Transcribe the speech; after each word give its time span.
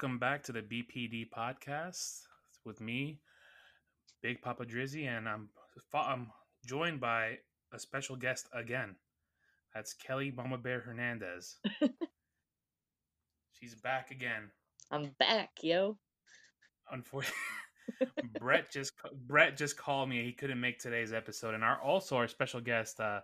Welcome 0.00 0.20
back 0.20 0.44
to 0.44 0.52
the 0.52 0.62
BPD 0.62 1.28
podcast 1.28 2.20
with 2.64 2.80
me, 2.80 3.18
Big 4.22 4.40
Papa 4.40 4.64
Drizzy, 4.64 5.08
and 5.08 5.28
I'm 5.28 5.48
I'm 5.92 6.28
joined 6.64 7.00
by 7.00 7.38
a 7.72 7.80
special 7.80 8.14
guest 8.14 8.48
again. 8.54 8.94
That's 9.74 9.94
Kelly 9.94 10.30
Mama 10.30 10.56
Bear 10.56 10.78
Hernandez. 10.78 11.56
She's 13.50 13.74
back 13.74 14.12
again. 14.12 14.52
I'm 14.92 15.10
back, 15.18 15.50
yo. 15.62 15.98
Unfortunately, 16.92 17.34
Brett 18.38 18.70
just 18.70 18.92
Brett 19.26 19.56
just 19.56 19.76
called 19.76 20.08
me. 20.10 20.22
He 20.22 20.32
couldn't 20.32 20.60
make 20.60 20.78
today's 20.78 21.12
episode, 21.12 21.54
and 21.54 21.64
our 21.64 21.82
also 21.82 22.14
our 22.14 22.28
special 22.28 22.60
guest. 22.60 23.00
uh 23.00 23.18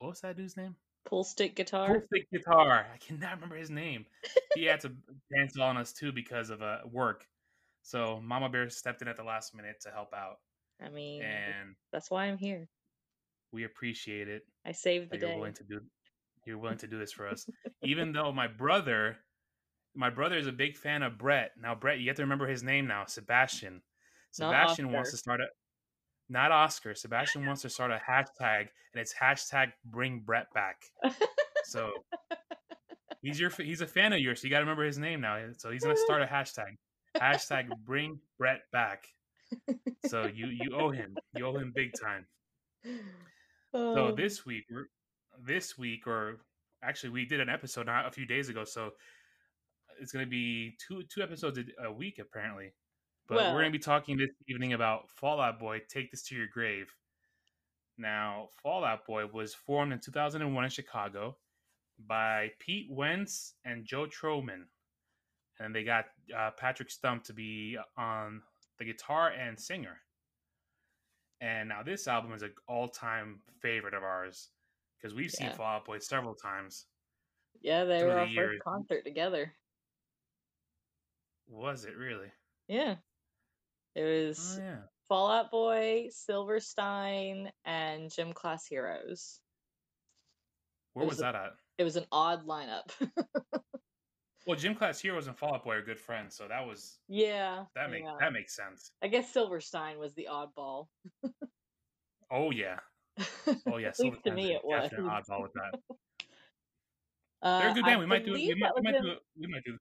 What 0.00 0.08
was 0.08 0.20
that 0.22 0.36
dude's 0.36 0.56
name? 0.56 0.74
Pull 1.04 1.24
stick 1.24 1.54
guitar. 1.56 1.86
Pull 1.88 2.02
stick 2.12 2.26
guitar. 2.32 2.86
I 2.92 2.96
cannot 2.98 3.34
remember 3.36 3.56
his 3.56 3.70
name. 3.70 4.04
He 4.54 4.64
had 4.64 4.80
to 4.80 4.92
cancel 5.34 5.62
on 5.62 5.76
us 5.76 5.92
too 5.92 6.12
because 6.12 6.50
of 6.50 6.62
uh, 6.62 6.78
work. 6.90 7.24
So 7.82 8.20
Mama 8.22 8.48
Bear 8.50 8.68
stepped 8.68 9.00
in 9.02 9.08
at 9.08 9.16
the 9.16 9.22
last 9.24 9.54
minute 9.54 9.76
to 9.82 9.90
help 9.90 10.12
out, 10.12 10.36
I 10.84 10.90
mean, 10.90 11.22
and 11.22 11.74
that's 11.92 12.10
why 12.10 12.24
I'm 12.26 12.36
here. 12.36 12.68
we 13.52 13.64
appreciate 13.64 14.28
it. 14.28 14.42
I 14.66 14.72
saved 14.72 15.10
the 15.10 15.16
that 15.16 15.20
you're 15.20 15.30
day. 15.30 15.36
willing 15.36 15.54
to 15.54 15.64
do 15.64 15.80
you're 16.44 16.58
willing 16.58 16.78
to 16.78 16.86
do 16.86 16.98
this 16.98 17.12
for 17.12 17.26
us. 17.28 17.46
Even 17.82 18.12
though 18.12 18.32
my 18.32 18.46
brother 18.46 19.16
my 19.94 20.10
brother 20.10 20.36
is 20.36 20.46
a 20.46 20.52
big 20.52 20.76
fan 20.76 21.02
of 21.02 21.16
Brett. 21.18 21.52
Now 21.60 21.74
Brett, 21.74 21.98
you 22.00 22.08
have 22.08 22.16
to 22.16 22.22
remember 22.22 22.46
his 22.46 22.62
name 22.62 22.86
now, 22.86 23.04
Sebastian. 23.06 23.80
Sebastian 24.32 24.92
wants 24.92 25.10
to 25.12 25.16
start 25.16 25.40
a 25.40 25.46
not 26.28 26.52
Oscar. 26.52 26.94
Sebastian 26.94 27.46
wants 27.46 27.62
to 27.62 27.70
start 27.70 27.90
a 27.90 28.00
hashtag 28.08 28.68
and 28.92 29.00
it's 29.00 29.14
hashtag 29.14 29.72
bring 29.84 30.20
Brett 30.20 30.46
back. 30.54 30.82
So 31.64 31.90
he's 33.20 33.38
your 33.38 33.50
he's 33.50 33.80
a 33.82 33.86
fan 33.86 34.12
of 34.12 34.20
yours, 34.20 34.40
so 34.40 34.46
you 34.46 34.50
gotta 34.50 34.64
remember 34.64 34.84
his 34.84 34.98
name 34.98 35.20
now. 35.20 35.38
So 35.58 35.70
he's 35.70 35.82
gonna 35.84 35.96
start 35.96 36.22
a 36.22 36.26
hashtag. 36.26 36.76
Hashtag 37.16 37.68
bring 37.84 38.20
Brett 38.38 38.60
back. 38.72 39.04
So 40.06 40.26
you 40.26 40.46
you 40.46 40.74
owe 40.74 40.90
him. 40.90 41.16
You 41.34 41.46
owe 41.46 41.56
him 41.56 41.72
big 41.74 41.90
time. 42.00 42.26
So 42.84 42.92
Oh, 43.74 44.12
this 44.14 44.46
week, 44.46 44.64
this 45.44 45.76
week, 45.76 46.06
or 46.06 46.38
actually, 46.82 47.10
we 47.10 47.26
did 47.26 47.40
an 47.40 47.48
episode 47.48 47.86
not 47.86 48.06
a 48.06 48.10
few 48.10 48.26
days 48.26 48.48
ago. 48.48 48.64
So 48.64 48.92
it's 50.00 50.12
going 50.12 50.24
to 50.24 50.30
be 50.30 50.76
two 50.86 51.02
two 51.12 51.22
episodes 51.22 51.58
a 51.84 51.92
week 51.92 52.18
apparently. 52.18 52.72
But 53.28 53.52
we're 53.52 53.60
going 53.60 53.72
to 53.72 53.78
be 53.78 53.82
talking 53.82 54.16
this 54.16 54.30
evening 54.48 54.72
about 54.72 55.10
Fall 55.10 55.40
Out 55.40 55.58
Boy. 55.58 55.80
Take 55.88 56.10
this 56.10 56.22
to 56.28 56.34
your 56.34 56.46
grave. 56.46 56.90
Now, 57.98 58.48
Fall 58.62 58.84
Out 58.84 59.04
Boy 59.06 59.26
was 59.26 59.54
formed 59.54 59.92
in 59.92 60.00
2001 60.00 60.64
in 60.64 60.70
Chicago 60.70 61.36
by 62.06 62.50
Pete 62.58 62.86
Wentz 62.90 63.54
and 63.64 63.84
Joe 63.84 64.06
Trohman, 64.06 64.62
and 65.60 65.74
they 65.74 65.84
got 65.84 66.06
uh, 66.36 66.52
Patrick 66.56 66.90
Stump 66.90 67.24
to 67.24 67.32
be 67.34 67.76
on 67.98 68.40
the 68.78 68.84
guitar 68.84 69.30
and 69.30 69.58
singer. 69.58 69.98
And 71.40 71.68
now 71.68 71.82
this 71.82 72.08
album 72.08 72.32
is 72.32 72.42
an 72.42 72.52
all-time 72.66 73.40
favorite 73.60 73.94
of 73.94 74.02
ours 74.02 74.48
because 74.96 75.14
we've 75.14 75.30
seen 75.30 75.48
Yeah. 75.48 75.54
Fall 75.54 75.66
Out 75.76 75.84
Boy 75.84 75.98
several 75.98 76.34
times. 76.34 76.86
yeah, 77.60 77.84
they 77.84 78.04
were 78.04 78.14
the 78.14 78.18
our 78.20 78.26
years. 78.26 78.50
first 78.52 78.64
concert 78.64 79.04
together. 79.04 79.52
Was 81.48 81.84
it 81.84 81.96
really? 81.96 82.30
Yeah. 82.68 82.96
It 83.98 84.26
was 84.28 84.58
Oh 84.58 84.62
yeah. 84.62 84.76
Fall 85.08 85.30
Out 85.30 85.50
Boy, 85.50 86.08
Silverstein, 86.10 87.50
and 87.64 88.10
Gym 88.14 88.32
Class 88.32 88.66
Heroes. 88.66 89.40
Where 90.92 91.04
It 91.04 91.08
was 91.08 91.16
was 91.16 91.20
a- 91.20 91.22
that 91.22 91.34
at? 91.34 91.52
It 91.78 91.84
was 91.84 91.96
an 91.96 92.06
odd 92.12 92.46
lineup. 92.46 92.90
Well, 94.46 94.56
Gym 94.56 94.74
Class 94.74 94.98
Heroes 94.98 95.26
and 95.26 95.36
Fall 95.36 95.54
Out 95.56 95.64
Boy 95.64 95.74
are 95.74 95.82
good 95.82 96.00
friends, 96.00 96.34
so 96.34 96.48
that 96.48 96.66
was 96.66 96.98
yeah. 97.06 97.64
that 97.74 97.90
makes 97.90 98.04
yeah. 98.06 98.16
that 98.18 98.32
makes 98.32 98.56
sense. 98.56 98.92
I 99.02 99.08
guess 99.08 99.30
Silverstein 99.30 99.98
was 99.98 100.14
the 100.14 100.28
oddball. 100.32 100.86
Oh 102.30 102.50
yeah. 102.50 102.76
Oh 103.66 103.76
yeah. 103.76 103.88
At 103.88 103.98
least 104.00 104.24
to 104.24 104.32
me 104.32 104.54
it 104.54 104.62
was. 104.64 104.90
oddball 104.90 105.42
with 105.42 105.52
that. 105.52 105.96
Uh, 107.42 107.58
They're 107.60 107.70
a 107.70 107.74
good 107.74 107.84
I 107.84 107.88
band. 107.88 108.00
We 108.00 108.06
might 108.06 108.24
do. 108.24 108.32
We 108.32 108.38
believe 108.38 108.56
might, 108.58 108.68
that 108.74 108.82
we 108.82 108.90
might 108.90 109.02
do. 109.02 109.14
We 109.38 109.46
might 109.48 109.64
do. 109.64 109.72
What? 109.72 109.80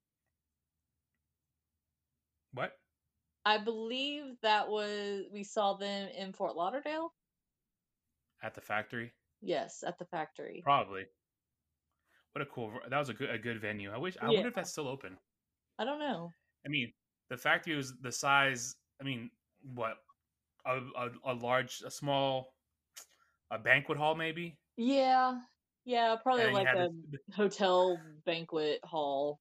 I 3.47 3.58
believe 3.58 4.25
that 4.41 4.68
was 4.68 5.24
we 5.31 5.41
saw 5.44 5.74
them 5.78 6.09
in 6.09 6.34
Fort 6.34 6.58
Lauderdale. 6.58 7.13
At 8.44 8.53
the 8.53 8.59
factory? 8.62 9.13
Yes, 9.41 9.84
at 9.88 9.97
the 9.97 10.06
factory. 10.06 10.59
Probably. 10.66 11.06
What 12.34 12.41
a 12.41 12.46
cool. 12.47 12.74
That 12.90 12.97
was 13.00 13.07
a 13.07 13.13
good 13.13 13.30
a 13.30 13.38
good 13.38 13.62
venue. 13.62 13.90
I 13.91 13.97
wish. 13.97 14.18
I 14.22 14.25
Yeah. 14.25 14.31
wonder 14.34 14.50
if 14.50 14.56
that's 14.56 14.72
still 14.72 14.90
open. 14.90 15.18
I 15.80 15.86
don't 15.86 16.00
know. 16.00 16.30
I 16.66 16.69
mean, 16.69 16.91
the 17.30 17.38
factory 17.38 17.75
was 17.78 17.94
the 18.02 18.12
size. 18.12 18.75
I 19.00 19.06
mean, 19.06 19.30
what? 19.74 19.96
A 20.66 20.81
a, 21.03 21.09
a 21.24 21.34
large, 21.34 21.81
a 21.86 21.90
small, 21.91 22.53
a 23.50 23.57
banquet 23.57 23.97
hall 23.97 24.13
maybe. 24.16 24.57
Yeah, 24.75 25.40
yeah, 25.86 26.18
probably 26.22 26.44
And 26.44 26.53
like 26.53 26.68
a 26.68 26.90
the- 27.12 27.34
hotel 27.34 27.97
banquet 28.25 28.81
hall. 28.84 29.40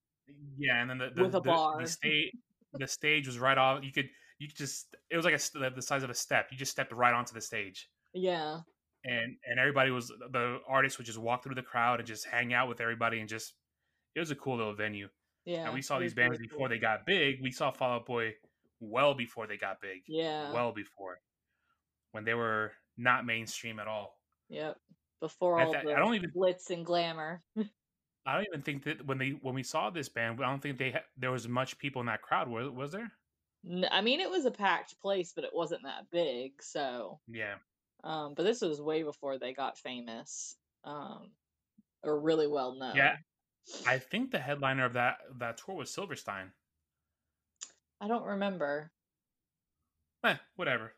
Yeah, 0.56 0.80
and 0.80 0.90
then 0.90 0.98
the 0.98 1.10
the, 1.10 1.22
With 1.22 1.34
a 1.34 1.40
the, 1.40 1.50
bar. 1.50 1.80
the 1.82 1.88
stage 1.88 2.30
the 2.78 2.86
stage 2.86 3.26
was 3.26 3.38
right 3.38 3.56
off. 3.58 3.82
You 3.84 3.92
could 3.92 4.08
you 4.38 4.48
could 4.48 4.56
just 4.56 4.94
it 5.10 5.16
was 5.16 5.24
like 5.24 5.34
a 5.34 5.70
the 5.70 5.82
size 5.82 6.02
of 6.02 6.10
a 6.10 6.14
step. 6.14 6.48
You 6.50 6.58
just 6.58 6.72
stepped 6.72 6.92
right 6.92 7.14
onto 7.14 7.34
the 7.34 7.40
stage, 7.40 7.88
Yeah, 8.14 8.58
and 9.04 9.36
and 9.48 9.58
everybody 9.58 9.90
was 9.90 10.08
the 10.08 10.58
artists 10.68 10.98
would 10.98 11.06
just 11.06 11.18
walk 11.18 11.42
through 11.44 11.54
the 11.54 11.62
crowd 11.62 12.00
and 12.00 12.06
just 12.06 12.26
hang 12.26 12.52
out 12.52 12.68
with 12.68 12.80
everybody 12.80 13.20
and 13.20 13.28
just 13.28 13.54
it 14.14 14.20
was 14.20 14.30
a 14.30 14.36
cool 14.36 14.56
little 14.56 14.74
venue. 14.74 15.08
yeah. 15.44 15.64
and 15.66 15.74
we 15.74 15.82
saw 15.82 15.98
these 15.98 16.14
bands 16.14 16.38
really 16.38 16.48
before 16.48 16.60
cool. 16.60 16.68
they 16.68 16.78
got 16.78 17.04
big. 17.06 17.40
We 17.42 17.50
saw 17.50 17.70
Fall 17.70 17.96
Out 17.96 18.06
Boy 18.06 18.34
well 18.80 19.14
before 19.14 19.46
they 19.46 19.56
got 19.56 19.80
big. 19.80 20.02
Yeah. 20.08 20.52
well 20.52 20.72
before 20.72 21.18
when 22.12 22.24
they 22.24 22.34
were 22.34 22.72
not 22.96 23.26
mainstream 23.26 23.78
at 23.78 23.86
all. 23.88 24.18
Yep. 24.48 24.76
Before 25.20 25.58
I 25.58 25.64
all 25.64 25.72
th- 25.72 25.84
the 25.84 25.92
I 25.94 25.98
don't 25.98 26.14
even 26.14 26.30
glitz 26.30 26.70
and 26.70 26.84
glamour. 26.84 27.42
I 28.26 28.34
don't 28.34 28.46
even 28.48 28.62
think 28.62 28.84
that 28.84 29.06
when 29.06 29.18
they 29.18 29.30
when 29.30 29.54
we 29.54 29.62
saw 29.62 29.90
this 29.90 30.08
band, 30.08 30.42
I 30.42 30.48
don't 30.50 30.60
think 30.60 30.78
they 30.78 30.90
ha- 30.92 31.04
there 31.16 31.30
was 31.30 31.46
much 31.48 31.78
people 31.78 32.00
in 32.00 32.06
that 32.06 32.22
crowd. 32.22 32.48
Was, 32.48 32.68
was 32.70 32.92
there? 32.92 33.10
I 33.90 34.00
mean, 34.00 34.20
it 34.20 34.30
was 34.30 34.44
a 34.44 34.50
packed 34.50 35.00
place, 35.00 35.32
but 35.34 35.44
it 35.44 35.50
wasn't 35.54 35.82
that 35.84 36.10
big. 36.10 36.62
So, 36.62 37.18
Yeah. 37.28 37.54
um, 38.04 38.34
but 38.34 38.44
this 38.44 38.60
was 38.60 38.80
way 38.80 39.02
before 39.02 39.38
they 39.38 39.52
got 39.54 39.78
famous, 39.78 40.56
um, 40.84 41.30
or 42.02 42.20
really 42.20 42.46
well 42.46 42.74
known. 42.78 42.94
Yeah. 42.96 43.16
I 43.86 43.98
think 43.98 44.30
the 44.30 44.38
headliner 44.38 44.84
of 44.84 44.92
that 44.92 45.18
that 45.38 45.58
tour 45.58 45.74
was 45.76 45.92
Silverstein. 45.92 46.52
I 48.00 48.08
don't 48.08 48.24
remember. 48.24 48.92
Eh, 50.24 50.36
whatever. 50.56 50.92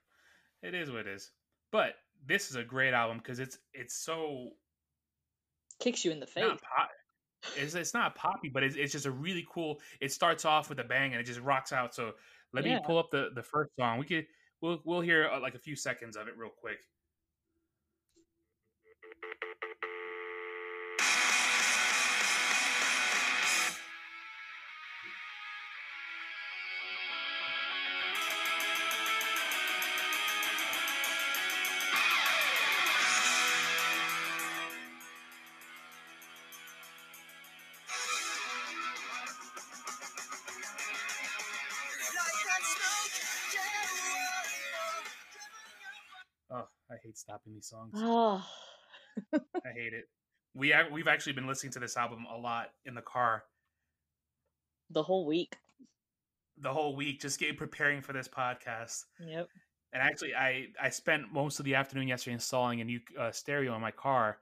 It 0.62 0.74
is 0.74 0.90
what 0.90 1.00
it 1.00 1.06
is. 1.06 1.30
But 1.70 1.94
this 2.26 2.50
is 2.50 2.56
a 2.56 2.64
great 2.64 2.92
album 2.94 3.18
because 3.18 3.38
it's 3.38 3.58
it's 3.72 3.94
so 3.94 4.50
Kicks 5.78 6.04
you 6.04 6.10
in 6.10 6.20
the 6.20 6.26
face. 6.26 6.44
not. 6.44 6.90
It's, 7.56 7.74
it's 7.74 7.94
not 7.94 8.14
poppy, 8.14 8.48
but 8.48 8.62
it's, 8.62 8.76
it's 8.76 8.92
just 8.92 9.06
a 9.06 9.10
really 9.10 9.46
cool. 9.52 9.80
It 10.00 10.12
starts 10.12 10.44
off 10.44 10.68
with 10.68 10.80
a 10.80 10.84
bang 10.84 11.12
and 11.12 11.20
it 11.20 11.24
just 11.24 11.40
rocks 11.40 11.72
out. 11.72 11.94
So 11.94 12.12
let 12.52 12.64
me 12.64 12.78
pull 12.84 12.98
up 12.98 13.10
the 13.10 13.30
the 13.34 13.42
first 13.42 13.70
song. 13.78 13.98
We 13.98 14.06
could 14.06 14.26
we'll 14.60 14.80
we'll 14.84 15.00
hear 15.00 15.28
uh, 15.28 15.40
like 15.40 15.54
a 15.54 15.58
few 15.58 15.76
seconds 15.76 16.16
of 16.16 16.28
it 16.28 16.34
real 16.36 16.50
quick. 16.50 16.78
Stopping 47.48 47.54
these 47.54 47.66
songs. 47.66 47.92
Oh, 47.96 48.44
I 49.34 49.72
hate 49.74 49.92
it. 49.92 50.04
We 50.54 50.74
we've 50.92 51.08
actually 51.08 51.34
been 51.34 51.46
listening 51.46 51.72
to 51.72 51.78
this 51.78 51.96
album 51.96 52.26
a 52.32 52.36
lot 52.38 52.70
in 52.84 52.94
the 52.94 53.02
car 53.02 53.44
the 54.90 55.02
whole 55.02 55.26
week. 55.26 55.56
the 56.56 56.72
whole 56.72 56.96
week, 56.96 57.20
just 57.20 57.38
getting 57.38 57.56
preparing 57.56 58.00
for 58.00 58.12
this 58.12 58.28
podcast. 58.28 59.04
Yep. 59.24 59.48
And 59.92 60.02
actually, 60.02 60.34
I 60.34 60.66
I 60.82 60.90
spent 60.90 61.32
most 61.32 61.58
of 61.58 61.64
the 61.64 61.74
afternoon 61.74 62.08
yesterday 62.08 62.34
installing 62.34 62.80
a 62.80 62.84
new 62.84 63.00
uh, 63.18 63.30
stereo 63.30 63.74
in 63.74 63.80
my 63.80 63.90
car, 63.90 64.38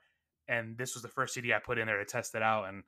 and 0.49 0.77
this 0.79 0.95
was 0.95 1.03
the 1.03 1.09
first 1.09 1.35
CD 1.35 1.53
I 1.53 1.59
put 1.59 1.79
in 1.79 1.87
there 1.87 1.99
to 1.99 2.05
test 2.05 2.35
it 2.35 2.43
out, 2.43 2.69
and 2.69 2.83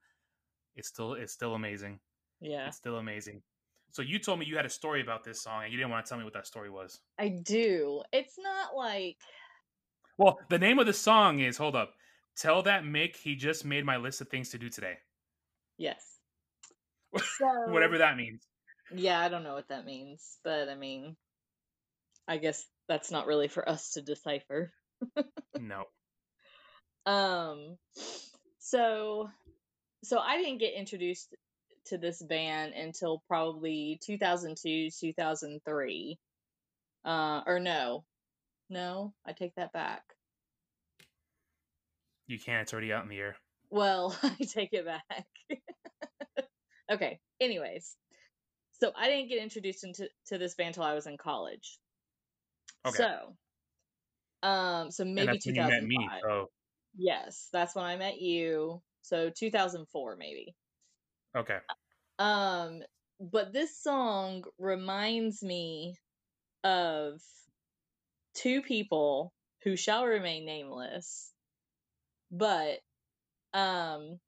it's 0.76 0.88
still 0.88 1.14
it's 1.14 1.32
still 1.32 1.54
amazing. 1.54 2.00
Yeah, 2.40 2.68
It's 2.68 2.76
still 2.76 2.96
amazing. 2.98 3.42
So 3.90 4.02
you 4.02 4.18
told 4.18 4.38
me 4.38 4.46
you 4.46 4.56
had 4.56 4.66
a 4.66 4.70
story 4.70 5.00
about 5.00 5.24
this 5.24 5.42
song, 5.42 5.64
and 5.64 5.72
you 5.72 5.78
didn't 5.78 5.90
want 5.90 6.04
to 6.04 6.08
tell 6.08 6.18
me 6.18 6.24
what 6.24 6.34
that 6.34 6.46
story 6.46 6.70
was. 6.70 7.00
I 7.18 7.28
do. 7.28 8.02
It's 8.12 8.38
not 8.38 8.76
like 8.76 9.16
Well, 10.18 10.38
the 10.48 10.58
name 10.58 10.78
of 10.80 10.86
the 10.86 10.92
song 10.92 11.38
is 11.38 11.56
hold 11.56 11.76
up. 11.76 11.94
Tell 12.36 12.62
that 12.62 12.82
Mick 12.84 13.16
he 13.16 13.36
just 13.36 13.64
made 13.64 13.84
my 13.84 13.96
list 13.96 14.20
of 14.20 14.28
things 14.28 14.50
to 14.50 14.58
do 14.58 14.68
today. 14.68 14.98
yes. 15.78 16.04
So 17.38 17.46
Whatever 17.72 17.98
that 17.98 18.16
means. 18.16 18.42
Yeah, 18.94 19.18
I 19.18 19.28
don't 19.28 19.42
know 19.42 19.54
what 19.54 19.68
that 19.68 19.86
means, 19.86 20.38
but 20.44 20.68
I 20.68 20.74
mean, 20.74 21.16
I 22.26 22.36
guess 22.36 22.64
that's 22.88 23.10
not 23.10 23.26
really 23.26 23.48
for 23.48 23.66
us 23.66 23.92
to 23.92 24.02
decipher. 24.02 24.72
No. 25.58 25.84
Um, 27.06 27.78
so, 28.58 29.30
so 30.04 30.18
I 30.18 30.36
didn't 30.36 30.58
get 30.58 30.74
introduced 30.74 31.34
to 31.86 31.96
this 31.96 32.20
band 32.20 32.74
until 32.74 33.22
probably 33.26 33.98
2002, 34.04 34.90
2003. 34.90 36.18
Uh, 37.06 37.40
or 37.46 37.60
no, 37.60 38.04
no, 38.68 39.14
I 39.26 39.32
take 39.32 39.54
that 39.56 39.72
back. 39.72 40.02
You 42.26 42.38
can't. 42.38 42.62
It's 42.62 42.72
already 42.72 42.92
out 42.92 43.04
in 43.04 43.08
the 43.08 43.18
air. 43.18 43.36
Well, 43.70 44.16
I 44.22 44.36
take 44.44 44.70
it 44.72 44.86
back. 44.86 45.26
okay. 46.92 47.18
Anyways, 47.40 47.96
so 48.80 48.92
I 48.96 49.08
didn't 49.08 49.28
get 49.28 49.42
introduced 49.42 49.84
into 49.84 50.08
to 50.26 50.38
this 50.38 50.54
band 50.54 50.68
until 50.68 50.84
I 50.84 50.94
was 50.94 51.06
in 51.06 51.16
college. 51.16 51.78
Okay. 52.86 52.96
So, 52.96 54.48
um, 54.48 54.90
so 54.90 55.04
maybe 55.04 55.26
that's 55.26 55.46
when 55.46 55.54
you 55.54 55.62
met 55.62 55.80
2005. 55.80 55.88
me. 55.88 56.08
So 56.22 56.48
Yes, 56.96 57.48
that's 57.52 57.74
when 57.74 57.84
I 57.84 57.96
met 57.96 58.20
you. 58.20 58.82
So 59.02 59.30
2004 59.30 60.16
maybe. 60.16 60.54
okay. 61.36 61.58
Um, 62.18 62.80
but 63.20 63.52
this 63.52 63.80
song 63.80 64.44
reminds 64.58 65.42
me 65.42 65.96
of 66.64 67.20
two 68.38 68.62
people 68.62 69.32
who 69.64 69.76
shall 69.76 70.06
remain 70.06 70.44
nameless, 70.44 71.32
but 72.30 72.78
um 73.54 74.18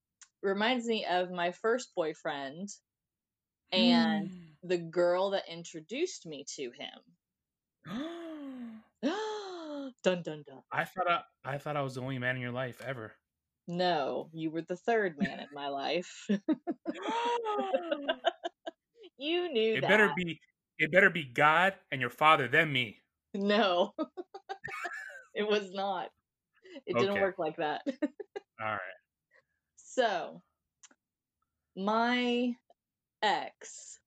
reminds 0.43 0.87
me 0.87 1.05
of 1.05 1.31
my 1.31 1.53
first 1.53 1.95
boyfriend 1.95 2.69
and 3.73 4.31
the 4.63 4.79
girl 4.79 5.31
that 5.31 5.45
introduced 5.49 6.27
me 6.27 6.45
to 6.57 6.71
him. 6.71 6.99
dun 10.03 10.23
dun 10.23 10.45
dun. 10.47 10.63
I 10.73 10.85
thought 10.85 11.11
I, 11.11 11.23
I 11.45 11.59
thought 11.59 11.77
I 11.77 11.83
was 11.83 11.95
the 11.95 12.03
only 12.03 12.19
man 12.19 12.37
in 12.37 12.43
your 12.43 12.53
life 12.53 12.81
ever. 12.87 13.15
No, 13.67 14.29
you 14.33 14.51
were 14.51 14.63
the 14.63 14.77
third 14.77 15.19
man 15.19 15.41
in 15.41 15.49
my 15.53 15.69
life. 15.69 16.27
you 19.19 19.53
knew 19.53 19.77
it 19.77 19.81
that. 19.83 19.89
better 19.89 20.13
be 20.17 20.41
it 20.79 20.91
better 20.91 21.11
be 21.11 21.25
God 21.25 21.75
and 21.93 22.01
your 22.01 22.11
father 22.11 22.49
then 22.49 22.73
me. 22.73 22.99
No, 23.35 23.95
it 25.35 25.47
was 25.47 25.73
not. 25.73 26.09
It 26.87 26.99
didn't 26.99 27.21
work 27.21 27.39
like 27.39 27.57
that. 27.57 27.83
All 28.61 28.67
right. 28.67 28.81
so, 29.77 30.43
my 31.77 32.55
ex 33.23 33.99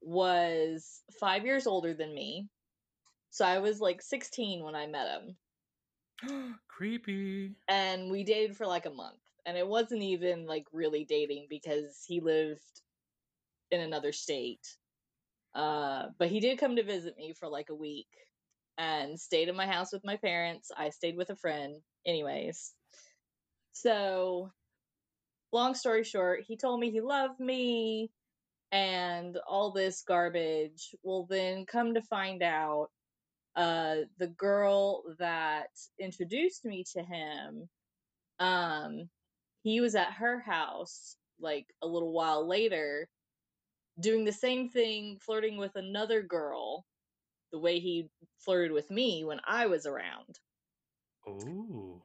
was 0.00 1.00
five 1.20 1.44
years 1.44 1.66
older 1.66 1.94
than 1.94 2.14
me. 2.14 2.48
So 3.30 3.44
I 3.44 3.58
was 3.58 3.80
like 3.80 4.02
16 4.02 4.62
when 4.62 4.74
I 4.74 4.86
met 4.86 5.08
him. 5.08 6.54
Creepy. 6.68 7.52
And 7.68 8.10
we 8.10 8.24
dated 8.24 8.56
for 8.56 8.66
like 8.66 8.86
a 8.86 8.90
month. 8.90 9.16
And 9.46 9.56
it 9.56 9.66
wasn't 9.66 10.02
even 10.02 10.46
like 10.46 10.66
really 10.72 11.04
dating 11.04 11.46
because 11.48 12.04
he 12.06 12.20
lived 12.20 12.60
in 13.70 13.80
another 13.80 14.12
state. 14.12 14.76
Uh, 15.54 16.06
but 16.18 16.28
he 16.28 16.40
did 16.40 16.58
come 16.58 16.76
to 16.76 16.82
visit 16.82 17.16
me 17.16 17.34
for 17.38 17.48
like 17.48 17.70
a 17.70 17.74
week 17.74 18.08
and 18.78 19.18
stayed 19.18 19.48
in 19.48 19.56
my 19.56 19.66
house 19.66 19.92
with 19.92 20.04
my 20.04 20.16
parents. 20.16 20.70
I 20.76 20.90
stayed 20.90 21.16
with 21.16 21.30
a 21.30 21.36
friend, 21.36 21.76
anyways. 22.06 22.72
So, 23.72 24.50
long 25.52 25.74
story 25.74 26.04
short, 26.04 26.44
he 26.46 26.56
told 26.56 26.80
me 26.80 26.90
he 26.90 27.00
loved 27.00 27.40
me 27.40 28.10
and 28.70 29.36
all 29.46 29.72
this 29.72 30.02
garbage. 30.02 30.94
Well, 31.02 31.26
then 31.28 31.66
come 31.66 31.94
to 31.94 32.02
find 32.02 32.42
out, 32.42 32.88
uh, 33.54 33.96
the 34.18 34.28
girl 34.28 35.02
that 35.18 35.68
introduced 35.98 36.64
me 36.64 36.84
to 36.94 37.02
him, 37.02 37.68
um, 38.38 39.08
he 39.62 39.80
was 39.80 39.94
at 39.94 40.12
her 40.14 40.40
house 40.40 41.16
like 41.40 41.66
a 41.82 41.86
little 41.86 42.12
while 42.12 42.46
later 42.46 43.08
doing 44.00 44.24
the 44.24 44.32
same 44.32 44.68
thing, 44.70 45.18
flirting 45.20 45.58
with 45.58 45.76
another 45.76 46.22
girl 46.22 46.84
the 47.52 47.58
way 47.58 47.78
he 47.78 48.10
flirted 48.40 48.72
with 48.72 48.90
me 48.90 49.24
when 49.24 49.40
I 49.46 49.66
was 49.66 49.86
around. 49.86 50.40
Ooh. 51.28 52.02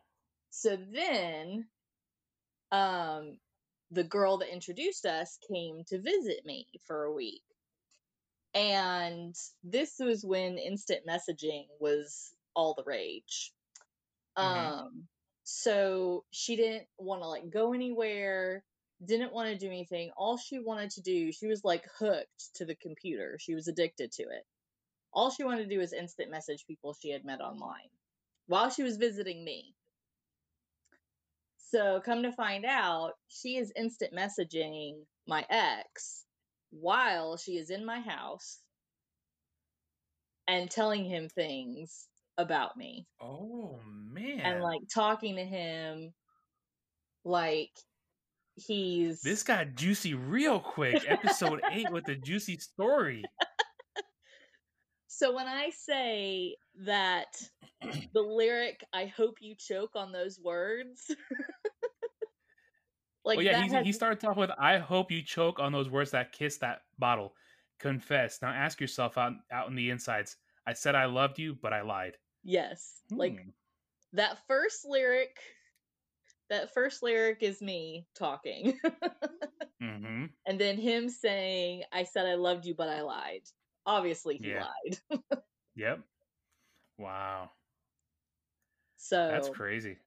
So 0.51 0.77
then, 0.77 1.67
um, 2.71 3.39
the 3.91 4.03
girl 4.03 4.37
that 4.39 4.53
introduced 4.53 5.05
us 5.05 5.37
came 5.49 5.83
to 5.85 5.99
visit 5.99 6.45
me 6.45 6.67
for 6.85 7.05
a 7.05 7.13
week. 7.13 7.41
And 8.53 9.35
this 9.63 9.95
was 9.99 10.25
when 10.25 10.57
instant 10.57 11.05
messaging 11.07 11.67
was 11.79 12.33
all 12.55 12.73
the 12.73 12.83
rage. 12.83 13.53
Mhm. 14.37 14.43
Um, 14.43 15.07
so 15.43 16.25
she 16.31 16.55
didn't 16.55 16.87
want 16.97 17.21
to 17.21 17.27
like 17.27 17.49
go 17.49 17.73
anywhere, 17.73 18.63
didn't 19.05 19.33
want 19.33 19.49
to 19.49 19.57
do 19.57 19.67
anything. 19.67 20.11
All 20.17 20.37
she 20.37 20.59
wanted 20.59 20.91
to 20.91 21.01
do, 21.01 21.31
she 21.31 21.47
was 21.47 21.63
like 21.63 21.85
hooked 21.99 22.55
to 22.55 22.65
the 22.65 22.75
computer. 22.75 23.37
She 23.39 23.55
was 23.55 23.67
addicted 23.67 24.11
to 24.13 24.23
it. 24.23 24.45
All 25.17 25.31
she 25.31 25.43
wanted 25.43 25.63
to 25.63 25.75
do 25.75 25.79
was 25.79 25.93
instant 25.93 26.29
message 26.29 26.67
people 26.67 26.93
she 26.93 27.09
had 27.09 27.25
met 27.25 27.41
online 27.41 27.89
while 28.45 28.69
she 28.69 28.83
was 28.83 28.97
visiting 28.97 29.43
me. 29.43 29.73
So, 31.57 31.99
come 32.05 32.21
to 32.21 32.31
find 32.31 32.65
out, 32.65 33.13
she 33.27 33.57
is 33.57 33.73
instant 33.75 34.13
messaging 34.13 34.99
my 35.27 35.43
ex 35.49 36.25
while 36.69 37.35
she 37.35 37.53
is 37.53 37.71
in 37.71 37.83
my 37.83 37.99
house 37.99 38.59
and 40.47 40.69
telling 40.69 41.03
him 41.03 41.29
things 41.29 42.05
about 42.37 42.77
me 42.77 43.07
Oh 43.19 43.79
man. 44.11 44.41
and 44.41 44.61
like 44.61 44.81
talking 44.93 45.35
to 45.37 45.43
him 45.43 46.13
like 47.25 47.71
he's 48.53 49.21
this 49.21 49.41
got 49.41 49.73
juicy 49.73 50.13
real 50.13 50.59
quick. 50.59 51.03
Episode 51.07 51.61
eight 51.71 51.91
with 51.91 52.05
the 52.05 52.15
juicy 52.15 52.57
story. 52.59 53.23
So 55.07 55.33
when 55.33 55.47
I 55.47 55.69
say 55.69 56.57
that 56.75 57.49
the 58.13 58.21
lyric 58.21 58.83
"I 58.93 59.05
hope 59.07 59.41
you 59.41 59.55
choke 59.55 59.95
on 59.95 60.11
those 60.11 60.39
words," 60.39 61.15
like 63.25 63.41
well, 63.41 63.43
yeah, 63.45 63.53
has, 63.69 63.83
he 63.83 63.91
started 63.91 64.25
off 64.25 64.37
with, 64.37 64.49
"I 64.57 64.77
hope 64.79 65.11
you 65.11 65.21
choke 65.21 65.59
on 65.59 65.71
those 65.71 65.89
words 65.89 66.11
that 66.11 66.31
kiss 66.31 66.57
that 66.59 66.83
bottle." 66.97 67.35
Confess. 67.79 68.41
Now 68.41 68.49
ask 68.51 68.81
yourself 68.81 69.17
out 69.17 69.33
out 69.51 69.67
in 69.69 69.75
the 69.75 69.89
insides. 69.91 70.37
I 70.65 70.73
said 70.73 70.95
I 70.95 71.05
loved 71.05 71.37
you, 71.39 71.55
but 71.55 71.73
I 71.73 71.81
lied. 71.81 72.17
yes, 72.43 73.03
like 73.15 73.37
Hmm. 73.37 73.49
that 74.13 74.39
first 74.47 74.85
lyric. 74.85 75.39
That 76.49 76.73
first 76.73 77.03
lyric 77.03 77.41
is 77.41 77.61
me 77.61 78.07
talking, 78.13 78.79
Mm-hmm. 79.81 80.25
and 80.45 80.59
then 80.59 80.77
him 80.77 81.09
saying, 81.09 81.83
"I 81.91 82.03
said 82.03 82.25
I 82.25 82.35
loved 82.35 82.65
you, 82.65 82.73
but 82.75 82.89
I 82.89 83.01
lied." 83.01 83.43
Obviously, 83.87 84.37
he 84.37 84.49
Yeah. 84.51 84.67
lied. 85.11 85.21
Yep. 85.75 86.01
Wow. 86.97 87.51
So 88.97 89.27
That's 89.31 89.49
crazy. 89.49 89.97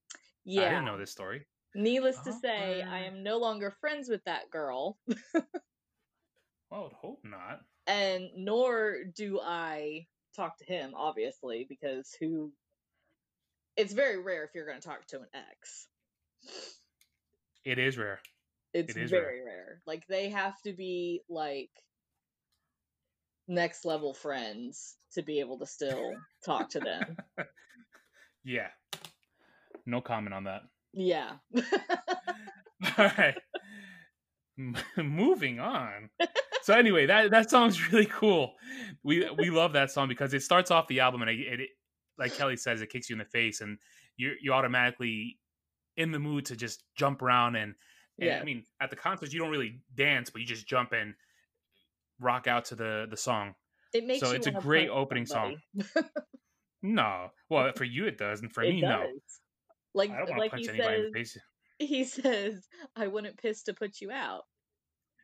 yeah. 0.45 0.63
I 0.63 0.69
didn't 0.71 0.85
know 0.85 0.99
this 0.99 1.11
story. 1.13 1.47
Needless 1.77 2.19
to 2.23 2.31
uh-huh. 2.31 2.39
say, 2.43 2.83
I 2.83 3.05
am 3.05 3.23
no 3.23 3.39
longer 3.39 3.71
friends 3.81 4.09
with 4.09 4.23
that 4.25 4.51
girl, 4.51 4.99
Well, 5.35 5.45
I 6.73 6.79
would 6.81 6.93
hope 6.93 7.21
not. 7.25 7.65
and 7.87 8.31
nor 8.37 9.05
do 9.17 9.41
I 9.41 10.07
talk 10.37 10.59
to 10.59 10.65
him, 10.65 10.93
obviously, 10.97 11.67
because 11.69 12.15
who. 12.21 12.53
It's 13.77 13.93
very 13.93 14.19
rare 14.21 14.45
if 14.45 14.51
you're 14.55 14.67
going 14.67 14.81
to 14.81 14.87
talk 14.87 15.07
to 15.07 15.21
an 15.21 15.29
ex. 15.33 15.87
It 17.65 17.79
is 17.79 17.97
rare. 17.97 18.21
It's 18.75 18.97
It 18.97 19.01
is 19.03 19.13
rare. 19.13 19.21
very 19.23 19.45
rare. 19.45 19.83
Like, 19.87 20.05
they 20.09 20.29
have 20.31 20.61
to 20.63 20.73
be, 20.73 21.23
like, 21.29 21.71
next 23.51 23.85
level 23.85 24.15
friends 24.15 24.97
to 25.13 25.23
be 25.23 25.41
able 25.41 25.59
to 25.59 25.67
still 25.67 26.15
talk 26.45 26.71
to 26.71 26.81
them. 26.81 27.17
Yeah. 28.43 28.69
No 29.85 30.01
comment 30.01 30.33
on 30.33 30.45
that. 30.45 30.63
Yeah. 30.95 31.33
All 32.99 33.11
right. 33.19 33.35
M- 34.59 34.77
Moving 34.97 35.61
on. 35.61 36.09
So 36.63 36.73
anyway, 36.75 37.05
that 37.05 37.31
that 37.33 37.51
song's 37.51 37.93
really 37.93 38.07
cool. 38.07 38.55
We 39.03 39.29
we 39.37 39.51
love 39.51 39.75
that 39.75 39.91
song 39.91 40.09
because 40.09 40.33
it 40.33 40.43
starts 40.43 40.71
off 40.71 40.89
the 40.89 41.01
album 41.01 41.21
and 41.21 41.31
it, 41.31 41.61
it 41.61 41.69
like 42.19 42.35
Kelly 42.35 42.57
says, 42.57 42.81
it 42.81 42.91
kicks 42.91 43.11
you 43.11 43.15
in 43.15 43.19
the 43.19 43.25
face 43.27 43.61
and 43.61 43.79
you 44.17 44.33
you 44.41 44.53
automatically 44.53 45.39
in 45.99 46.13
the 46.13 46.19
mood 46.19 46.47
to 46.47 46.57
just 46.57 46.83
jump 46.97 47.21
around 47.21 47.57
and, 47.57 47.75
and 48.19 48.29
yeah. 48.29 48.39
I 48.41 48.45
mean 48.45 48.65
at 48.81 48.89
the 48.89 48.97
concerts 48.97 49.35
you 49.35 49.41
don't 49.41 49.51
really 49.51 49.81
dance, 49.95 50.31
but 50.31 50.41
you 50.41 50.47
just 50.47 50.67
jump 50.67 50.93
and 50.93 51.15
rock 52.21 52.47
out 52.47 52.67
to 52.67 52.75
the 52.77 53.07
the 53.11 53.17
song. 53.17 53.55
It 53.93 54.07
makes 54.07 54.21
so 54.21 54.33
it's 54.33 54.47
a 54.47 54.53
great 54.53 54.89
opening 54.89 55.27
song. 55.27 55.57
No, 56.83 57.29
well 57.49 57.73
for 57.77 57.85
you 57.85 58.07
it 58.07 58.17
does, 58.17 58.41
and 58.41 58.53
for 58.53 58.63
it 58.63 58.75
me 58.75 58.81
does. 58.81 58.89
no. 58.89 59.07
Like, 59.93 60.11
I 60.11 60.25
don't 60.25 60.39
like 60.39 60.53
punch 60.53 60.63
he 60.63 60.69
anybody 60.71 60.95
in 60.95 61.03
says, 61.03 61.13
the 61.13 61.19
face. 61.19 61.39
he 61.79 62.05
says, 62.05 62.69
I 62.97 63.07
wouldn't 63.07 63.37
piss 63.39 63.65
to 63.65 63.75
put 63.75 64.01
you 64.01 64.11
out. 64.11 64.45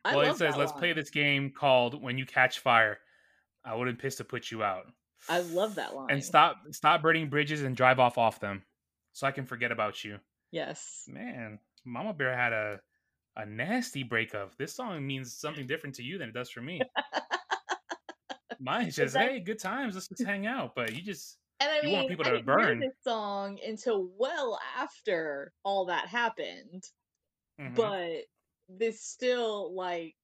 I 0.05 0.17
well, 0.17 0.31
it 0.31 0.37
says, 0.37 0.57
"Let's 0.57 0.73
play 0.73 0.93
this 0.93 1.11
game 1.11 1.53
called 1.57 2.01
When 2.01 2.19
You 2.19 2.27
Catch 2.27 2.61
Fire." 2.61 2.99
I 3.65 3.75
wouldn't 3.75 3.99
piss 3.99 4.17
to 4.17 4.25
put 4.25 4.51
you 4.51 4.63
out, 4.63 4.85
I 5.29 5.41
love 5.41 5.75
that 5.77 5.95
line. 5.97 6.09
and 6.11 6.23
stop 6.23 6.57
stop 6.71 7.03
burning 7.03 7.29
bridges 7.29 7.63
and 7.63 7.75
drive 7.77 7.99
off 7.99 8.19
off 8.19 8.39
them, 8.39 8.63
so 9.13 9.27
I 9.27 9.33
can 9.33 9.47
forget 9.47 9.73
about 9.73 10.05
you. 10.05 10.19
Yes. 10.53 11.05
Man, 11.09 11.59
Mama 11.85 12.13
Bear 12.15 12.37
had 12.37 12.53
a 12.53 12.81
a 13.37 13.45
nasty 13.47 14.03
breakup. 14.03 14.57
This 14.57 14.75
song 14.75 15.07
means 15.07 15.33
something 15.35 15.67
different 15.69 15.95
to 15.97 16.03
you 16.03 16.19
than 16.19 16.29
it 16.31 16.35
does 16.35 16.51
for 16.51 16.61
me. 16.63 16.81
Mine's 18.59 18.97
just, 18.97 19.15
that- 19.15 19.29
hey, 19.31 19.41
good 19.41 19.59
times, 19.59 19.95
let's 19.95 20.09
just 20.09 20.25
hang 20.25 20.47
out. 20.47 20.75
But 20.75 20.95
you 20.95 21.03
just 21.03 21.39
And 21.61 21.71
I 21.71 21.77
You 21.79 21.83
mean, 21.85 21.93
want 21.93 22.09
people 22.09 22.27
I 22.27 22.31
to 22.31 22.37
didn't 22.37 22.49
hear 22.49 22.57
burn. 22.59 22.81
this 22.81 22.95
song 23.05 23.59
until 23.67 24.09
well 24.19 24.59
after 24.79 25.53
all 25.65 25.87
that 25.87 26.07
happened. 26.09 26.83
mhm. 27.61 27.75
but 27.75 28.25
this 28.69 29.01
still 29.01 29.73
like 29.77 30.17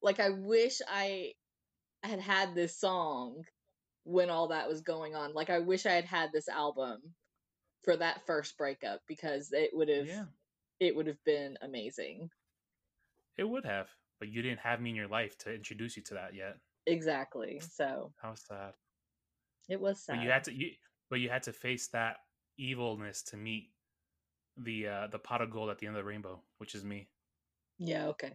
like 0.00 0.20
i 0.20 0.30
wish 0.30 0.80
i 0.88 1.32
had 2.04 2.20
had 2.20 2.54
this 2.54 2.78
song 2.78 3.42
when 4.04 4.30
all 4.30 4.48
that 4.48 4.68
was 4.68 4.80
going 4.82 5.16
on 5.16 5.34
like 5.34 5.50
i 5.50 5.58
wish 5.58 5.84
i 5.84 5.90
had 5.90 6.04
had 6.04 6.30
this 6.32 6.48
album 6.48 7.00
for 7.82 7.96
that 7.96 8.24
first 8.28 8.56
breakup 8.56 9.00
because 9.08 9.48
it 9.52 9.70
would 9.72 9.88
have 9.88 10.06
yeah, 10.06 10.24
it 10.80 10.94
would 10.94 11.06
have 11.06 11.22
been 11.24 11.56
amazing 11.62 12.30
it 13.36 13.44
would 13.44 13.64
have, 13.64 13.88
but 14.20 14.28
you 14.28 14.42
didn't 14.42 14.60
have 14.60 14.80
me 14.80 14.90
in 14.90 14.96
your 14.96 15.08
life 15.08 15.36
to 15.38 15.52
introduce 15.52 15.96
you 15.96 16.02
to 16.04 16.14
that 16.14 16.34
yet. 16.34 16.56
exactly 16.86 17.60
so 17.60 18.12
How 18.22 18.34
sad. 18.34 18.74
it 19.68 19.80
was 19.80 20.04
sad 20.04 20.16
But 20.16 20.24
you 20.24 20.30
had 20.30 20.44
to, 20.44 20.52
you, 20.54 20.70
but 21.10 21.20
you 21.20 21.28
had 21.30 21.42
to 21.44 21.52
face 21.52 21.88
that 21.88 22.16
evilness 22.58 23.22
to 23.24 23.36
meet 23.36 23.70
the 24.56 24.86
uh 24.86 25.06
the 25.08 25.18
pot 25.18 25.40
of 25.42 25.50
gold 25.50 25.68
at 25.70 25.78
the 25.78 25.86
end 25.88 25.96
of 25.96 26.00
the 26.04 26.08
rainbow, 26.08 26.40
which 26.58 26.74
is 26.76 26.84
me. 26.84 27.08
yeah 27.78 28.06
okay 28.06 28.32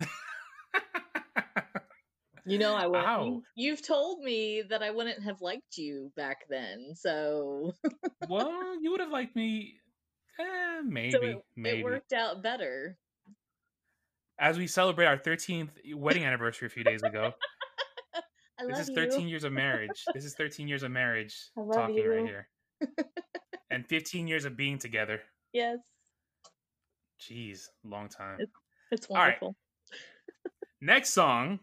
you 2.46 2.58
know 2.58 2.74
i 2.74 2.86
wouldn't 2.86 3.44
you've 3.56 3.82
told 3.86 4.20
me 4.22 4.62
that 4.62 4.82
i 4.82 4.90
wouldn't 4.90 5.22
have 5.22 5.42
liked 5.42 5.76
you 5.76 6.10
back 6.16 6.38
then 6.48 6.94
so 6.94 7.72
well, 8.28 8.80
you 8.82 8.90
would 8.90 9.00
have 9.00 9.10
liked 9.10 9.36
me. 9.36 9.74
Eh, 10.40 10.80
maybe, 10.84 11.10
so 11.12 11.20
it, 11.22 11.36
maybe. 11.56 11.80
it 11.80 11.84
worked 11.84 12.12
out 12.12 12.42
better 12.42 12.96
As 14.38 14.56
we 14.58 14.66
celebrate 14.66 15.06
our 15.06 15.18
13th 15.18 15.70
wedding 15.94 16.24
anniversary 16.24 16.66
a 16.66 16.70
few 16.70 16.84
days 16.84 17.02
ago, 17.02 17.32
I 18.60 18.66
this 18.66 18.78
is 18.78 18.88
you. 18.88 18.94
13 18.94 19.28
years 19.28 19.44
of 19.44 19.52
marriage. 19.52 20.04
This 20.14 20.24
is 20.24 20.34
13 20.34 20.68
years 20.68 20.82
of 20.82 20.90
marriage 20.90 21.34
talking 21.72 21.96
you. 21.96 22.10
right 22.10 22.24
here, 22.24 22.48
and 23.70 23.86
15 23.86 24.26
years 24.28 24.44
of 24.44 24.56
being 24.56 24.78
together. 24.78 25.20
Yes, 25.52 25.78
Jeez, 27.20 27.66
long 27.84 28.08
time. 28.08 28.38
it's 28.92 29.08
right. 29.10 29.40
wonderful. 29.40 29.56
Next 30.80 31.10
song, 31.10 31.58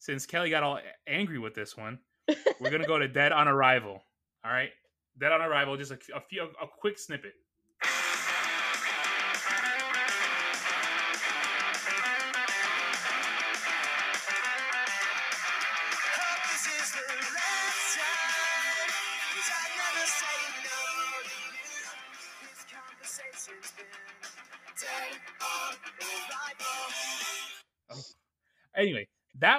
since 0.00 0.26
Kelly 0.26 0.50
got 0.50 0.62
all 0.64 0.80
angry 1.06 1.38
with 1.38 1.54
this 1.54 1.76
one, 1.76 1.98
we're 2.60 2.70
gonna 2.70 2.86
go 2.86 2.98
to 2.98 3.06
Dead 3.20 3.30
on 3.32 3.46
Arrival. 3.46 4.02
All 4.44 4.50
right, 4.52 4.70
Dead 5.18 5.30
on 5.32 5.40
Arrival. 5.40 5.76
Just 5.76 5.92
a, 5.92 5.98
a 6.14 6.20
few, 6.20 6.42
a 6.42 6.66
quick 6.80 6.98
snippet. 6.98 7.34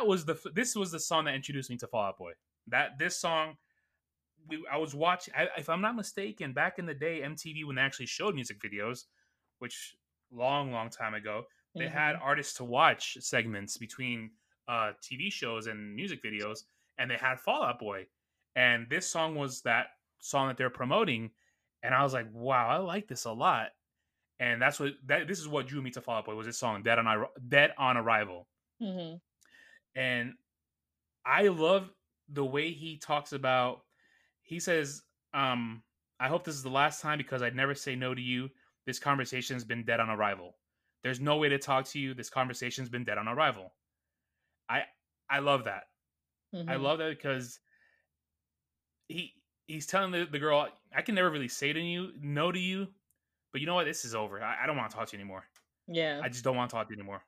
That 0.06 0.10
was 0.10 0.26
the 0.26 0.40
this 0.54 0.76
was 0.76 0.92
the 0.92 1.00
song 1.00 1.26
that 1.26 1.36
introduced 1.36 1.70
me 1.70 1.78
to 1.78 1.88
Fall 1.88 2.06
Out 2.06 2.18
Boy. 2.18 2.34
That 2.68 2.98
this 3.00 3.20
song, 3.20 3.58
we 4.48 4.66
I 4.72 4.78
was 4.78 4.96
watching. 4.96 5.34
I, 5.36 5.50
if 5.58 5.70
I'm 5.70 5.82
not 5.82 5.96
mistaken, 5.96 6.54
back 6.54 6.80
in 6.80 6.86
the 6.86 6.94
day, 6.94 7.24
MTV 7.24 7.64
when 7.66 7.76
they 7.78 7.82
actually 7.82 8.08
showed 8.08 8.36
music 8.36 8.62
videos, 8.62 9.06
which 9.60 9.96
long, 10.32 10.72
long 10.72 10.90
time 10.90 11.14
ago, 11.14 11.46
they 11.78 11.88
had 11.88 12.16
Mhm. 12.16 12.22
artists 12.22 12.56
to 12.56 12.64
watch 12.66 13.18
segments 13.22 13.78
between 13.78 14.32
uh, 14.68 14.94
TV 15.02 15.30
shows 15.32 15.68
and 15.68 15.96
music 15.96 16.24
videos, 16.24 16.66
and 16.98 17.10
they 17.10 17.18
had 17.18 17.40
Fall 17.40 17.64
Out 17.64 17.80
Boy, 17.80 18.08
and 18.56 18.90
this 18.90 19.10
song 19.10 19.36
was 19.36 19.62
that 19.64 19.88
song 20.20 20.48
that 20.50 20.58
they're 20.58 20.70
promoting, 20.70 21.32
and 21.84 21.94
I 21.96 22.04
was 22.04 22.14
like, 22.14 22.28
wow, 22.32 22.68
I 22.68 22.78
like 22.78 23.08
this 23.08 23.26
a 23.26 23.34
lot, 23.34 23.72
and 24.40 24.62
that's 24.62 24.80
what 24.80 24.94
that 25.06 25.28
this 25.28 25.40
is 25.40 25.48
what 25.48 25.68
drew 25.68 25.82
me 25.82 25.92
to 25.92 26.02
Fall 26.02 26.18
Out 26.20 26.26
Boy 26.26 26.36
was 26.36 26.48
this 26.48 26.60
song, 26.60 26.84
Dead 26.84 27.00
on 27.00 27.28
Dead 27.50 27.74
on 27.78 27.98
Arrival, 27.98 28.50
Mhm. 28.80 29.22
And 29.96 30.36
I 31.26 31.48
love 31.50 31.92
the 32.30 32.46
way 32.46 32.72
he 32.72 32.98
talks 32.98 33.34
about. 33.34 33.84
He 34.44 34.60
says, 34.60 35.04
um, 35.34 35.84
"I 36.20 36.28
hope 36.30 36.44
this 36.46 36.56
is 36.56 36.64
the 36.64 36.70
last 36.72 37.02
time 37.02 37.18
because 37.18 37.42
I'd 37.42 37.56
never 37.56 37.76
say 37.76 37.96
no 37.96 38.16
to 38.16 38.22
you. 38.22 38.50
This 38.86 39.00
conversation's 39.00 39.66
been 39.66 39.86
dead 39.86 40.00
on 40.02 40.10
arrival. 40.10 40.60
There's 41.04 41.20
no 41.22 41.38
way 41.38 41.50
to 41.50 41.60
talk 41.60 41.86
to 41.88 42.00
you. 42.00 42.14
This 42.14 42.30
conversation's 42.30 42.90
been 42.90 43.06
dead 43.06 43.18
on 43.18 43.28
arrival." 43.28 43.76
I 44.70 44.86
I 45.30 45.40
love 45.40 45.66
that. 45.66 45.86
I 46.68 46.76
Mhm. 46.76 46.78
love 46.78 47.00
that 47.00 47.10
because 47.10 47.60
he 49.08 49.34
he's 49.68 49.88
telling 49.88 50.12
the, 50.12 50.26
the 50.26 50.40
girl, 50.40 50.68
"I 50.94 51.02
can 51.02 51.16
never 51.16 51.30
really 51.30 51.48
say 51.48 51.74
to 51.74 51.80
you 51.80 52.14
no 52.20 52.52
to 52.52 52.60
you, 52.60 52.94
but 53.52 53.62
you 53.62 53.68
know 53.68 53.76
what? 53.76 53.86
This 53.86 54.06
is 54.06 54.16
over. 54.16 54.42
I, 54.44 54.64
I 54.64 54.68
don't 54.68 54.78
want 54.78 54.92
to 54.92 54.98
talk 54.98 55.10
to 55.10 55.18
you 55.18 55.22
anymore. 55.22 55.46
Yeah. 55.88 56.24
I 56.24 56.30
just 56.30 56.44
don't 56.44 56.56
want 56.56 56.70
to 56.72 56.76
talk 56.76 56.88
to 56.90 56.94
you 56.96 57.00
anymore." 57.00 57.24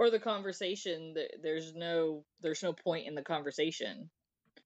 Or 0.00 0.10
the 0.10 0.18
conversation. 0.18 1.14
There's 1.42 1.74
no. 1.76 2.24
There's 2.40 2.62
no 2.64 2.72
point 2.72 3.06
in 3.06 3.14
the 3.14 3.22
conversation 3.22 4.10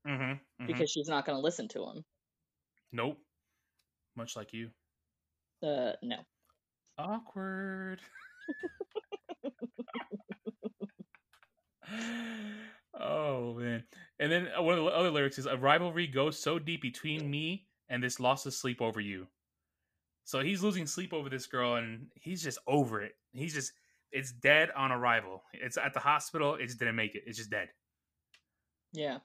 Mm-hmm, 0.07 0.67
because 0.67 0.91
she's 0.91 1.09
not 1.09 1.27
going 1.27 1.37
to 1.37 1.43
listen 1.43 1.69
to 1.69 1.83
him. 1.85 2.05
nope. 2.93 3.19
Much 4.17 4.37
like 4.37 4.53
you. 4.53 4.71
Uh, 5.63 5.93
no. 6.03 6.17
Awkward. 6.99 8.01
oh 13.01 13.55
man. 13.55 13.85
And 14.19 14.31
then 14.33 14.49
uh, 14.59 14.63
one 14.63 14.79
of 14.79 14.85
the 14.85 14.91
other 14.91 15.11
lyrics 15.11 15.39
is 15.39 15.47
a 15.47 15.57
rivalry 15.57 16.07
goes 16.07 16.39
so 16.39 16.59
deep 16.59 16.83
between 16.83 17.31
me 17.31 17.67
and 17.89 18.03
this 18.03 18.21
loss 18.21 18.47
of 18.47 18.55
sleep 18.55 18.81
over 18.83 19.01
you. 19.01 19.27
So 20.25 20.41
he's 20.41 20.63
losing 20.63 20.87
sleep 20.87 21.13
over 21.13 21.29
this 21.29 21.47
girl 21.47 21.77
and 21.77 22.07
he's 22.15 22.43
just 22.43 22.59
over 22.67 23.03
it. 23.03 23.15
He's 23.33 23.55
just 23.55 23.73
it's 24.15 24.33
dead 24.33 24.71
on 24.77 24.93
arrival. 24.93 25.43
It's 25.53 25.77
at 25.77 25.93
the 25.93 26.01
hospital, 26.01 26.55
it 26.55 26.67
just 26.67 26.79
didn't 26.79 26.97
make 26.97 27.15
it. 27.15 27.25
It's 27.27 27.37
just 27.39 27.51
dead. 27.51 27.69
Yeah. 28.93 29.19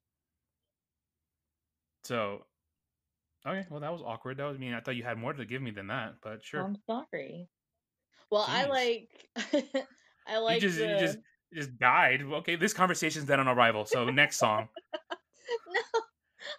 So 2.03 2.45
Okay, 3.47 3.65
well 3.69 3.79
that 3.79 3.91
was 3.91 4.01
awkward. 4.01 4.37
That 4.37 4.45
was 4.45 4.57
mean 4.57 4.73
I 4.73 4.81
thought 4.81 4.95
you 4.95 5.03
had 5.03 5.17
more 5.17 5.31
to 5.31 5.45
give 5.45 5.61
me 5.61 5.71
than 5.71 5.87
that, 5.87 6.15
but 6.21 6.43
sure. 6.43 6.61
I'm 6.61 6.75
sorry. 6.85 7.47
Well, 8.29 8.45
I 8.47 8.65
like. 8.65 9.09
I 10.27 10.37
like 10.37 10.61
you 10.61 10.67
just 10.67 10.77
the. 10.77 10.87
you 10.87 10.99
just 10.99 11.17
you 11.51 11.61
just 11.61 11.77
died. 11.79 12.21
Okay, 12.21 12.55
this 12.55 12.73
conversation's 12.73 13.25
dead 13.25 13.39
on 13.39 13.47
arrival. 13.47 13.85
So 13.85 14.09
next 14.09 14.37
song. 14.37 14.67
no. 15.11 16.01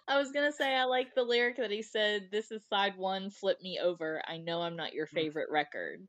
I 0.07 0.17
was 0.17 0.31
gonna 0.31 0.51
say 0.51 0.75
I 0.75 0.85
like 0.85 1.13
the 1.15 1.23
lyric 1.23 1.57
that 1.57 1.71
he 1.71 1.83
said. 1.83 2.29
This 2.31 2.51
is 2.51 2.65
side 2.67 2.97
one. 2.97 3.29
Flip 3.29 3.57
me 3.61 3.79
over. 3.81 4.21
I 4.27 4.37
know 4.37 4.61
I'm 4.61 4.75
not 4.75 4.93
your 4.93 5.05
Mm. 5.07 5.11
favorite 5.11 5.49
record. 5.51 6.07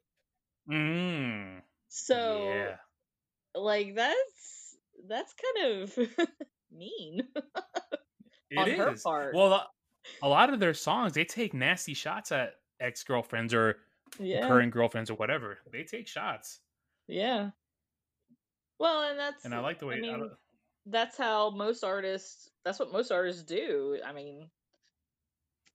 Mm. 0.70 1.60
So 1.94 2.44
yeah. 2.54 2.76
like 3.54 3.94
that's 3.94 4.76
that's 5.06 5.34
kind 5.34 5.82
of 5.82 5.98
mean 6.72 7.28
It 8.50 8.58
on 8.58 8.70
her 8.70 8.94
part. 9.02 9.34
Well, 9.34 9.52
a- 10.22 10.28
lot 10.28 10.52
of 10.52 10.58
their 10.60 10.74
songs, 10.74 11.12
they 11.12 11.24
take 11.24 11.52
nasty 11.54 11.94
shots 11.94 12.32
at 12.32 12.54
ex 12.80 13.04
girlfriends 13.04 13.52
or 13.54 13.76
yeah 14.18 14.46
current 14.48 14.72
girlfriends 14.72 15.10
or 15.10 15.14
whatever. 15.14 15.58
They 15.70 15.84
take 15.84 16.08
shots, 16.08 16.60
yeah 17.08 17.50
well 18.78 19.08
and 19.10 19.18
that's 19.18 19.44
and 19.44 19.54
I 19.54 19.60
like 19.60 19.78
the 19.78 19.86
way. 19.86 19.94
I 19.94 19.98
I 19.98 20.00
mean, 20.00 20.18
don't- 20.18 20.32
that's 20.86 21.16
how 21.18 21.50
most 21.50 21.84
artists 21.84 22.50
that's 22.64 22.78
what 22.80 22.90
most 22.90 23.12
artists 23.12 23.44
do 23.44 24.00
i 24.04 24.12
mean 24.12 24.50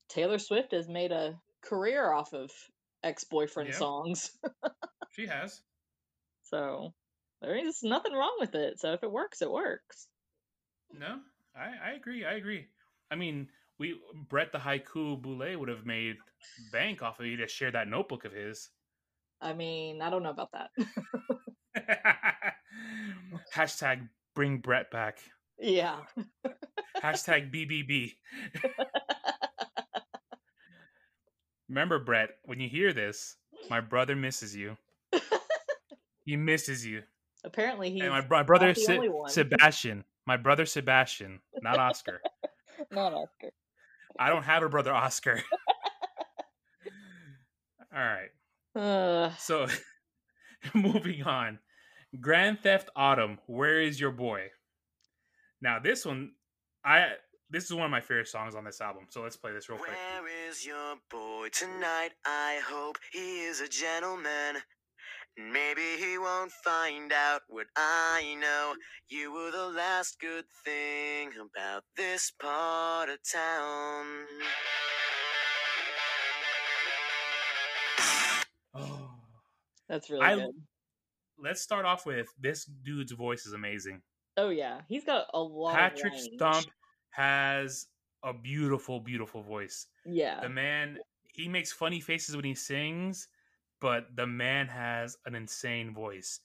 taylor 0.09 0.37
swift 0.37 0.73
has 0.73 0.89
made 0.89 1.13
a 1.13 1.39
career 1.61 2.11
off 2.11 2.33
of 2.33 2.51
ex-boyfriend 3.05 3.69
Yeah. 3.69 3.75
songs 3.77 4.31
she 5.11 5.25
has. 5.27 5.61
So 6.49 6.93
there 7.41 7.55
is 7.55 7.79
nothing 7.83 8.13
wrong 8.13 8.35
with 8.39 8.55
it 8.55 8.79
so 8.79 8.93
if 8.93 9.03
it 9.03 9.11
works 9.11 9.41
it 9.41 9.51
works 9.51 10.07
No, 10.91 11.19
I, 11.55 11.91
I 11.91 11.93
agree. 11.95 12.25
I 12.25 12.33
agree. 12.33 12.67
I 13.11 13.15
mean, 13.15 13.47
we 13.79 13.95
Brett 14.29 14.51
the 14.51 14.57
haiku 14.59 15.21
boule 15.21 15.57
would 15.59 15.69
have 15.69 15.85
made 15.85 16.15
bank 16.71 17.01
off 17.01 17.19
of 17.19 17.25
you 17.25 17.37
to 17.37 17.47
share 17.47 17.71
that 17.71 17.87
notebook 17.87 18.25
of 18.25 18.31
his. 18.33 18.69
i 19.41 19.53
mean 19.53 20.01
i 20.01 20.09
don't 20.09 20.23
know 20.23 20.31
about 20.31 20.51
that 20.53 20.69
Hashtag 23.53 24.07
bring 24.35 24.59
Brett 24.59 24.91
back. 24.91 25.19
yeah 25.59 25.99
Hashtag 27.03 27.51
BBB. 27.53 28.13
Remember, 31.69 31.99
Brett, 31.99 32.29
when 32.45 32.59
you 32.59 32.69
hear 32.69 32.93
this, 32.93 33.35
my 33.69 33.81
brother 33.81 34.15
misses 34.15 34.55
you. 34.55 34.77
He 36.27 36.35
misses 36.35 36.85
you. 36.85 37.03
Apparently, 37.45 37.89
he's 37.89 38.01
and 38.03 38.11
my, 38.11 38.19
my 38.29 38.43
brother 38.43 38.73
the 38.73 38.79
Se- 38.81 38.95
only 38.97 39.07
one. 39.07 39.29
Sebastian. 39.29 40.03
My 40.25 40.35
brother 40.35 40.65
Sebastian, 40.65 41.39
not 41.61 41.79
Oscar. 41.79 42.21
not 42.91 43.13
Oscar. 43.13 43.51
I 44.19 44.27
don't 44.27 44.43
have 44.43 44.61
a 44.61 44.67
brother 44.67 44.93
Oscar. 44.93 45.41
All 47.95 48.03
right. 48.03 48.29
Uh, 48.75 49.31
So 49.37 49.67
moving 50.73 51.23
on. 51.23 51.59
Grand 52.19 52.59
Theft 52.59 52.89
Autumn, 52.93 53.39
Where 53.45 53.79
is 53.79 53.97
Your 53.97 54.11
Boy? 54.11 54.47
Now 55.61 55.79
this 55.79 56.05
one 56.05 56.33
I 56.83 57.11
this 57.49 57.63
is 57.63 57.73
one 57.73 57.85
of 57.85 57.91
my 57.91 58.01
favorite 58.01 58.27
songs 58.27 58.53
on 58.53 58.65
this 58.65 58.81
album. 58.81 59.05
So 59.09 59.21
let's 59.21 59.37
play 59.37 59.53
this 59.53 59.69
real 59.69 59.77
quick. 59.77 59.91
Where 59.91 60.49
is 60.49 60.65
your 60.65 60.95
boy 61.09 61.47
tonight? 61.53 62.09
I 62.25 62.59
hope 62.67 62.97
he 63.13 63.43
is 63.45 63.61
a 63.61 63.69
gentleman. 63.69 64.57
Maybe 65.37 65.83
he 65.99 66.17
won't 66.17 66.51
find 66.51 67.13
out 67.13 67.41
what 67.47 67.67
I 67.75 68.35
know. 68.41 68.73
You 69.07 69.31
were 69.31 69.51
the 69.51 69.67
last 69.67 70.19
good 70.19 70.45
thing 70.65 71.29
about 71.39 71.83
this 71.95 72.31
part 72.41 73.09
of 73.09 73.19
town. 73.31 74.25
Oh. 78.73 79.09
that's 79.87 80.09
really 80.09 80.25
I- 80.25 80.35
good. 80.35 80.55
Let's 81.39 81.61
start 81.61 81.85
off 81.85 82.07
with 82.07 82.27
this 82.39 82.65
dude's 82.65 83.11
voice 83.11 83.45
is 83.45 83.53
amazing. 83.53 84.01
Oh 84.37 84.49
yeah, 84.49 84.81
he's 84.87 85.03
got 85.03 85.27
a 85.35 85.39
lot. 85.39 85.75
Patrick 85.75 86.13
of. 86.13 86.19
Stump 86.19 86.65
has 87.11 87.85
a 88.23 88.33
beautiful, 88.33 88.99
beautiful 88.99 89.43
voice. 89.43 89.85
Yeah, 90.03 90.41
The 90.41 90.49
man, 90.49 90.97
he 91.35 91.47
makes 91.47 91.71
funny 91.71 91.99
faces 91.99 92.35
when 92.35 92.43
he 92.43 92.55
sings, 92.55 93.27
but 93.79 94.15
the 94.15 94.27
man 94.27 94.67
has 94.67 95.17
an 95.25 95.35
insane 95.35 95.93
voice. 95.93 96.39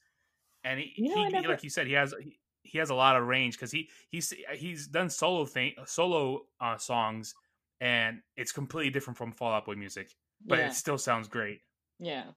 And 0.63 0.79
he, 0.79 0.93
You 0.95 1.09
know, 1.09 1.15
he, 1.25 1.29
never- 1.29 1.49
like 1.49 1.63
you 1.63 1.69
said, 1.69 1.87
he 1.87 1.93
has 1.93 2.13
he, 2.21 2.39
he 2.63 2.77
has 2.77 2.89
a 2.89 2.95
lot 2.95 3.17
of 3.17 3.27
range 3.27 3.55
because 3.55 3.71
he 3.71 3.89
he's 4.09 4.31
he's 4.55 4.87
done 4.87 5.09
solo 5.09 5.45
thing 5.45 5.75
solo 5.85 6.47
uh, 6.59 6.77
songs, 6.77 7.35
and 7.81 8.21
it's 8.37 8.51
completely 8.53 8.91
different 8.91 9.17
from 9.17 9.33
Fall 9.33 9.53
Out 9.53 9.65
Boy 9.65 9.75
music, 9.75 10.15
but 10.47 10.59
yeah, 10.59 10.67
it 10.67 10.73
still 10.73 10.97
sounds 10.97 11.27
great. 11.27 11.61
yeah. 11.99 12.33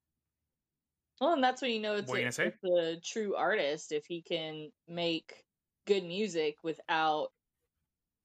Well, 1.21 1.33
and 1.33 1.43
that's 1.43 1.62
when 1.62 1.71
you 1.73 1.81
know 1.81 1.95
it's 1.97 2.12
a, 2.12 2.19
you 2.19 2.25
gonna 2.25 2.33
say? 2.33 2.47
it's 2.49 2.65
a 2.65 3.00
true 3.00 3.35
artist 3.37 3.93
if 3.93 4.05
he 4.07 4.23
can 4.23 4.71
make 4.87 5.45
good 5.87 6.05
music 6.05 6.57
without 6.62 7.33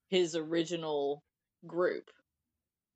his 0.09 0.35
original 0.35 1.23
group. 1.65 2.11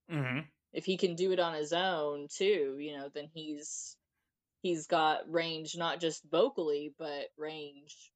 hmm 0.09 0.47
If 0.75 0.85
he 0.85 0.97
can 0.97 1.15
do 1.15 1.31
it 1.31 1.39
on 1.39 1.53
his 1.53 1.73
own 1.73 2.27
too, 2.29 2.75
you 2.77 2.97
know, 2.97 3.09
then 3.13 3.29
he's 3.33 3.95
he's 4.61 4.87
got 4.87 5.31
range 5.31 5.75
not 5.77 5.99
just 6.01 6.21
vocally 6.29 6.93
but 6.99 7.27
range 7.37 8.11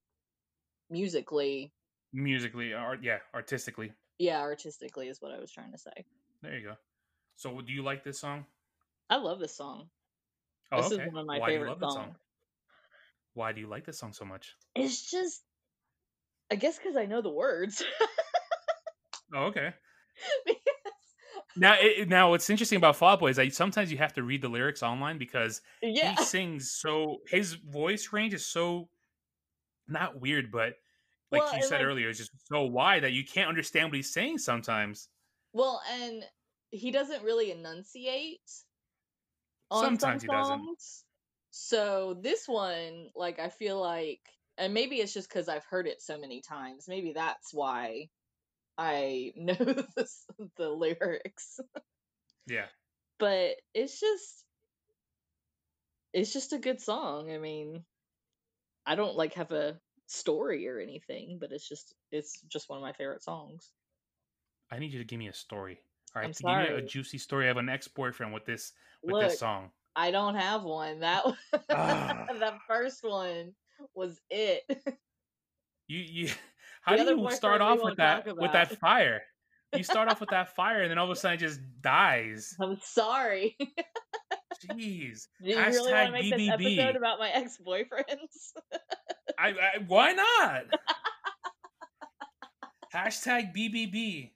musically. 0.90 1.72
Musically, 2.12 2.74
art, 2.74 3.00
yeah, 3.02 3.20
artistically. 3.34 3.94
Yeah, 4.18 4.42
artistically 4.42 5.08
is 5.08 5.22
what 5.22 5.32
I 5.32 5.40
was 5.40 5.52
trying 5.52 5.72
to 5.72 5.78
say. 5.78 6.06
There 6.42 6.58
you 6.58 6.68
go. 6.68 6.74
So, 7.38 7.62
do 7.62 7.72
you 7.72 7.84
like 7.84 8.04
this 8.04 8.20
song? 8.20 8.46
I 9.10 9.18
love 9.18 9.40
this 9.40 9.56
song. 9.56 9.90
Oh, 10.72 10.82
this 10.82 10.92
okay. 10.92 11.04
is 11.04 11.14
one 11.14 11.22
of 11.22 11.26
my 11.26 11.40
Why 11.40 11.48
favorite 11.48 11.80
songs. 11.80 11.94
song? 11.94 12.16
Why 13.36 13.54
do 13.54 13.62
you 13.62 13.68
like 13.68 13.86
this 13.86 13.98
song 13.98 14.12
so 14.12 14.26
much? 14.26 14.56
It's 14.76 15.10
just, 15.10 15.42
I 16.52 16.56
guess, 16.56 16.78
because 16.78 16.98
I 16.98 17.06
know 17.06 17.22
the 17.22 17.30
words. 17.30 17.84
Oh, 19.32 19.46
okay. 19.46 19.74
Now, 21.60 21.76
it, 21.80 22.08
now, 22.08 22.30
what's 22.30 22.50
interesting 22.50 22.78
about 22.78 22.96
Fall 22.96 23.10
Out 23.12 23.20
Boy 23.20 23.30
is 23.32 23.36
that 23.36 23.54
sometimes 23.54 23.92
you 23.92 23.98
have 23.98 24.14
to 24.14 24.24
read 24.24 24.42
the 24.42 24.48
lyrics 24.50 24.82
online 24.82 25.18
because 25.18 25.62
yeah, 25.82 26.16
he 26.16 26.24
sings 26.24 26.72
so 26.72 27.18
his 27.28 27.54
voice 27.54 28.14
range 28.14 28.34
is 28.34 28.46
so 28.48 28.90
not 29.88 30.20
weird, 30.22 30.52
but 30.52 30.74
like 31.32 31.42
Well, 31.44 31.56
you 31.56 31.62
said 31.64 31.78
like- 31.78 31.86
earlier, 31.86 32.10
it's 32.10 32.20
just 32.20 32.32
so 32.48 32.64
wide 32.64 33.04
that 33.04 33.12
you 33.12 33.26
can't 33.26 33.50
understand 33.50 33.90
what 33.90 33.96
he's 33.98 34.14
saying 34.14 34.38
sometimes. 34.38 35.10
well, 35.54 35.82
and 36.02 36.24
he 36.72 36.92
doesn't 36.92 37.24
really 37.24 37.52
enunciate. 37.52 38.40
On 39.72 39.84
Sometimes 39.84 40.22
some 40.24 40.30
he 40.30 40.36
doesn't. 40.36 40.82
So 41.52 42.20
this 42.22 42.48
one, 42.48 43.10
like, 43.16 43.40
I 43.40 43.50
feel 43.50 43.80
like, 43.82 44.20
and 44.58 44.74
maybe 44.74 44.98
it's 44.98 45.14
just 45.14 45.28
because 45.30 45.50
I've 45.50 45.66
heard 45.66 45.88
it 45.88 46.02
so 46.02 46.18
many 46.20 46.42
times. 46.42 46.86
Maybe 46.88 47.14
that's 47.14 47.54
why 47.54 48.10
I 48.80 49.34
know 49.36 49.54
the, 49.54 50.08
the 50.56 50.70
lyrics. 50.70 51.60
Yeah. 52.48 52.66
but 53.20 53.58
it's 53.76 54.00
just 54.00 54.46
it's 56.14 56.34
just 56.34 56.54
a 56.54 56.58
good 56.58 56.82
song. 56.82 57.32
I 57.32 57.38
mean, 57.38 57.84
I 58.86 58.96
don't 58.96 59.16
like 59.16 59.34
have 59.36 59.52
a 59.52 59.80
story 60.08 60.68
or 60.68 60.80
anything, 60.80 61.38
but 61.40 61.52
it's 61.52 61.68
just 61.68 61.94
it's 62.12 62.42
just 62.48 62.70
one 62.70 62.78
of 62.78 62.84
my 62.84 62.94
favorite 62.94 63.22
songs. 63.22 63.70
I 64.72 64.80
need 64.80 64.94
you 64.94 65.00
to 65.00 65.06
give 65.06 65.20
me 65.20 65.28
a 65.28 65.34
story. 65.34 65.80
All 66.16 66.22
right, 66.24 66.36
give 66.36 66.46
me 66.46 66.68
a 66.68 66.82
juicy 66.82 67.20
story 67.20 67.50
of 67.50 67.58
an 67.58 67.70
ex 67.70 67.88
boyfriend 67.88 68.34
with 68.34 68.46
this 68.46 68.72
with 69.04 69.14
Look, 69.14 69.24
this 69.24 69.40
song. 69.40 69.70
I 69.96 70.10
don't 70.10 70.36
have 70.36 70.64
one. 70.64 71.02
That 71.02 71.26
Ah. 71.70 72.26
the 72.30 72.54
first 72.68 73.04
one 73.04 73.54
was 73.94 74.20
it. 74.30 74.64
You 75.88 76.00
you 76.00 76.30
how 76.98 77.04
do 77.04 77.22
you 77.22 77.32
start 77.32 77.62
off 77.62 77.80
with 77.84 77.98
that 77.98 78.26
with 78.38 78.52
that 78.54 78.78
fire? 78.80 79.22
You 79.76 79.84
start 79.84 80.10
off 80.10 80.20
with 80.20 80.30
that 80.30 80.56
fire 80.56 80.82
and 80.82 80.90
then 80.90 80.98
all 80.98 81.06
of 81.06 81.12
a 81.12 81.16
sudden 81.16 81.36
it 81.36 81.42
just 81.42 81.60
dies. 81.82 82.56
I'm 82.60 82.78
sorry. 82.82 83.56
Jeez. 84.66 85.28
Do 85.44 85.50
you 85.50 85.58
really 85.60 85.94
want 85.94 86.08
to 86.08 86.12
make 86.12 86.36
this 86.36 86.50
episode 86.50 86.96
about 86.96 87.20
my 87.20 87.30
ex 87.30 87.58
boyfriends? 87.66 88.54
I, 89.38 89.50
I 89.50 89.78
why 89.88 90.14
not? 90.14 90.64
Hashtag 92.94 93.56
BBB. 93.56 94.32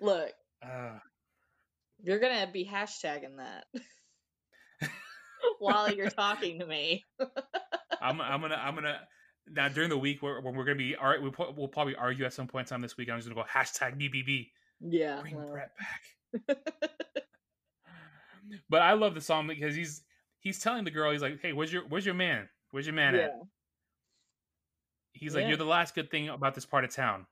Look, 0.00 0.32
Uh, 0.64 0.98
you're 2.02 2.18
gonna 2.18 2.50
be 2.52 2.66
hashtagging 2.66 3.36
that 3.36 3.64
while 5.60 5.92
you're 5.92 6.10
talking 6.10 6.58
to 6.58 6.66
me. 6.66 7.04
I'm 8.00 8.20
I'm 8.20 8.40
gonna 8.40 8.56
I'm 8.56 8.74
gonna 8.74 8.98
now 9.48 9.68
during 9.68 9.90
the 9.90 9.98
week 9.98 10.22
where, 10.22 10.40
when 10.40 10.54
we're 10.54 10.64
gonna 10.64 10.76
be 10.76 10.96
all 10.96 11.08
right 11.08 11.20
we'll, 11.20 11.34
we'll 11.56 11.68
probably 11.68 11.96
argue 11.96 12.24
at 12.24 12.32
some 12.32 12.46
point 12.46 12.66
in 12.66 12.70
time 12.70 12.82
this 12.82 12.96
week. 12.96 13.10
I'm 13.10 13.18
just 13.18 13.28
gonna 13.28 13.40
go 13.40 13.48
hashtag 13.48 14.00
BBB. 14.00 14.48
Yeah. 14.80 15.20
Bring 15.20 15.36
well, 15.36 15.50
Brett 15.50 15.72
back. 15.76 16.58
but 18.68 18.82
I 18.82 18.92
love 18.94 19.14
the 19.14 19.20
song 19.20 19.46
because 19.46 19.74
he's 19.74 20.02
he's 20.38 20.58
telling 20.58 20.84
the 20.84 20.90
girl 20.90 21.12
he's 21.12 21.22
like, 21.22 21.40
hey, 21.40 21.52
where's 21.52 21.72
your 21.72 21.82
where's 21.88 22.06
your 22.06 22.14
man? 22.14 22.48
Where's 22.70 22.86
your 22.86 22.94
man 22.94 23.14
yeah. 23.14 23.20
at? 23.20 23.32
He's 25.12 25.34
like, 25.34 25.48
you're 25.48 25.56
the 25.56 25.64
last 25.64 25.94
good 25.94 26.10
thing 26.10 26.28
about 26.28 26.54
this 26.54 26.64
part 26.64 26.84
of 26.84 26.94
town. 26.94 27.26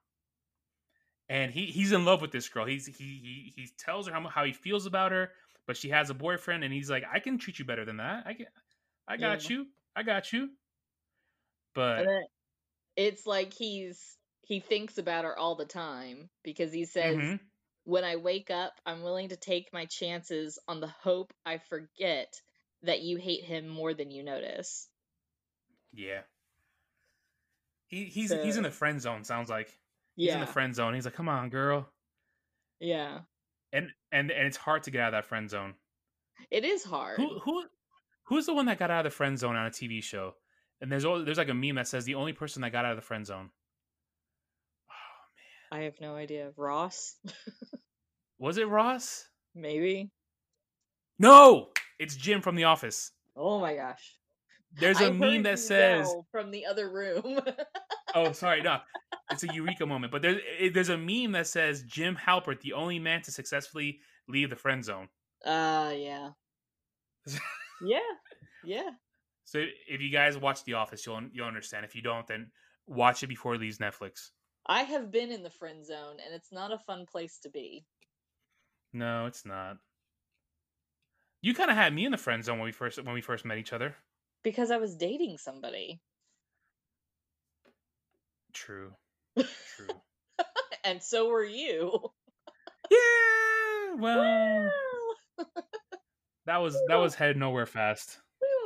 And 1.29 1.53
he 1.53 1.67
he's 1.67 1.93
in 1.93 2.05
love 2.05 2.21
with 2.21 2.33
this 2.33 2.49
girl. 2.49 2.67
He's 2.67 2.87
he 2.87 2.93
he 2.93 3.53
he 3.55 3.69
tells 3.79 4.09
her 4.09 4.13
how 4.13 4.27
how 4.29 4.45
he 4.45 4.53
feels 4.53 4.87
about 4.87 5.13
her, 5.13 5.31
but 5.67 5.77
she 5.77 5.91
has 5.91 6.11
a 6.11 6.15
boyfriend, 6.15 6.65
and 6.65 6.73
he's 6.73 6.91
like, 6.91 7.05
I 7.11 7.19
can 7.21 7.39
treat 7.39 7.59
you 7.59 7.65
better 7.65 7.85
than 7.85 7.99
that. 7.99 8.27
I 8.27 8.35
can, 8.35 8.47
I 9.07 9.17
got 9.17 9.49
Yeah. 9.49 9.57
you. 9.57 9.67
I 9.95 10.03
got 10.03 10.33
you. 10.33 10.51
But 11.75 12.07
it's 12.97 13.27
like 13.27 13.53
he's 13.55 14.17
he 14.43 14.61
thinks 14.61 14.99
about 14.99 15.25
her 15.25 15.39
all 15.39 15.57
the 15.57 15.67
time 15.67 16.31
because 16.43 16.73
he 16.73 16.85
says, 16.85 17.17
Mhm. 17.17 17.41
"When 17.85 18.05
I 18.05 18.17
wake 18.17 18.51
up, 18.51 18.81
I'm 18.87 19.03
willing 19.03 19.29
to 19.31 19.37
take 19.37 19.73
my 19.73 19.87
chances 19.87 20.59
on 20.69 20.81
the 20.81 20.89
hope 20.89 21.33
I 21.45 21.59
forget 21.59 22.41
that 22.83 23.03
you 23.03 23.19
hate 23.19 23.45
him 23.45 23.69
more 23.69 23.95
than 23.95 24.11
you 24.11 24.23
notice." 24.23 24.89
yeah, 25.93 26.23
he 27.87 28.05
he's 28.05 28.31
he's 28.31 28.57
in 28.57 28.63
the 28.63 28.71
friend 28.71 29.01
zone. 29.01 29.25
Sounds 29.25 29.49
like 29.49 29.79
he's 30.17 30.33
in 30.33 30.41
the 30.41 30.47
friend 30.47 30.75
zone. 30.75 30.95
He's 30.95 31.05
like, 31.05 31.15
come 31.15 31.29
on, 31.29 31.49
girl, 31.51 31.89
yeah. 32.81 33.21
and 33.73 33.93
and 34.13 34.31
and 34.31 34.47
it's 34.47 34.57
hard 34.57 34.83
to 34.85 34.91
get 34.91 35.01
out 35.01 35.09
of 35.09 35.13
that 35.13 35.25
friend 35.25 35.49
zone. 35.49 35.75
It 36.51 36.65
is 36.65 36.85
hard. 36.85 37.17
Who 37.17 37.39
who 37.41 37.65
who's 38.25 38.47
the 38.47 38.55
one 38.55 38.67
that 38.67 38.79
got 38.79 38.91
out 38.91 39.07
of 39.07 39.13
the 39.13 39.17
friend 39.17 39.39
zone 39.39 39.57
on 39.57 39.67
a 39.67 39.71
TV 39.71 40.03
show? 40.03 40.35
And 40.81 40.91
there's 40.93 41.05
al- 41.05 41.25
there's 41.25 41.39
like 41.39 41.49
a 41.49 41.55
meme 41.55 41.75
that 41.77 41.89
says 41.89 42.05
the 42.05 42.15
only 42.15 42.33
person 42.33 42.63
that 42.63 42.71
got 42.71 42.85
out 42.85 42.93
of 42.93 42.97
the 42.97 43.03
friend 43.03 43.27
zone. 43.27 43.51
Oh, 44.91 45.73
man. 45.73 45.81
I 45.81 45.85
have 45.85 45.95
no 46.01 46.15
idea. 46.15 46.53
Ross? 46.57 47.17
Was 48.39 48.59
it 48.59 48.69
Ross? 48.69 49.27
Maybe. 49.55 50.11
No, 51.19 51.69
it's 51.99 52.15
Jim 52.15 52.41
from 52.43 52.55
The 52.55 52.65
Office. 52.65 53.11
Oh 53.37 53.59
my 53.61 53.75
gosh. 53.75 54.15
There's 54.75 55.01
I 55.01 55.07
a 55.07 55.13
meme 55.13 55.43
that 55.45 55.59
says, 55.59 56.15
from 56.31 56.51
the 56.51 56.67
other 56.67 56.91
room. 56.91 57.41
"Oh, 58.15 58.33
sorry, 58.33 58.61
no, 58.63 58.79
it's 59.31 59.43
a 59.43 59.53
eureka 59.53 59.87
moment." 59.87 60.13
But 60.13 60.23
there's 60.23 60.39
it, 60.61 60.75
there's 60.75 60.91
a 60.91 60.99
meme 60.99 61.33
that 61.33 61.47
says 61.47 61.83
Jim 61.85 62.17
Halpert, 62.17 62.61
the 62.61 62.75
only 62.75 62.99
man 62.99 63.23
to 63.23 63.33
successfully 63.33 63.99
leave 64.29 64.51
the 64.51 64.57
friend 64.57 64.85
zone. 64.85 65.09
uh 65.45 65.93
yeah. 65.97 66.31
yeah. 67.83 67.99
Yeah. 68.65 68.91
So 69.49 69.65
if 69.89 70.03
you 70.03 70.11
guys 70.11 70.37
watch 70.37 70.63
The 70.65 70.75
Office, 70.75 71.07
you'll 71.07 71.23
you'll 71.33 71.47
understand. 71.47 71.87
If 71.87 71.97
you 71.97 72.03
don't, 72.03 72.27
then 72.27 72.51
watch 72.87 73.23
it 73.23 73.29
before 73.29 73.55
it 73.55 73.61
leaves 73.63 73.79
Netflix. 73.79 74.29
I 74.67 74.83
have 74.83 75.11
been 75.11 75.31
in 75.31 75.43
the 75.43 75.49
friend 75.49 75.87
zone 75.87 76.19
and 76.23 76.35
it's 76.35 76.53
not 76.53 76.71
a 76.71 76.79
fun 76.79 77.07
place 77.11 77.39
to 77.45 77.49
be. 77.49 77.87
No, 78.93 79.25
it's 79.25 79.47
not. 79.47 79.79
You 81.41 81.55
kind 81.55 81.71
of 81.71 81.79
had 81.79 81.95
me 81.95 82.05
in 82.05 82.13
the 82.13 82.19
friend 82.19 82.45
zone 82.45 82.59
when 82.59 82.67
we 82.67 82.73
first 82.73 83.03
when 83.03 83.15
we 83.15 83.23
first 83.23 83.47
met 83.47 83.57
each 83.57 83.73
other. 83.73 83.97
Because 84.45 84.71
I 84.71 84.77
was 84.77 84.97
dating 84.97 85.39
somebody. 85.39 85.99
True. 88.53 88.93
True. 89.35 89.47
and 90.85 91.03
so 91.03 91.29
were 91.29 91.43
you. 91.45 91.99
yeah. 92.91 93.95
Well, 93.97 94.71
Well, 95.39 95.47
that 96.45 96.59
was 96.59 96.77
that 96.89 96.97
was 96.97 97.15
headed 97.15 97.39
nowhere 97.39 97.65
fast. 97.65 98.19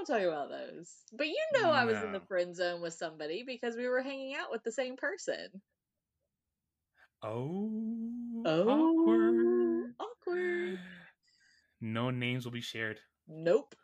Won't 0.09 0.23
talk 0.23 0.29
about 0.29 0.51
those. 0.51 0.91
But 1.13 1.29
you 1.29 1.39
know 1.55 1.71
I 1.71 1.85
was 1.85 2.03
in 2.03 2.13
the 2.13 2.21
friend 2.21 2.55
zone 2.55 2.81
with 2.81 2.95
somebody 2.95 3.45
because 3.47 3.77
we 3.77 3.89
were 3.89 4.03
hanging 4.03 4.35
out 4.35 4.51
with 4.51 4.63
the 4.65 4.73
same 4.73 4.97
person. 4.97 5.49
Oh. 7.23 8.43
Oh, 8.45 8.69
Awkward. 8.69 9.95
awkward. 10.01 10.79
No 11.85 12.11
names 12.11 12.45
will 12.45 12.53
be 12.53 12.61
shared. 12.61 13.01
Nope. 13.27 13.75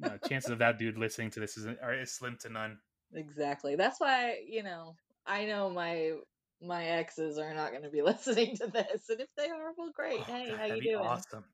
No, 0.00 0.18
chances 0.28 0.50
of 0.50 0.58
that 0.58 0.78
dude 0.78 0.98
listening 0.98 1.30
to 1.30 1.38
this 1.40 1.56
is 1.56 1.64
are 1.80 1.94
is 1.94 2.10
slim 2.12 2.36
to 2.40 2.48
none. 2.48 2.78
Exactly. 3.14 3.76
That's 3.76 4.00
why, 4.00 4.38
you 4.44 4.64
know, 4.64 4.96
I 5.24 5.44
know 5.44 5.70
my 5.70 6.14
my 6.60 6.84
exes 6.84 7.38
are 7.38 7.54
not 7.54 7.70
going 7.70 7.84
to 7.84 7.88
be 7.90 8.02
listening 8.10 8.56
to 8.56 8.66
this, 8.66 9.08
and 9.10 9.20
if 9.20 9.28
they 9.36 9.48
are, 9.48 9.72
well, 9.78 9.92
great. 9.94 10.18
Oh, 10.18 10.24
hey, 10.24 10.48
how 10.56 10.64
you 10.64 10.68
that'd 10.70 10.80
be 10.80 10.86
doing? 10.86 11.04
awesome. 11.06 11.44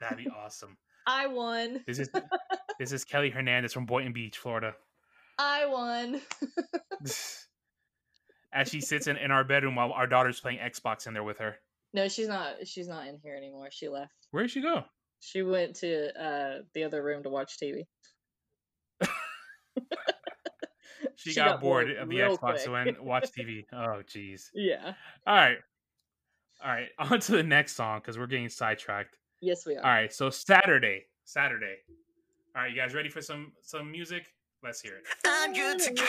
That'd 0.00 0.18
be 0.18 0.28
awesome. 0.28 0.76
I 1.06 1.26
won. 1.28 1.82
This 1.86 1.98
is 1.98 2.10
this 2.78 2.92
is 2.92 3.04
Kelly 3.04 3.30
Hernandez 3.30 3.72
from 3.72 3.86
Boynton 3.86 4.12
Beach, 4.12 4.38
Florida. 4.38 4.74
I 5.38 5.66
won. 5.66 6.20
As 8.52 8.68
she 8.68 8.80
sits 8.80 9.06
in, 9.06 9.16
in 9.18 9.30
our 9.30 9.44
bedroom 9.44 9.74
while 9.74 9.92
our 9.92 10.06
daughter's 10.06 10.40
playing 10.40 10.58
Xbox 10.58 11.06
in 11.06 11.12
there 11.14 11.22
with 11.24 11.38
her. 11.38 11.56
no, 11.92 12.08
she's 12.08 12.28
not. 12.28 12.66
She's 12.66 12.88
not 12.88 13.06
in 13.06 13.18
here 13.22 13.36
anymore. 13.36 13.68
She 13.70 13.88
left. 13.88 14.14
Where 14.30 14.42
did 14.44 14.50
she 14.50 14.62
go? 14.62 14.84
She 15.20 15.42
went 15.42 15.76
to 15.76 16.08
uh 16.20 16.62
the 16.74 16.84
other 16.84 17.02
room 17.02 17.22
to 17.24 17.30
watch 17.30 17.56
TV. 17.62 17.82
She, 21.18 21.30
She 21.30 21.36
got, 21.36 21.48
got 21.48 21.60
bored 21.62 21.86
bored 21.86 21.98
of 21.98 22.08
the 22.10 22.16
Xbox 22.18 22.38
quick. 22.38 22.64
and 22.66 22.72
went 22.72 23.04
watch 23.04 23.30
TV. 23.36 23.64
Oh, 23.72 24.02
jeez. 24.06 24.44
Yeah. 24.54 24.92
All 25.26 25.34
right. 25.34 25.56
All 26.62 26.70
right. 26.70 26.88
On 26.98 27.18
to 27.18 27.32
the 27.32 27.42
next 27.42 27.74
song 27.74 28.00
because 28.00 28.18
we're 28.18 28.26
getting 28.26 28.48
sidetracked. 28.50 29.16
Yes, 29.40 29.66
we 29.66 29.76
are. 29.76 29.84
All 29.84 29.90
right. 29.90 30.12
So 30.12 30.30
Saturday. 30.30 31.04
Saturday. 31.24 31.76
All 32.54 32.62
right. 32.62 32.70
You 32.70 32.76
guys 32.76 32.94
ready 32.94 33.08
for 33.08 33.20
some 33.20 33.52
some 33.62 33.90
music? 33.90 34.26
Let's 34.62 34.80
hear 34.80 34.96
it. 34.96 35.04
I'm 35.26 35.52
good 35.52 35.78
to 35.80 35.92
go. 35.92 36.04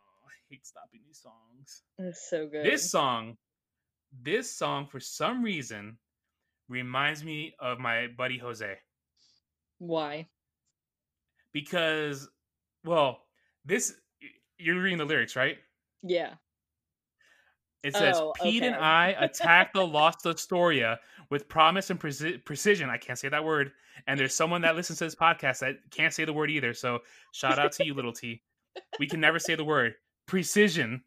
Oh, 0.00 0.28
hate 0.50 0.66
stopping 0.66 1.00
these 1.06 1.20
songs. 1.20 1.82
It's 1.98 2.28
so 2.28 2.46
good. 2.46 2.64
This 2.64 2.90
song, 2.90 3.36
this 4.22 4.54
song 4.54 4.86
for 4.86 5.00
some 5.00 5.42
reason 5.42 5.98
reminds 6.68 7.24
me 7.24 7.54
of 7.58 7.78
my 7.78 8.08
buddy 8.16 8.38
Jose 8.38 8.76
Why? 9.78 10.28
Because, 11.52 12.28
well, 12.84 13.20
this 13.64 13.94
you're 14.58 14.80
reading 14.80 14.98
the 14.98 15.04
lyrics, 15.04 15.36
right? 15.36 15.56
Yeah. 16.02 16.34
It 17.84 17.94
says, 17.94 18.16
Oh, 18.18 18.32
Pete 18.42 18.62
and. 18.62 18.74
I 18.74 19.14
attack 19.20 19.72
the 19.72 19.86
Lost 19.86 20.26
Astoria 20.26 20.98
with 21.30 21.48
promise 21.48 21.90
and 21.90 22.00
preci- 22.00 22.44
precision. 22.44 22.90
I 22.90 22.96
can't 22.96 23.18
say 23.18 23.28
that 23.28 23.44
word. 23.44 23.72
And 24.06 24.18
there's 24.18 24.34
someone 24.34 24.62
that 24.62 24.76
listens 24.76 24.98
to 24.98 25.04
this 25.04 25.14
podcast 25.14 25.60
that 25.60 25.76
can't 25.90 26.12
say 26.12 26.24
the 26.24 26.32
word 26.32 26.50
either. 26.50 26.74
So 26.74 27.00
shout 27.32 27.58
out 27.58 27.72
to 27.72 27.84
you, 27.84 27.94
little 27.94 28.12
T. 28.12 28.42
We 28.98 29.06
can 29.06 29.20
never 29.20 29.38
say 29.38 29.54
the 29.54 29.64
word 29.64 29.94
precision 30.26 31.02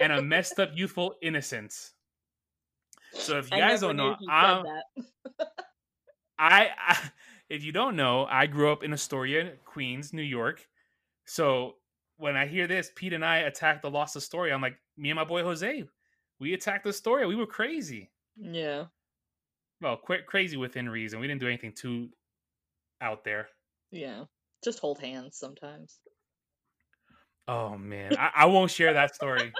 and 0.00 0.12
a 0.12 0.22
messed 0.22 0.58
up 0.58 0.70
youthful 0.74 1.14
innocence. 1.22 1.92
So 3.14 3.38
if 3.38 3.50
you 3.50 3.58
I 3.58 3.60
guys 3.60 3.80
don't 3.80 3.96
know, 3.96 4.16
I'm, 4.28 4.64
that. 4.64 5.48
I, 6.38 6.70
I 6.78 6.98
if 7.52 7.62
you 7.62 7.70
don't 7.70 7.96
know, 7.96 8.26
I 8.30 8.46
grew 8.46 8.72
up 8.72 8.82
in 8.82 8.94
Astoria, 8.94 9.52
Queens, 9.66 10.14
New 10.14 10.22
York. 10.22 10.66
So 11.26 11.74
when 12.16 12.34
I 12.34 12.46
hear 12.46 12.66
this, 12.66 12.90
Pete 12.96 13.12
and 13.12 13.22
I 13.22 13.38
attacked 13.40 13.82
the 13.82 13.90
Lost 13.90 14.16
Astoria. 14.16 14.54
I'm 14.54 14.62
like, 14.62 14.78
me 14.96 15.10
and 15.10 15.16
my 15.16 15.24
boy 15.24 15.42
Jose, 15.42 15.84
we 16.40 16.54
attacked 16.54 16.86
Astoria. 16.86 17.28
We 17.28 17.36
were 17.36 17.46
crazy. 17.46 18.10
Yeah. 18.36 18.86
Well, 19.82 19.98
qu- 19.98 20.22
crazy 20.26 20.56
within 20.56 20.88
reason. 20.88 21.20
We 21.20 21.26
didn't 21.26 21.40
do 21.42 21.46
anything 21.46 21.74
too 21.74 22.08
out 23.02 23.22
there. 23.22 23.48
Yeah. 23.90 24.24
Just 24.64 24.78
hold 24.78 24.98
hands 24.98 25.36
sometimes. 25.36 25.98
Oh 27.48 27.76
man, 27.76 28.16
I, 28.16 28.30
I 28.36 28.46
won't 28.46 28.70
share 28.70 28.94
that 28.94 29.14
story. 29.14 29.52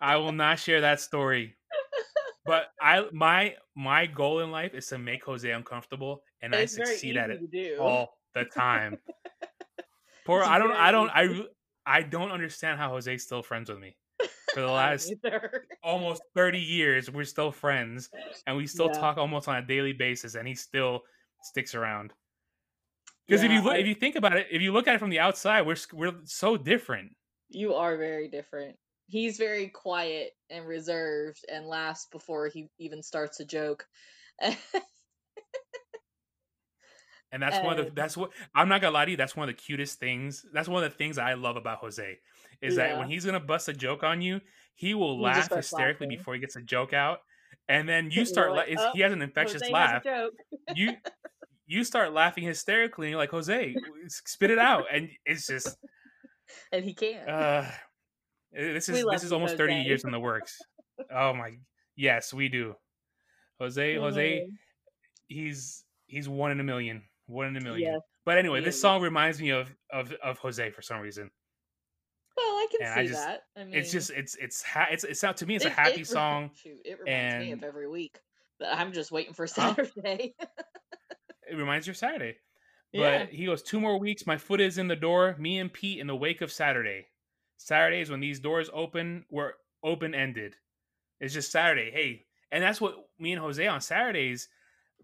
I 0.00 0.16
will 0.16 0.32
not 0.32 0.60
share 0.60 0.80
that 0.80 1.00
story. 1.00 1.56
But 2.46 2.68
I 2.80 3.04
my 3.12 3.56
my 3.76 4.06
goal 4.06 4.40
in 4.40 4.50
life 4.50 4.72
is 4.72 4.86
to 4.86 4.98
make 4.98 5.24
Jose 5.24 5.50
uncomfortable, 5.50 6.22
and 6.42 6.54
I 6.54 6.60
it's 6.60 6.76
very 6.76 6.86
succeed 6.92 7.16
at 7.16 7.30
it 7.30 7.78
all 7.78 8.10
the 8.34 8.44
time. 8.44 8.98
Poor, 10.24 10.42
I 10.42 10.58
don't, 10.58 10.72
I 10.72 10.90
don't, 10.90 11.10
I, 11.10 11.44
I 11.86 12.02
don't 12.02 12.30
understand 12.30 12.78
how 12.78 12.90
Jose's 12.90 13.22
still 13.24 13.42
friends 13.42 13.70
with 13.70 13.78
me. 13.78 13.96
For 14.52 14.60
the 14.60 14.66
last 14.66 15.12
almost 15.82 16.22
thirty 16.34 16.60
years, 16.60 17.10
we're 17.10 17.24
still 17.24 17.50
friends, 17.52 18.10
and 18.46 18.56
we 18.56 18.66
still 18.66 18.86
Yeah. 18.92 19.00
talk 19.00 19.16
almost 19.16 19.48
on 19.48 19.56
a 19.56 19.62
daily 19.66 19.92
basis, 19.92 20.34
and 20.34 20.46
he 20.46 20.54
still 20.54 21.02
sticks 21.42 21.74
around. 21.74 22.12
Because 23.26 23.42
if 23.42 23.50
you 23.50 23.62
look, 23.62 23.74
I- 23.74 23.78
if 23.78 23.86
you 23.86 23.94
think 23.94 24.16
about 24.16 24.36
it, 24.36 24.48
if 24.50 24.60
you 24.62 24.72
look 24.72 24.86
at 24.88 24.94
it 24.94 24.98
from 24.98 25.10
the 25.10 25.18
outside, 25.20 25.62
we're 25.66 25.76
we're 25.92 26.14
so 26.24 26.56
different. 26.56 27.12
You 27.48 27.74
are 27.74 27.96
very 27.96 28.28
different. 28.28 28.76
He's 29.06 29.38
very 29.38 29.68
quiet 29.68 30.32
and 30.50 30.66
reserved 30.66 31.44
and 31.50 31.66
laughs 31.66 32.06
before 32.12 32.48
he 32.48 32.68
even 32.78 33.02
starts 33.02 33.40
a 33.40 33.44
joke. 33.44 33.86
And 37.30 37.42
that's 37.42 37.62
one 37.62 37.78
of 37.78 37.84
the 37.86 37.92
that's 37.92 38.16
what 38.16 38.30
I'm 38.54 38.68
not 38.68 38.80
gonna 38.80 38.94
lie 38.94 39.04
to 39.04 39.10
you. 39.10 39.16
That's 39.16 39.36
one 39.36 39.48
of 39.48 39.54
the 39.54 39.60
cutest 39.60 39.98
things. 40.00 40.44
That's 40.52 40.68
one 40.68 40.82
of 40.82 40.90
the 40.90 40.96
things 40.96 41.18
I 41.18 41.34
love 41.34 41.56
about 41.56 41.78
Jose 41.78 42.18
is 42.62 42.76
that 42.76 42.96
when 42.98 43.08
he's 43.08 43.24
gonna 43.24 43.38
bust 43.40 43.68
a 43.68 43.72
joke 43.74 44.02
on 44.02 44.22
you, 44.22 44.40
he 44.74 44.94
will 44.94 45.16
He 45.16 45.22
laugh 45.24 45.52
hysterically 45.52 46.06
laughing. 46.06 46.16
before 46.16 46.34
he 46.34 46.40
gets 46.40 46.56
a 46.56 46.62
joke 46.62 46.92
out, 46.92 47.18
and 47.68 47.88
then 47.88 48.10
you 48.10 48.24
start. 48.24 48.52
like, 48.54 48.68
"Oh, 48.78 48.90
he 48.94 49.00
has 49.00 49.12
an 49.12 49.20
infectious 49.22 49.62
Jose 49.62 49.72
laugh. 49.72 50.02
You 50.74 50.96
you 51.66 51.84
start 51.84 52.12
laughing 52.14 52.44
hysterically, 52.44 53.08
and 53.08 53.10
you're 53.10 53.20
like 53.20 53.30
Jose, 53.30 53.76
spit 54.06 54.50
it 54.50 54.58
out, 54.58 54.86
and 54.90 55.10
it's 55.26 55.46
just 55.46 55.76
and 56.72 56.84
he 56.84 56.94
can't. 56.94 57.28
uh, 57.28 57.70
this 58.52 58.88
is 58.88 59.04
this 59.10 59.22
is 59.22 59.32
almost 59.32 59.56
thirty 59.58 59.74
years 59.74 60.04
in 60.04 60.10
the 60.12 60.20
works. 60.20 60.58
Oh 61.14 61.34
my, 61.34 61.58
yes, 61.94 62.32
we 62.32 62.48
do. 62.48 62.74
Jose, 63.60 63.96
Jose, 63.96 64.40
Mhm. 64.46 64.56
he's 65.26 65.84
he's 66.06 66.28
one 66.28 66.50
in 66.52 66.60
a 66.60 66.64
million, 66.64 67.02
one 67.28 67.46
in 67.48 67.56
a 67.56 67.60
million. 67.60 67.92
Yes, 67.92 68.00
But 68.24 68.38
anyway, 68.38 68.58
he 68.60 68.64
this 68.64 68.80
song 68.80 69.00
reminds 69.02 69.40
me 69.40 69.50
of 69.50 69.74
of 69.92 70.12
of 70.22 70.38
Jose 70.38 70.70
for 70.70 70.82
some 70.82 71.00
reason. 71.00 71.30
Well, 72.36 72.46
I 72.46 72.66
can 72.70 72.86
And 72.86 72.94
see 72.94 73.00
I 73.00 73.06
just- 73.06 73.26
that. 73.26 73.40
I 73.56 73.64
mean, 73.64 73.74
It's 73.74 73.90
just 73.92 74.10
it's 74.10 74.34
it's 74.36 74.62
ha- 74.62 74.88
it's 74.90 75.04
it's 75.04 75.22
out 75.24 75.36
to 75.38 75.46
me. 75.46 75.56
It's 75.56 75.64
a 75.64 75.70
happy 75.70 76.00
it- 76.02 76.06
song. 76.08 76.50
Shoot, 76.54 76.78
it 76.84 76.98
reminds 77.00 77.46
me 77.46 77.52
of 77.52 77.62
every 77.64 77.88
week 77.88 78.18
that 78.60 78.76
I'm 78.76 78.92
just 78.92 79.10
waiting 79.12 79.34
for 79.34 79.44
Huh? 79.54 79.74
Saturday. 79.74 80.34
It 81.50 81.56
reminds 81.56 81.86
you 81.86 81.92
of 81.92 81.96
Saturday. 81.96 82.36
yeah, 82.92 83.20
But 83.24 83.30
he 83.30 83.46
goes 83.46 83.62
two 83.62 83.80
more 83.80 83.98
weeks. 83.98 84.26
My 84.26 84.36
foot 84.36 84.60
is 84.60 84.76
in 84.76 84.86
the 84.86 84.94
door. 84.96 85.34
Me 85.38 85.58
and 85.60 85.72
Pete 85.72 85.98
in 85.98 86.06
the 86.06 86.14
wake 86.14 86.42
of 86.42 86.52
Saturday. 86.52 87.06
Saturdays 87.56 88.10
when 88.10 88.20
these 88.20 88.38
doors 88.38 88.68
open 88.70 89.24
were 89.30 89.54
open 89.82 90.14
ended. 90.14 90.56
It's 91.20 91.32
just 91.32 91.50
Saturday. 91.50 91.90
Hey, 91.90 92.26
and 92.52 92.62
that's 92.62 92.82
what 92.82 92.96
me 93.18 93.32
and 93.32 93.40
Jose 93.40 93.66
on 93.66 93.80
Saturdays. 93.80 94.48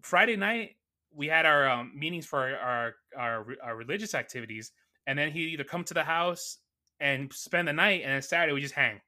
Friday 0.03 0.35
night 0.35 0.75
we 1.15 1.27
had 1.27 1.45
our 1.45 1.67
um, 1.69 1.91
meetings 1.95 2.25
for 2.25 2.39
our, 2.39 2.55
our 2.57 2.93
our 3.17 3.45
our 3.63 3.75
religious 3.75 4.13
activities, 4.13 4.71
and 5.07 5.17
then 5.17 5.31
he'd 5.31 5.49
either 5.53 5.63
come 5.63 5.83
to 5.85 5.93
the 5.93 6.03
house 6.03 6.57
and 6.99 7.31
spend 7.33 7.67
the 7.67 7.73
night, 7.73 8.01
and 8.03 8.11
then 8.11 8.21
Saturday 8.21 8.53
we 8.53 8.61
just 8.61 8.73
hang, 8.73 8.99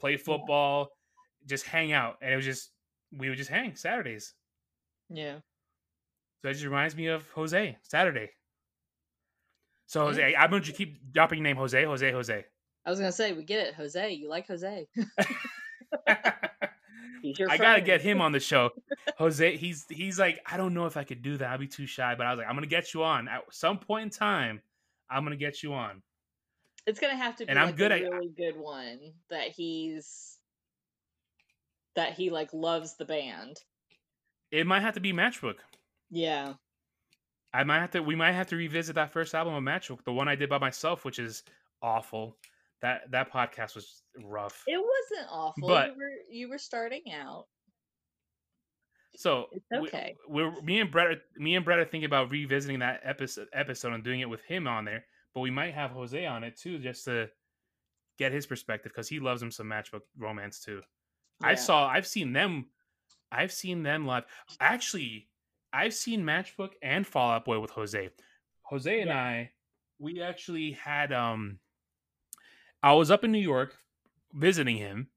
play 0.00 0.16
football, 0.16 0.88
just 1.46 1.64
hang 1.66 1.92
out, 1.92 2.16
and 2.20 2.32
it 2.32 2.36
was 2.36 2.44
just 2.44 2.70
we 3.16 3.28
would 3.28 3.38
just 3.38 3.50
hang 3.50 3.76
Saturdays. 3.76 4.34
yeah. 5.08 5.36
So 6.40 6.48
that 6.48 6.54
just 6.54 6.64
reminds 6.64 6.96
me 6.96 7.06
of 7.06 7.28
Jose 7.30 7.76
Saturday. 7.82 8.30
So 9.86 10.00
Yeah. 10.00 10.06
Jose, 10.06 10.34
I'm 10.36 10.50
gonna 10.50 10.62
keep 10.62 11.12
dropping 11.12 11.38
your 11.38 11.44
name, 11.44 11.56
Jose, 11.56 11.84
Jose, 11.84 12.10
Jose. 12.10 12.44
I 12.84 12.90
was 12.90 12.98
gonna 12.98 13.12
say 13.12 13.32
we 13.32 13.44
get 13.44 13.66
it, 13.68 13.74
Jose. 13.74 14.10
You 14.10 14.28
like 14.28 14.48
Jose? 14.48 14.88
He's 17.22 17.38
your 17.38 17.50
I 17.50 17.56
gotta 17.56 17.80
get 17.80 18.00
him 18.02 18.20
on 18.20 18.32
the 18.32 18.40
show. 18.40 18.70
Jose, 19.18 19.56
he's 19.56 19.86
he's 19.88 20.18
like, 20.18 20.40
I 20.44 20.56
don't 20.56 20.74
know 20.74 20.86
if 20.86 20.96
I 20.96 21.04
could 21.04 21.22
do 21.22 21.36
that. 21.38 21.48
I'd 21.48 21.60
be 21.60 21.68
too 21.68 21.86
shy. 21.86 22.14
But 22.16 22.26
I 22.26 22.30
was 22.32 22.38
like, 22.38 22.48
I'm 22.48 22.54
gonna 22.54 22.66
get 22.66 22.92
you 22.92 23.04
on 23.04 23.28
at 23.28 23.42
some 23.52 23.78
point 23.78 24.02
in 24.04 24.10
time. 24.10 24.60
I'm 25.08 25.22
gonna 25.24 25.36
get 25.36 25.62
you 25.62 25.72
on. 25.72 26.02
It's 26.86 26.98
gonna 26.98 27.16
have 27.16 27.36
to 27.36 27.44
be 27.44 27.50
And 27.50 27.58
I'm 27.58 27.66
like 27.66 27.76
good 27.76 27.92
a 27.92 27.94
at- 27.96 28.02
really 28.02 28.32
good 28.36 28.56
one 28.56 28.98
that 29.30 29.48
he's 29.48 30.36
that 31.94 32.14
he 32.14 32.30
like 32.30 32.52
loves 32.52 32.96
the 32.96 33.04
band. 33.04 33.56
It 34.50 34.66
might 34.66 34.80
have 34.80 34.94
to 34.94 35.00
be 35.00 35.12
Matchbook. 35.12 35.56
Yeah. 36.10 36.54
I 37.54 37.64
might 37.64 37.80
have 37.80 37.90
to. 37.92 38.02
We 38.02 38.16
might 38.16 38.32
have 38.32 38.48
to 38.48 38.56
revisit 38.56 38.94
that 38.96 39.12
first 39.12 39.34
album 39.34 39.54
of 39.54 39.62
Matchbook, 39.62 40.04
the 40.04 40.12
one 40.12 40.26
I 40.28 40.34
did 40.34 40.48
by 40.48 40.58
myself, 40.58 41.04
which 41.04 41.18
is 41.18 41.42
awful. 41.82 42.36
That 42.82 43.10
that 43.12 43.32
podcast 43.32 43.74
was 43.74 44.02
rough. 44.24 44.62
It 44.66 44.76
wasn't 44.76 45.28
awful. 45.30 45.68
But- 45.68 45.88
you 45.88 45.94
were 45.96 46.10
you 46.30 46.48
were 46.48 46.58
starting 46.58 47.02
out. 47.12 47.46
So 49.14 49.46
It's 49.52 49.66
okay. 49.72 50.16
We're 50.26 50.52
me 50.62 50.80
and 50.80 50.90
Brett. 50.90 51.06
Are, 51.08 51.16
me 51.36 51.54
and 51.54 51.64
Brett 51.64 51.78
are 51.78 51.84
thinking 51.84 52.06
about 52.06 52.30
revisiting 52.30 52.78
that 52.80 53.00
episode 53.04 53.46
episode 53.52 53.92
and 53.92 54.02
doing 54.02 54.20
it 54.20 54.28
with 54.28 54.42
him 54.42 54.66
on 54.66 54.84
there. 54.84 55.04
But 55.34 55.40
we 55.40 55.50
might 55.50 55.74
have 55.74 55.90
Jose 55.90 56.24
on 56.26 56.44
it 56.44 56.56
too, 56.56 56.78
just 56.78 57.04
to 57.04 57.28
get 58.18 58.32
his 58.32 58.46
perspective 58.46 58.90
because 58.92 59.08
he 59.08 59.20
loves 59.20 59.42
him 59.42 59.50
some 59.50 59.66
matchbook 59.68 60.00
romance 60.18 60.60
too. 60.60 60.80
I 61.42 61.54
saw. 61.56 61.86
I've 61.88 62.06
seen 62.06 62.32
them. 62.32 62.66
I've 63.30 63.52
seen 63.52 63.82
them 63.82 64.06
live. 64.06 64.24
Actually, 64.60 65.28
I've 65.72 65.94
seen 65.94 66.22
Matchbook 66.22 66.70
and 66.82 67.06
Fall 67.06 67.32
Out 67.32 67.44
Boy 67.44 67.58
with 67.60 67.70
Jose. 67.70 68.10
Jose 68.62 69.00
and 69.00 69.08
Yeah. 69.08 69.16
I, 69.18 69.50
we 69.98 70.22
actually 70.22 70.72
had. 70.72 71.12
Um, 71.12 71.58
I 72.82 72.92
was 72.94 73.10
up 73.10 73.24
in 73.24 73.32
New 73.32 73.38
York 73.38 73.76
visiting 74.32 74.76
him 74.76 75.08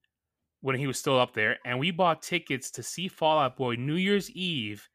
when 0.62 0.76
he 0.76 0.88
was 0.88 1.00
still 1.00 1.20
up 1.20 1.34
there, 1.34 1.58
and 1.66 1.80
we 1.80 1.92
bought 1.92 2.22
tickets 2.22 2.72
to 2.72 2.84
see 2.84 3.08
Fall 3.08 3.40
Out 3.40 3.58
Boy 3.58 3.76
New 3.76 3.96
Year's 3.96 4.30
Eve 4.32 4.88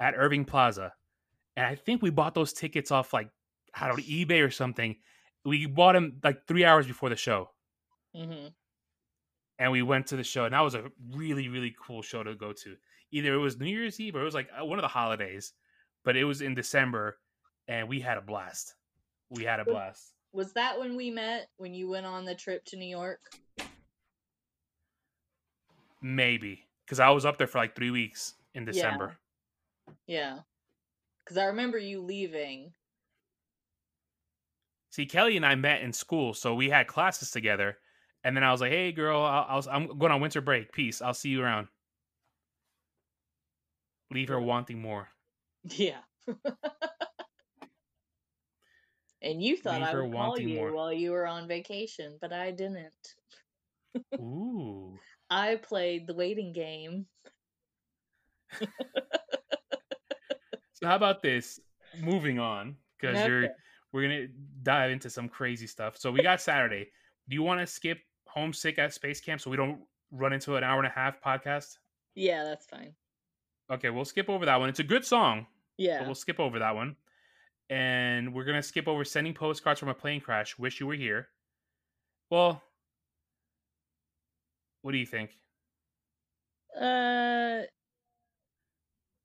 at 0.00 0.14
Irving 0.16 0.44
Plaza. 0.44 0.92
And 1.56 1.66
I 1.66 1.74
think 1.74 2.02
we 2.02 2.10
bought 2.10 2.34
those 2.34 2.52
tickets 2.52 2.90
off 2.90 3.12
like 3.12 3.30
I 3.74 3.88
don't 3.88 3.98
know 3.98 4.04
eBay 4.04 4.44
or 4.44 4.50
something. 4.50 4.96
We 5.44 5.66
bought 5.66 5.92
them 5.92 6.18
like 6.22 6.46
three 6.46 6.64
hours 6.64 6.86
before 6.86 7.08
the 7.08 7.16
show. 7.16 7.50
Hmm 8.14 8.48
and 9.58 9.72
we 9.72 9.82
went 9.82 10.06
to 10.06 10.16
the 10.16 10.24
show 10.24 10.44
and 10.44 10.54
that 10.54 10.60
was 10.60 10.74
a 10.74 10.84
really 11.14 11.48
really 11.48 11.74
cool 11.84 12.02
show 12.02 12.22
to 12.22 12.34
go 12.34 12.52
to. 12.52 12.76
Either 13.12 13.34
it 13.34 13.38
was 13.38 13.58
new 13.58 13.66
year's 13.66 14.00
eve 14.00 14.16
or 14.16 14.20
it 14.20 14.24
was 14.24 14.34
like 14.34 14.48
uh, 14.58 14.64
one 14.64 14.78
of 14.78 14.82
the 14.82 14.88
holidays 14.88 15.52
but 16.04 16.16
it 16.16 16.24
was 16.24 16.40
in 16.40 16.54
december 16.54 17.18
and 17.68 17.88
we 17.88 18.00
had 18.00 18.18
a 18.18 18.22
blast. 18.22 18.74
We 19.30 19.44
had 19.44 19.60
a 19.60 19.64
blast 19.64 20.12
Was 20.36 20.52
that 20.52 20.78
when 20.78 20.96
we 20.96 21.10
met? 21.10 21.48
When 21.56 21.72
you 21.72 21.88
went 21.88 22.04
on 22.04 22.26
the 22.26 22.34
trip 22.34 22.64
to 22.66 22.76
New 22.76 22.88
York? 22.88 23.20
maybe 26.02 26.62
because 26.84 27.00
i 27.00 27.08
was 27.08 27.24
up 27.24 27.38
there 27.38 27.46
for 27.46 27.56
like 27.58 27.74
three 27.74 27.90
weeks 27.90 28.34
in 28.54 28.64
december 28.66 29.16
Yeah. 30.06 30.40
Because 31.24 31.38
I 31.38 31.46
remember 31.46 31.78
you 31.78 32.02
leaving. 32.02 32.74
see 34.90 35.06
kelly 35.06 35.36
and 35.36 35.44
i 35.44 35.54
met 35.54 35.80
in 35.80 35.92
school 35.94 36.34
so 36.34 36.54
we 36.54 36.68
had 36.68 36.86
classes 36.86 37.30
together 37.30 37.78
and 38.22 38.36
then 38.36 38.44
i 38.44 38.52
was 38.52 38.60
like 38.60 38.70
hey 38.70 38.92
girl 38.92 39.22
I'll, 39.22 39.46
I'll, 39.48 39.64
i'm 39.72 39.98
going 39.98 40.12
on 40.12 40.20
winter 40.20 40.42
break 40.42 40.70
peace 40.70 41.00
i'll 41.00 41.14
see 41.14 41.30
you 41.30 41.42
around 41.42 41.68
leave 44.12 44.28
her 44.28 44.40
wanting 44.40 44.80
more 44.80 45.08
Yeah. 45.64 46.00
and 49.26 49.42
you 49.42 49.56
thought 49.56 49.82
I 49.82 49.94
would 49.94 50.12
call 50.12 50.38
you 50.38 50.48
more. 50.56 50.72
while 50.72 50.92
you 50.92 51.10
were 51.10 51.26
on 51.26 51.48
vacation, 51.48 52.16
but 52.20 52.32
I 52.32 52.50
didn't. 52.50 53.14
ooh 54.14 54.98
I 55.30 55.56
played 55.56 56.06
the 56.06 56.14
waiting 56.14 56.52
game. 56.52 57.06
So 60.74 60.86
how 60.86 60.96
about 60.96 61.22
this? 61.22 61.58
Moving 61.98 62.38
on, 62.38 62.76
because 62.98 63.24
you're 63.26 63.48
we're 63.92 64.02
gonna 64.02 64.26
dive 64.62 64.90
into 64.90 65.08
some 65.08 65.28
crazy 65.28 65.66
stuff. 65.66 65.96
So 65.96 66.10
we 66.12 66.22
got 66.22 66.40
Saturday. 66.40 66.90
Do 67.28 67.34
you 67.34 67.42
want 67.42 67.60
to 67.60 67.66
skip 67.66 67.98
homesick 68.26 68.78
at 68.78 68.92
space 68.92 69.20
camp 69.20 69.40
so 69.40 69.50
we 69.50 69.56
don't 69.56 69.80
run 70.10 70.32
into 70.32 70.56
an 70.56 70.64
hour 70.64 70.78
and 70.78 70.86
a 70.86 70.90
half 70.90 71.20
podcast? 71.22 71.78
Yeah, 72.14 72.44
that's 72.44 72.66
fine. 72.66 72.92
Okay, 73.70 73.90
we'll 73.90 74.04
skip 74.04 74.28
over 74.28 74.44
that 74.46 74.60
one. 74.60 74.68
It's 74.68 74.78
a 74.80 74.84
good 74.84 75.04
song, 75.04 75.46
but 75.78 75.84
Yeah. 75.84 76.04
we'll 76.04 76.14
skip 76.14 76.38
over 76.38 76.58
that 76.58 76.74
one. 76.74 76.94
And 77.68 78.32
we're 78.32 78.44
gonna 78.44 78.62
skip 78.62 78.86
over 78.86 79.04
sending 79.04 79.34
postcards 79.34 79.80
from 79.80 79.88
a 79.88 79.94
plane 79.94 80.20
crash. 80.20 80.56
Wish 80.58 80.78
you 80.80 80.86
were 80.86 80.94
here. 80.94 81.28
Well, 82.30 82.62
what 84.82 84.92
do 84.92 84.98
you 84.98 85.06
think? 85.06 85.30
Uh 86.78 87.62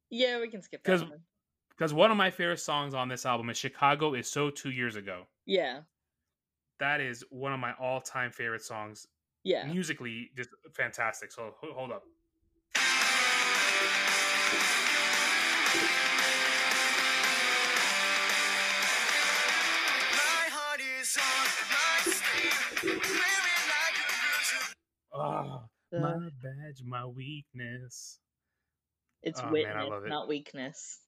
Yeah, 0.09 0.39
we 0.39 0.47
can 0.49 0.61
skip 0.61 0.83
that 0.83 0.91
'Cause- 0.91 1.03
one. 1.09 1.25
Because 1.69 1.93
one 1.93 2.11
of 2.11 2.17
my 2.17 2.29
favorite 2.29 2.59
songs 2.59 2.93
on 2.93 3.07
this 3.07 3.25
album 3.25 3.49
is 3.49 3.57
"Chicago 3.57 4.13
Is 4.13 4.29
So 4.29 4.51
Two 4.51 4.69
Years 4.71 4.95
Ago." 4.95 5.27
Yeah. 5.45 5.81
That 6.79 7.01
is 7.01 7.23
one 7.31 7.53
of 7.53 7.59
my 7.59 7.73
all-time 7.73 8.31
favorite 8.31 8.61
songs 8.61 9.07
Yeah. 9.43 9.65
musically 9.65 10.31
just 10.35 10.49
fantastic. 10.73 11.31
So 11.31 11.55
hold 11.61 11.91
up. 11.91 12.03
Oh, 25.13 25.63
my 25.91 26.13
badge, 26.41 26.81
my 26.85 27.05
weakness. 27.05 28.19
it's 29.21 29.39
oh, 29.39 29.43
man, 29.43 29.51
witness, 29.51 29.89
love 29.89 30.05
it. 30.05 30.09
not 30.09 30.27
weakness. 30.27 30.99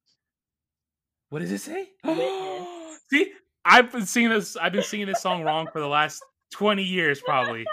What 1.30 1.40
does 1.40 1.52
it 1.52 1.62
say? 1.62 1.90
Witness. 2.04 3.00
See, 3.10 3.32
I've 3.66 3.92
been 3.92 4.06
singing 4.06 4.30
this. 4.30 4.56
I've 4.56 4.74
been 4.74 4.84
singing 4.84 5.08
this 5.08 5.22
song 5.22 5.44
wrong 5.44 5.68
for 5.72 5.80
the 5.80 5.88
last 5.88 6.22
twenty 6.52 6.84
years, 6.84 7.22
probably. 7.22 7.66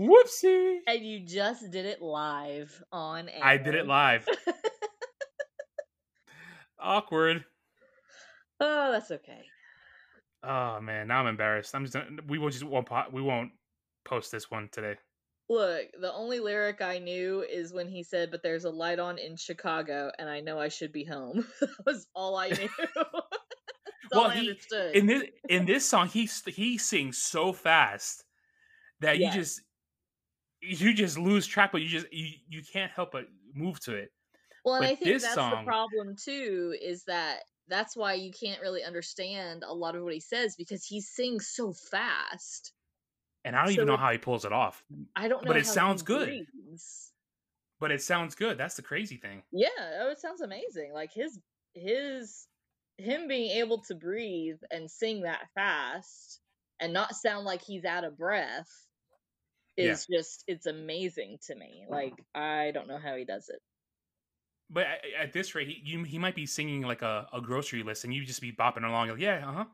Whoopsie! 0.00 0.78
and 0.88 1.04
you 1.04 1.20
just 1.20 1.70
did 1.70 1.86
it 1.86 2.00
live 2.00 2.82
on 2.90 3.28
air. 3.28 3.44
I 3.44 3.58
did 3.58 3.74
it 3.74 3.86
live. 3.86 4.26
Awkward. 6.80 7.44
oh, 8.60 8.92
that's 8.92 9.10
okay. 9.10 9.42
Oh 10.46 10.80
man, 10.80 11.08
now 11.08 11.20
I'm 11.20 11.26
embarrassed. 11.26 11.74
I'm 11.74 11.86
just. 11.86 11.96
We 12.28 12.38
will 12.38 12.50
just 12.50 12.64
won't. 12.64 12.88
We 13.12 13.22
won't 13.22 13.52
post 14.04 14.30
this 14.30 14.50
one 14.50 14.68
today. 14.70 14.96
Look, 15.48 15.86
the 16.00 16.12
only 16.12 16.40
lyric 16.40 16.80
I 16.80 16.98
knew 16.98 17.42
is 17.42 17.72
when 17.72 17.88
he 17.88 18.02
said, 18.02 18.30
"But 18.30 18.42
there's 18.42 18.64
a 18.64 18.70
light 18.70 18.98
on 18.98 19.18
in 19.18 19.36
Chicago, 19.36 20.10
and 20.18 20.28
I 20.28 20.40
know 20.40 20.58
I 20.58 20.68
should 20.68 20.92
be 20.92 21.04
home." 21.04 21.46
that 21.60 21.70
was 21.86 22.06
all 22.14 22.36
I 22.36 22.48
knew. 22.50 22.68
Well, 24.12 24.26
I 24.26 24.34
he- 24.34 24.40
understood. 24.50 24.94
in 24.94 25.06
this 25.06 25.22
in 25.48 25.64
this 25.64 25.88
song 25.88 26.08
he 26.08 26.28
he 26.46 26.78
sings 26.78 27.18
so 27.18 27.52
fast 27.52 28.22
that 29.00 29.18
Yes. 29.18 29.34
you 29.34 29.40
just 29.40 29.60
you 30.60 30.94
just 30.94 31.18
lose 31.18 31.46
track 31.46 31.72
but 31.72 31.80
you 31.82 31.88
just 31.88 32.12
you, 32.12 32.28
you 32.48 32.62
can't 32.70 32.92
help 32.92 33.12
but 33.12 33.24
move 33.54 33.80
to 33.80 33.94
it 33.96 34.10
well, 34.64 34.76
and 34.76 34.82
but 34.84 34.90
I 34.90 34.94
think 34.94 35.20
that's 35.22 35.34
song- 35.34 35.64
the 35.64 35.70
problem 35.70 36.16
too. 36.22 36.74
Is 36.80 37.04
that 37.04 37.40
that's 37.68 37.96
why 37.96 38.14
you 38.14 38.30
can't 38.30 38.60
really 38.60 38.82
understand 38.84 39.62
a 39.66 39.72
lot 39.74 39.96
of 39.96 40.02
what 40.02 40.12
he 40.12 40.20
says 40.20 40.54
because 40.56 40.84
he 40.84 41.00
sings 41.00 41.48
so 41.48 41.72
fast. 41.72 42.72
and 43.44 43.54
i 43.56 43.60
don't 43.60 43.68
So 43.68 43.72
even 43.74 43.86
know 43.86 43.94
it- 43.94 44.00
how 44.00 44.12
he 44.12 44.18
pulls 44.18 44.44
it 44.44 44.52
off 44.52 44.84
I 45.16 45.28
don't 45.28 45.44
know. 45.44 45.48
But 45.48 45.56
it 45.56 45.64
how 45.66 45.70
he 45.70 45.74
sounds 45.74 46.02
good. 46.02 46.46
but 47.80 47.90
it 47.90 48.02
sounds 48.02 48.34
good 48.34 48.58
that's 48.58 48.76
the 48.76 48.82
crazy 48.82 49.16
thing 49.16 49.42
Yeah, 49.52 49.68
oh, 50.00 50.10
it 50.10 50.18
sounds 50.20 50.40
amazing. 50.40 50.92
Like 50.92 51.12
his 51.12 51.38
his 51.74 52.46
him 52.98 53.26
being 53.28 53.50
able 53.58 53.82
to 53.88 53.94
breathe 53.94 54.60
and 54.70 54.88
sing 54.90 55.22
that 55.22 55.48
fast 55.54 56.40
and 56.80 56.92
not 56.92 57.14
sound 57.16 57.44
like 57.44 57.62
he's 57.62 57.84
out 57.84 58.04
of 58.04 58.16
breath 58.16 58.70
Yeah. 59.76 59.92
is 59.92 60.06
just 60.06 60.44
it's 60.46 60.66
amazing 60.66 61.38
to 61.46 61.54
me. 61.56 61.84
Like 61.88 62.14
I 62.34 62.70
don't 62.72 62.86
know 62.88 62.98
how 62.98 63.16
he 63.16 63.24
does 63.24 63.48
it. 63.48 63.60
But 64.74 64.86
at, 64.86 65.00
at 65.18 65.32
this 65.32 65.54
rate 65.54 65.68
he, 65.68 65.80
you, 65.82 66.02
he 66.02 66.18
might 66.18 66.34
be 66.34 66.44
singing 66.44 66.82
like 66.82 67.00
a, 67.00 67.26
a 67.32 67.40
grocery 67.40 67.82
list 67.82 68.04
and 68.04 68.12
you 68.12 68.24
just 68.24 68.42
be 68.42 68.52
bopping 68.52 68.84
along 68.84 69.08
like 69.08 69.20
yeah 69.20 69.48
uh-huh. 69.48 69.64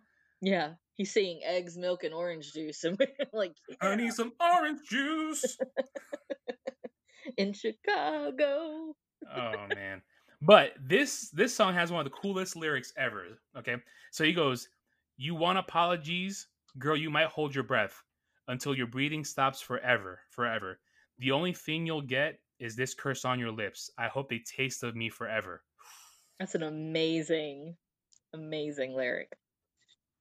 Yeah, 0.43 0.73
he's 0.95 1.13
singing 1.13 1.41
eggs, 1.45 1.77
milk, 1.77 2.05
and 2.05 2.15
orange 2.15 2.53
juice, 2.53 2.85
and 2.85 2.99
we're 2.99 3.09
like, 3.33 3.55
i 3.81 3.95
need 3.95 4.13
some 4.13 4.33
orange 4.41 4.81
juice. 4.89 5.59
In 7.37 7.53
Chicago. 7.53 8.95
oh 9.37 9.67
man. 9.75 10.03
But 10.43 10.73
this 10.83 11.29
this 11.31 11.55
song 11.55 11.75
has 11.75 11.93
one 11.93 12.05
of 12.05 12.11
the 12.11 12.19
coolest 12.19 12.57
lyrics 12.57 12.93
ever 12.97 13.27
okay? 13.59 13.77
So 14.11 14.25
he 14.25 14.33
goes 14.33 14.69
you 15.17 15.35
want 15.35 15.59
apologies? 15.59 16.49
Girl 16.79 16.97
you 16.97 17.11
might 17.11 17.27
hold 17.27 17.55
your 17.55 17.65
breath 17.65 18.03
until 18.49 18.75
your 18.75 18.87
breathing 18.87 19.25
stops 19.25 19.61
forever 19.61 20.21
forever. 20.31 20.81
The 21.19 21.31
only 21.31 21.53
thing 21.53 21.85
you'll 21.85 22.01
get 22.01 22.41
is 22.61 22.77
this 22.77 22.95
curse 22.95 23.25
on 23.25 23.39
your 23.39 23.51
lips 23.51 23.91
i 23.99 24.07
hope 24.07 24.29
they 24.29 24.39
taste 24.39 24.83
of 24.85 24.95
me 24.95 25.09
forever 25.09 25.63
That's 26.39 26.55
an 26.55 26.63
amazing, 26.63 27.77
amazing 28.35 28.95
lyric. 28.95 29.33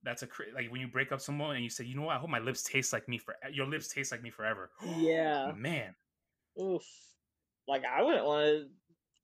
that's 0.04 0.23
a 0.23 0.28
cra- 0.28 0.45
like 0.56 0.71
when 0.71 0.82
you 0.82 0.88
break 0.88 1.12
up 1.12 1.21
someone 1.21 1.56
and 1.56 1.63
you 1.63 1.69
say 1.69 1.84
you 1.86 1.95
know 1.95 2.04
what 2.04 2.15
i 2.15 2.19
hope 2.19 2.30
my 2.30 2.39
lips 2.39 2.63
taste 2.63 2.93
like 2.93 3.08
me 3.08 3.17
for 3.17 3.36
your 3.52 3.67
lips 3.67 3.88
taste 3.93 4.12
like 4.12 4.23
me 4.23 4.30
forever 4.32 4.71
Yeah. 4.97 5.52
man 5.56 5.93
Oof. 6.60 6.84
Like 7.67 7.84
I 7.86 8.02
wouldn't 8.02 8.25
want 8.25 8.45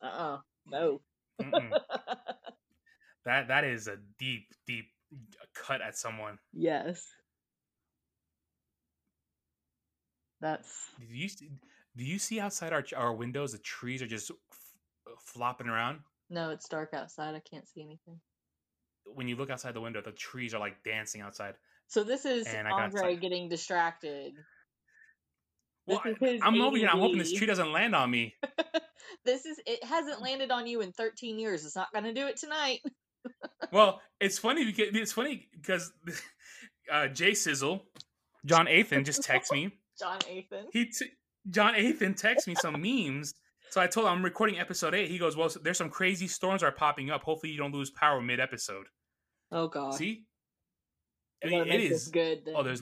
to. 0.02 0.08
Uh. 0.08 0.08
uh 0.08 0.38
No. 0.68 1.02
That 3.26 3.48
that 3.48 3.64
is 3.64 3.88
a 3.88 3.98
deep 4.20 4.44
deep 4.68 4.86
cut 5.56 5.82
at 5.82 5.98
someone 5.98 6.38
yes. 6.54 7.04
That's 10.42 10.90
Do 11.00 11.06
you 11.16 11.28
see, 11.28 11.50
do 11.98 12.04
you 12.04 12.20
see 12.20 12.40
outside 12.40 12.74
our 12.74 12.84
our 12.96 13.14
windows 13.14 13.52
the 13.54 13.58
trees 13.60 14.02
are 14.02 14.08
just 14.08 14.32
f- 14.32 15.18
flopping 15.20 15.68
around? 15.68 16.00
no. 16.30 16.50
It's 16.50 16.68
dark 16.68 16.94
outside. 16.94 17.36
I 17.36 17.42
can't 17.50 17.68
see 17.68 17.82
anything. 17.82 18.20
When 19.06 19.28
you 19.28 19.36
look 19.36 19.50
outside 19.52 19.74
the 19.76 19.82
window, 19.82 20.02
the 20.02 20.12
trees 20.12 20.54
are 20.54 20.60
like 20.60 20.84
dancing 20.84 21.22
outside. 21.22 21.56
So 21.88 22.04
this 22.04 22.26
is 22.26 22.48
And 22.48 22.68
I 22.68 22.72
got 22.72 22.84
Andre 22.86 23.16
getting 23.16 23.48
distracted. 23.50 24.34
Well, 25.88 26.02
This 26.04 26.16
is 26.16 26.22
I- 26.22 26.26
his 26.32 26.42
I'm 26.44 26.62
over 26.62 26.78
here. 26.78 26.90
I'm 26.92 27.00
hoping 27.00 27.20
this 27.20 27.32
tree 27.34 27.46
doesn't 27.48 27.72
land 27.72 27.96
on 27.96 28.10
me. 28.10 28.34
this 29.26 29.46
is 29.46 29.60
it 29.68 29.84
hasn't 29.84 30.22
landed 30.22 30.50
on 30.50 30.66
you 30.66 30.82
in 30.82 30.92
13 30.94 31.38
years. 31.38 31.64
It's 31.66 31.76
not 31.76 31.90
gonna 31.94 32.14
do 32.14 32.28
it 32.28 32.38
tonight. 32.38 32.80
Well, 33.72 34.00
it's 34.20 34.38
funny 34.38 34.64
because 34.66 34.90
it's 34.96 35.12
funny 35.12 35.48
because 35.52 35.92
uh, 36.92 37.08
Jay 37.08 37.34
Sizzle, 37.34 37.82
John 38.46 38.68
Athan 38.68 39.04
just 39.04 39.24
texted 39.24 39.54
me. 39.54 39.72
John 40.00 40.20
Athan. 40.20 40.66
He 40.72 40.86
t- 40.86 41.10
Jonathan 41.50 42.14
texted 42.14 42.48
me 42.48 42.56
some 42.56 42.82
memes. 42.82 43.34
So 43.72 43.82
I 43.82 43.88
told 43.88 44.06
him 44.08 44.14
I'm 44.14 44.24
recording 44.24 44.60
episode 44.60 44.94
eight. 44.94 45.10
He 45.10 45.18
goes, 45.18 45.36
"Well, 45.36 45.50
there's 45.64 45.78
some 45.78 45.90
crazy 45.90 46.28
storms 46.28 46.64
are 46.64 46.72
popping 46.72 47.10
up. 47.12 47.24
Hopefully, 47.24 47.52
you 47.52 47.58
don't 47.58 47.74
lose 47.74 47.90
power 47.92 48.22
mid 48.22 48.40
episode." 48.40 48.86
Oh 49.52 49.68
god. 49.68 49.96
See, 49.96 50.26
I 51.44 51.48
mean, 51.48 51.68
it 51.68 51.82
is. 51.82 52.08
good. 52.08 52.50
Oh, 52.56 52.64
there's 52.64 52.82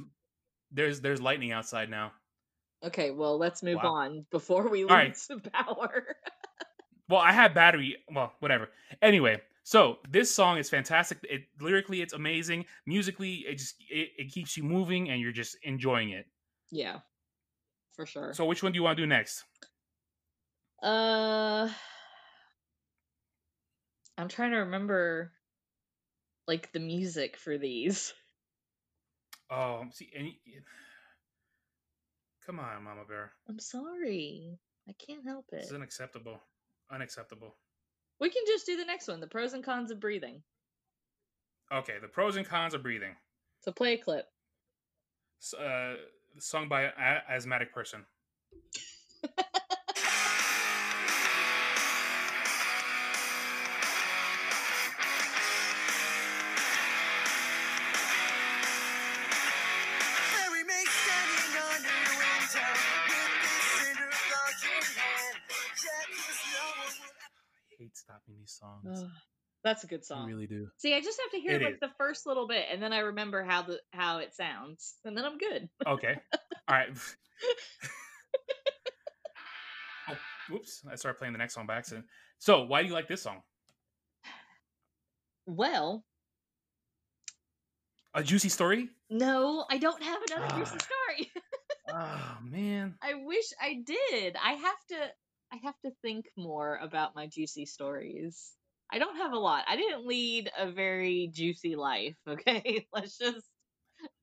there's 0.71 1.01
there's 1.01 1.21
lightning 1.21 1.51
outside 1.51 1.89
now. 1.89 2.11
Okay, 2.83 3.11
well, 3.11 3.37
let's 3.37 3.63
move 3.63 3.79
Wow. 3.81 3.93
on 3.93 4.25
before 4.29 4.67
we 4.69 4.83
lose 4.83 4.91
right. 4.91 5.17
power. 5.53 6.15
Well, 7.09 7.19
I 7.19 7.33
have 7.33 7.53
battery. 7.53 7.97
Well, 8.09 8.31
whatever. 8.39 8.69
Anyway, 9.01 9.41
so 9.63 9.97
this 10.09 10.31
song 10.33 10.57
is 10.57 10.69
fantastic. 10.69 11.17
It 11.23 11.43
lyrically, 11.59 12.01
it's 12.01 12.13
amazing. 12.13 12.65
Musically, 12.87 13.43
it 13.45 13.55
just 13.57 13.75
it, 13.89 14.09
it 14.17 14.31
keeps 14.31 14.55
you 14.55 14.63
moving, 14.63 15.09
and 15.09 15.19
you're 15.21 15.33
just 15.33 15.57
enjoying 15.63 16.11
it. 16.11 16.25
yeah, 16.71 16.99
for 17.95 18.05
sure. 18.05 18.33
So, 18.33 18.45
which 18.45 18.63
one 18.63 18.71
do 18.71 18.77
you 18.77 18.83
want 18.83 18.97
to 18.97 19.03
do 19.03 19.07
next? 19.07 19.43
uh, 20.81 21.69
I'm 24.17 24.27
trying 24.27 24.51
to 24.51 24.57
remember, 24.57 25.31
like 26.47 26.71
the 26.73 26.79
music 26.79 27.37
for 27.37 27.57
these. 27.57 28.13
Oh, 29.49 29.83
see, 29.91 30.09
and 30.15 30.25
y- 30.25 30.33
come 32.45 32.59
on, 32.59 32.83
Mama 32.83 33.01
Bear. 33.07 33.31
I'm 33.47 33.59
sorry, 33.59 34.57
I 34.87 34.93
can't 34.93 35.25
help 35.25 35.45
it. 35.51 35.61
It's 35.63 35.71
unacceptable. 35.71 36.39
Unacceptable. 36.91 37.55
We 38.19 38.29
can 38.29 38.43
just 38.47 38.65
do 38.65 38.77
the 38.77 38.85
next 38.85 39.07
one: 39.07 39.19
the 39.19 39.27
pros 39.27 39.53
and 39.53 39.63
cons 39.63 39.91
of 39.91 39.99
breathing. 39.99 40.41
Okay, 41.71 41.95
the 42.01 42.07
pros 42.07 42.35
and 42.35 42.45
cons 42.47 42.73
of 42.73 42.83
breathing. 42.83 43.15
So 43.61 43.71
play 43.71 43.93
a 43.93 43.97
clip. 43.97 44.25
S- 45.41 45.53
Uh, 45.53 45.95
sung 46.39 46.67
by 46.67 46.83
an 46.83 47.21
asthmatic 47.29 47.73
person. 47.73 48.05
Mary 60.33 60.63
May 60.65 60.85
standing 60.85 61.53
under 61.61 61.95
the 62.03 62.15
window 62.17 62.71
with 63.07 63.33
this 63.43 63.63
cinder 63.77 64.11
block 64.29 64.57
in 64.63 64.83
hand. 64.97 65.37
Jack 65.77 66.09
is 66.11 66.39
no 66.53 66.65
one 66.81 66.95
will 66.99 67.15
I 67.21 67.75
hate 67.79 67.95
stopping 67.97 68.35
these 68.39 68.51
songs. 68.59 69.03
Ugh, 69.03 69.09
that's 69.63 69.83
a 69.83 69.87
good 69.87 70.05
song. 70.05 70.27
I 70.27 70.31
really 70.31 70.47
do. 70.47 70.67
See, 70.77 70.93
I 70.93 71.01
just 71.01 71.19
have 71.21 71.31
to 71.31 71.39
hear 71.39 71.55
It 71.55 71.61
like 71.63 71.73
is. 71.75 71.79
the 71.79 71.91
first 71.97 72.25
little 72.25 72.47
bit, 72.47 72.65
and 72.71 72.81
then 72.81 72.93
I 72.93 72.99
remember 72.99 73.43
how 73.43 73.63
the 73.63 73.79
how 73.91 74.19
it 74.19 74.33
sounds, 74.35 74.95
and 75.05 75.17
then 75.17 75.25
I'm 75.25 75.37
good. 75.37 75.69
Okay. 75.87 76.15
All 76.67 76.75
right. 76.75 76.89
oh, 80.09 80.17
whoops! 80.49 80.83
I 80.89 80.95
started 80.95 81.17
playing 81.17 81.33
the 81.33 81.39
next 81.39 81.53
song 81.53 81.65
by 81.65 81.77
accident. 81.77 82.05
So, 82.39 82.63
why 82.63 82.81
do 82.81 82.87
you 82.87 82.93
like 82.93 83.07
this 83.07 83.21
song? 83.21 83.41
Well, 85.45 86.05
A 88.13 88.23
juicy 88.23 88.49
story? 88.49 88.89
no, 89.09 89.65
I 89.69 89.77
don't 89.77 90.01
have 90.03 90.21
another 90.29 90.47
juicy 90.57 90.77
Ah. 90.79 90.85
story. 90.85 91.31
Oh 91.89 92.37
man. 92.41 92.95
I 93.03 93.15
wish 93.15 93.43
I 93.61 93.83
did. 93.85 94.37
I 94.41 94.53
have 94.53 94.85
to 94.89 94.95
I 95.51 95.57
have 95.63 95.77
to 95.81 95.91
think 96.01 96.27
more 96.37 96.79
about 96.81 97.13
my 97.13 97.27
juicy 97.27 97.65
stories. 97.65 98.53
I 98.91 98.99
don't 98.99 99.15
have 99.17 99.31
a 99.33 99.37
lot. 99.39 99.63
I 99.67 99.75
didn't 99.75 100.05
lead 100.05 100.51
a 100.57 100.71
very 100.71 101.29
juicy 101.33 101.75
life, 101.75 102.15
okay? 102.27 102.87
Let's 102.93 103.17
just 103.17 103.45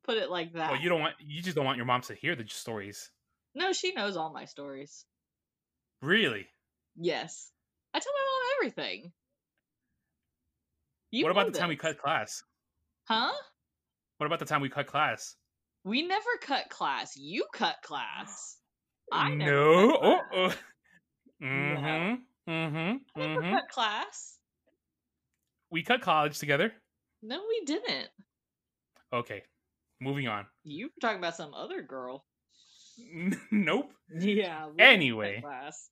put 0.05 0.16
it 0.16 0.31
like 0.31 0.53
that. 0.55 0.73
Well, 0.73 0.81
you 0.81 0.88
don't 0.88 1.01
want 1.01 1.14
you 1.20 1.42
just 1.42 1.57
don't 1.57 1.64
want 1.64 1.77
your 1.77 1.87
mom 1.87 2.03
to 2.03 2.14
hear 2.14 2.37
the 2.37 2.44
stories. 2.49 3.11
no, 3.55 3.73
she 3.73 3.92
knows 3.92 4.16
all 4.16 4.33
my 4.33 4.44
stories. 4.44 5.05
Really? 6.03 6.46
Yes. 6.96 7.51
I 7.92 7.99
tell 7.99 8.12
my 8.12 8.18
mom 8.25 8.51
everything. 8.61 9.12
You 11.11 11.25
what 11.25 11.33
about 11.33 11.53
the 11.53 11.59
time 11.59 11.68
we 11.68 11.77
cut 11.77 11.99
class? 11.99 12.42
Huh? 13.09 13.33
What 14.18 14.27
about 14.27 14.38
the 14.38 14.44
time 14.44 14.61
we 14.61 14.68
cut 14.68 14.87
class? 14.87 15.35
We 15.83 16.03
never 16.03 16.29
cut 16.40 16.68
class. 16.68 17.16
You 17.16 17.44
cut 17.53 17.77
class. 17.83 18.57
I 19.12 19.31
never 19.35 19.51
no. 19.51 19.90
cut 19.90 20.01
Oh, 20.03 20.18
class. 20.31 20.57
oh. 21.42 21.44
Mm-hmm. 21.44 22.51
Mm-hmm. 22.51 22.96
I 23.20 23.27
never 23.27 23.40
Mm-hmm. 23.42 23.55
cut 23.55 23.68
class. 23.70 24.38
We 25.71 25.83
cut 25.83 26.01
college 26.03 26.39
together. 26.39 26.73
No, 27.23 27.41
we 27.49 27.65
didn't. 27.65 28.09
Okay. 29.13 29.43
Moving 30.01 30.27
on. 30.29 30.47
You 30.65 30.87
were 30.87 30.91
talking 31.01 31.19
about 31.19 31.37
some 31.37 31.53
other 31.55 31.83
girl. 31.83 32.25
nope. 33.51 33.93
Yeah. 34.13 34.63
cut 34.67 34.75
Anyway. 34.79 35.41
class. 35.43 35.89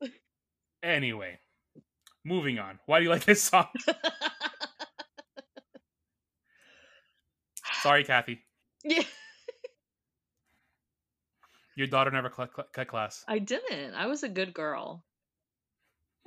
Anyway. 0.82 1.38
Moving 2.24 2.58
on. 2.58 2.78
Why 2.86 2.98
do 2.98 3.04
you 3.04 3.10
like 3.10 3.24
this 3.24 3.42
song? 3.42 3.66
Sorry, 7.82 8.02
Kathy. 8.04 8.40
yeah, 8.84 9.02
Your 11.76 11.86
daughter 11.86 12.10
never 12.10 12.30
cl- 12.34 12.48
cl- 12.54 12.66
cut 12.72 12.88
class. 12.88 13.24
I 13.28 13.38
didn't. 13.38 13.94
I 13.94 14.06
was 14.06 14.22
a 14.24 14.28
good 14.28 14.52
girl. 14.52 15.04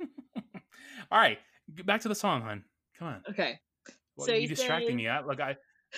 All 0.00 1.18
right. 1.18 1.38
Back 1.84 2.00
to 2.02 2.08
the 2.08 2.14
song, 2.14 2.40
hun. 2.42 2.64
Come 3.02 3.12
on. 3.14 3.22
Okay. 3.30 3.58
Well, 4.16 4.26
So 4.28 4.34
you 4.34 4.46
distracting 4.46 4.90
says- 4.90 4.96
me. 4.96 5.08
I, 5.08 5.20
like 5.20 5.40
I. 5.40 5.56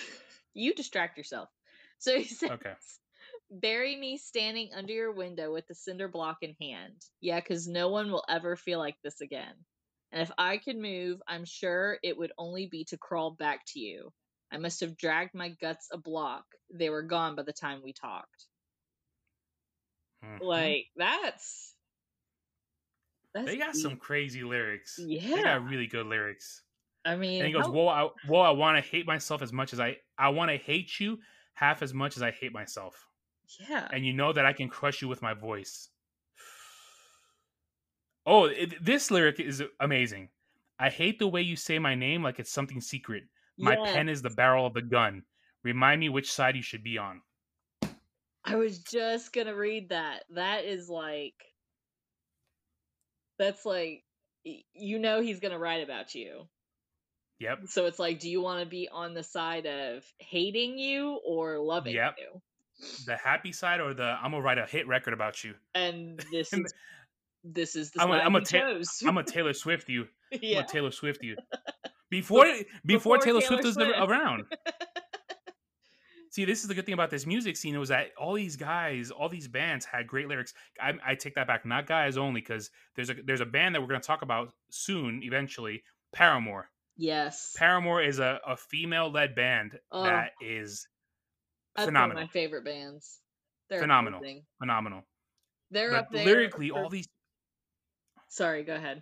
You 0.57 0.73
distract 0.73 1.17
yourself. 1.17 1.49
So 1.99 2.17
he 2.17 2.23
says, 2.23 2.49
Okay. 2.51 2.71
Bury 3.51 3.93
me 3.97 4.17
standing 4.17 4.69
under 4.73 4.93
your 4.93 5.11
window 5.11 5.51
with 5.51 5.67
the 5.67 5.75
cinder 5.75 6.07
block 6.07 6.37
in 6.43 6.55
hand. 6.61 6.93
Yeah, 7.19 7.41
because 7.41 7.67
no 7.67 7.89
one 7.89 8.09
will 8.09 8.23
ever 8.29 8.55
feel 8.55 8.79
like 8.79 8.95
this 9.03 9.19
again. 9.19 9.53
And 10.13 10.21
if 10.21 10.31
I 10.37 10.55
could 10.57 10.77
move, 10.77 11.19
I'm 11.27 11.43
sure 11.43 11.97
it 12.03 12.17
would 12.17 12.31
only 12.37 12.67
be 12.71 12.85
to 12.85 12.97
crawl 12.97 13.31
back 13.31 13.65
to 13.73 13.79
you. 13.81 14.13
I 14.49 14.57
must 14.57 14.79
have 14.79 14.95
dragged 14.95 15.33
my 15.33 15.49
guts 15.49 15.89
a 15.91 15.97
block. 15.97 16.45
They 16.73 16.89
were 16.89 17.03
gone 17.03 17.35
by 17.35 17.43
the 17.43 17.51
time 17.51 17.81
we 17.83 17.91
talked. 17.91 18.45
Mhm. 20.23 20.39
Like, 20.41 20.85
that's. 20.95 21.73
that's 23.33 23.45
they 23.45 23.57
got 23.57 23.73
deep. 23.73 23.81
some 23.83 23.97
crazy 23.97 24.43
lyrics. 24.43 24.97
Yeah, 24.97 25.35
They 25.35 25.43
got 25.43 25.65
really 25.65 25.87
good 25.87 26.05
lyrics. 26.05 26.61
I 27.05 27.15
mean, 27.15 27.39
And 27.41 27.47
he 27.47 27.53
goes, 27.53 27.65
how- 27.65 27.71
"Whoa, 27.71 27.87
I, 27.87 28.09
whoa, 28.27 28.39
I 28.41 28.49
want 28.49 28.83
to 28.83 28.89
hate 28.89 29.05
myself 29.05 29.41
as 29.41 29.53
much 29.53 29.73
as 29.73 29.79
I, 29.79 29.97
I 30.17 30.29
want 30.29 30.49
to 30.51 30.57
hate 30.57 30.99
you 30.99 31.19
half 31.53 31.81
as 31.83 31.93
much 31.93 32.17
as 32.17 32.23
I 32.23 32.31
hate 32.31 32.51
myself. 32.51 33.07
yeah. 33.69 33.87
And 33.93 34.03
you 34.05 34.11
know 34.13 34.33
that 34.33 34.45
I 34.45 34.53
can 34.53 34.67
crush 34.69 35.01
you 35.01 35.07
with 35.07 35.21
my 35.21 35.33
voice." 35.33 35.89
Oh, 38.25 38.45
it, 38.45 38.83
this 38.83 39.11
lyric 39.11 39.39
is 39.39 39.61
amazing. 39.79 40.29
I 40.79 40.89
hate 40.89 41.19
the 41.19 41.27
way 41.27 41.41
you 41.41 41.55
say 41.55 41.77
my 41.79 41.93
name 41.95 42.23
like 42.23 42.39
it's 42.39 42.51
something 42.51 42.81
secret. 42.81 43.23
My 43.57 43.75
pen 43.93 44.09
is 44.09 44.21
the 44.21 44.31
barrel 44.31 44.65
of 44.65 44.73
the 44.73 44.81
gun. 44.81 45.23
Remind 45.63 45.99
me 46.01 46.09
which 46.09 46.31
side 46.31 46.55
you 46.55 46.61
should 46.61 46.83
be 46.83 46.97
on. 46.97 47.21
I 48.43 48.55
was 48.55 48.79
just 48.79 49.31
gonna 49.31 49.55
read 49.55 49.89
that. 49.89 50.23
That 50.31 50.65
is 50.65 50.89
like 50.89 51.35
that's 53.39 53.65
like 53.65 54.03
you 54.43 54.99
know 54.99 55.21
he's 55.21 55.39
gonna 55.39 55.59
write 55.59 55.83
about 55.83 56.13
you. 56.15 56.47
Yep. 57.39 57.59
So 57.67 57.85
it's 57.85 57.99
like, 57.99 58.19
do 58.19 58.29
you 58.29 58.41
want 58.41 58.61
to 58.61 58.65
be 58.65 58.87
on 58.91 59.13
the 59.13 59.23
side 59.23 59.65
of 59.65 60.03
hating 60.19 60.77
you 60.77 61.19
or 61.25 61.59
loving 61.59 61.93
Yep. 61.95 62.15
you? 62.17 62.41
The 63.05 63.15
happy 63.17 63.51
side 63.51 63.79
or 63.81 63.93
the 63.93 64.03
I'm 64.03 64.31
gonna 64.31 64.41
write 64.41 64.57
a 64.57 64.65
hit 64.65 64.87
record 64.87 65.13
about 65.13 65.43
you. 65.43 65.53
And 65.73 66.23
this 66.31 66.51
is 66.53 66.73
this 67.43 67.75
is 67.75 67.91
the 67.91 68.01
I'm 68.01 68.11
a- 68.11 68.15
I'm 68.15 68.35
a 68.35 68.41
ta- 68.41 68.79
I'm 69.05 69.17
a 69.17 69.23
Taylor 69.33 69.53
Swift 69.53 69.87
you. 69.89 70.07
I'm 70.33 70.39
yeah. 70.41 70.59
a 70.59 70.67
Taylor 70.67 70.91
Swift 70.91 71.23
you. 71.23 71.35
Before 72.11 72.45
before, 72.45 72.63
before 72.85 73.17
Taylor, 73.17 73.39
Taylor 73.41 73.47
Swift 73.47 73.63
was 73.63 73.77
never 73.77 73.91
around. 73.91 74.43
See, 76.29 76.45
this 76.45 76.61
is 76.61 76.67
the 76.67 76.75
good 76.75 76.85
thing 76.85 76.93
about 76.93 77.09
this 77.09 77.25
music 77.25 77.55
scene 77.57 77.79
was 77.79 77.89
that 77.89 78.07
all 78.17 78.33
these 78.33 78.55
guys, 78.57 79.09
all 79.09 79.27
these 79.29 79.47
bands 79.47 79.85
had 79.85 80.05
great 80.05 80.27
lyrics. 80.27 80.53
I, 80.81 80.93
I 81.05 81.15
take 81.15 81.35
that 81.35 81.47
back, 81.47 81.65
not 81.65 81.87
guys 81.87 82.17
only, 82.17 82.41
because 82.41 82.69
there's 82.95 83.09
a 83.09 83.15
there's 83.25 83.41
a 83.41 83.45
band 83.45 83.73
that 83.73 83.81
we're 83.81 83.87
going 83.87 84.01
to 84.01 84.05
talk 84.05 84.21
about 84.21 84.53
soon, 84.69 85.21
eventually. 85.23 85.83
Paramore. 86.13 86.69
Yes. 86.97 87.53
Paramore 87.57 88.01
is 88.01 88.19
a, 88.19 88.39
a 88.47 88.55
female 88.57 89.11
led 89.11 89.35
band 89.35 89.77
Oh. 89.91 90.03
that 90.03 90.31
is 90.41 90.87
phenomenal, 91.77 92.15
one 92.15 92.23
of 92.23 92.29
my 92.29 92.31
favorite 92.31 92.65
bands. 92.65 93.19
They're 93.69 93.79
Phenomenal. 93.81 94.19
amazing. 94.19 94.43
phenomenal. 94.59 95.03
They're 95.71 95.91
But 95.91 95.99
up 95.99 96.11
there. 96.11 96.25
lyrically, 96.25 96.71
all 96.71 96.89
these 96.89 97.07
Sorry, 98.29 98.63
go 98.63 98.75
ahead. 98.75 99.01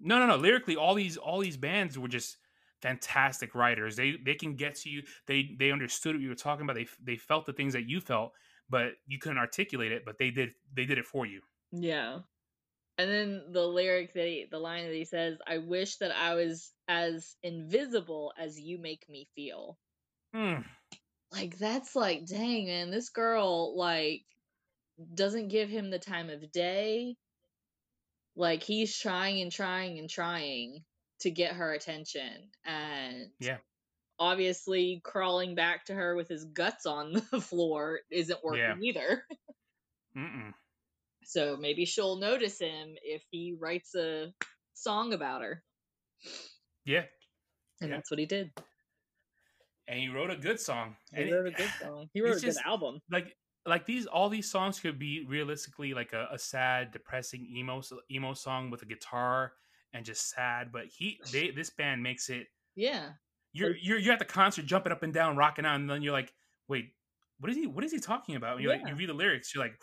No, 0.00 0.18
no, 0.18 0.26
no. 0.26 0.36
Lyrically, 0.36 0.76
all 0.76 0.94
these 0.94 1.16
all 1.16 1.38
these 1.40 1.56
bands 1.56 1.98
were 1.98 2.08
just 2.08 2.36
fantastic 2.82 3.54
writers. 3.54 3.96
They 3.96 4.16
they 4.24 4.34
can 4.34 4.54
get 4.56 4.74
to 4.76 4.90
you. 4.90 5.02
They 5.26 5.50
they 5.58 5.70
understood 5.70 6.14
what 6.16 6.22
you 6.22 6.28
were 6.28 6.34
talking 6.34 6.64
about. 6.64 6.76
They 6.76 6.86
they 7.02 7.16
felt 7.16 7.46
the 7.46 7.52
things 7.52 7.72
that 7.72 7.88
you 7.88 8.00
felt, 8.00 8.32
but 8.68 8.92
you 9.06 9.18
couldn't 9.18 9.38
articulate 9.38 9.92
it. 9.92 10.02
But 10.04 10.18
they 10.18 10.30
did. 10.30 10.50
They 10.74 10.84
did 10.84 10.98
it 10.98 11.06
for 11.06 11.24
you. 11.24 11.40
Yeah. 11.72 12.18
And 12.98 13.10
then 13.10 13.52
the 13.52 13.66
lyric 13.66 14.14
that 14.14 14.26
he, 14.26 14.46
the 14.50 14.58
line 14.58 14.84
that 14.86 14.94
he 14.94 15.04
says, 15.04 15.38
"I 15.46 15.58
wish 15.58 15.96
that 15.96 16.12
I 16.12 16.34
was 16.34 16.72
as 16.88 17.36
invisible 17.42 18.32
as 18.38 18.58
you 18.58 18.78
make 18.78 19.08
me 19.08 19.28
feel." 19.34 19.78
Hmm. 20.34 20.62
Like 21.32 21.58
that's 21.58 21.94
like, 21.94 22.24
dang 22.26 22.66
man, 22.66 22.90
this 22.90 23.10
girl 23.10 23.76
like 23.76 24.24
doesn't 25.14 25.48
give 25.48 25.68
him 25.68 25.90
the 25.90 25.98
time 25.98 26.30
of 26.30 26.50
day. 26.52 27.16
Like 28.36 28.62
he's 28.62 28.96
trying 28.98 29.40
and 29.40 29.50
trying 29.52 29.98
and 29.98 30.08
trying 30.08 30.84
to 31.20 31.30
get 31.30 31.54
her 31.54 31.72
attention 31.72 32.50
and 32.64 33.30
Yeah. 33.40 33.58
obviously 34.18 35.00
crawling 35.02 35.54
back 35.54 35.86
to 35.86 35.94
her 35.94 36.14
with 36.16 36.28
his 36.28 36.44
guts 36.44 36.86
on 36.86 37.12
the 37.30 37.40
floor 37.40 38.00
isn't 38.10 38.44
working 38.44 38.82
Yeah. 38.82 38.88
either. 38.88 39.26
Mm-mm. 40.16 40.54
So 41.28 41.56
maybe 41.56 41.84
she'll 41.84 42.16
notice 42.16 42.60
him 42.60 42.94
if 43.02 43.20
he 43.30 43.56
writes 43.60 43.94
a 43.96 44.32
song 44.74 45.12
about 45.12 45.42
her. 45.42 45.62
Yeah. 46.84 47.02
And 47.80 47.90
Yeah. 47.90 47.96
that's 47.96 48.10
what 48.12 48.20
he 48.20 48.26
did. 48.26 48.52
And 49.88 49.98
he 49.98 50.08
wrote 50.08 50.30
a 50.30 50.36
good 50.36 50.60
song. 50.60 50.96
He 51.12 51.22
And 51.22 51.32
wrote 51.32 51.48
a 51.48 51.50
good 51.50 51.70
song. 51.80 52.08
He 52.14 52.20
wrote 52.20 52.42
a 52.42 52.46
it's 52.46 52.56
good 52.56 52.56
album. 52.64 53.00
like 53.10 53.36
like 53.66 53.86
these 53.86 54.06
all 54.06 54.28
these 54.28 54.48
songs 54.48 54.78
could 54.78 55.00
be 55.00 55.26
realistically 55.26 55.94
like 55.94 56.12
a, 56.12 56.28
a 56.30 56.38
sad 56.38 56.92
depressing 56.92 57.44
emo 57.56 57.82
emo 58.10 58.32
song 58.32 58.70
with 58.70 58.82
a 58.82 58.86
guitar 58.86 59.54
and 59.92 60.04
just 60.04 60.30
sad 60.30 60.70
but 60.70 60.86
he 60.86 61.18
they 61.32 61.50
this 61.50 61.70
band 61.70 62.00
makes 62.00 62.28
it 62.30 62.46
Yeah. 62.76 63.10
you're 63.52 63.74
you're 63.76 63.98
you're 63.98 64.12
at 64.12 64.20
the 64.20 64.24
concert 64.24 64.66
jumping 64.66 64.92
up 64.92 65.02
and 65.02 65.12
down 65.12 65.36
rocking 65.36 65.66
out 65.66 65.74
and 65.74 65.90
then 65.90 66.02
you're 66.02 66.12
like 66.12 66.32
wait 66.68 66.92
what 67.40 67.50
is 67.50 67.56
he 67.56 67.66
what 67.66 67.82
is 67.82 67.90
he 67.90 67.98
talking 67.98 68.36
about 68.36 68.52
and 68.54 68.62
you're 68.62 68.72
like 68.72 68.86
you 68.86 68.94
read 68.94 69.08
the 69.08 69.14
lyrics 69.14 69.52
you're 69.52 69.64
like 69.64 69.74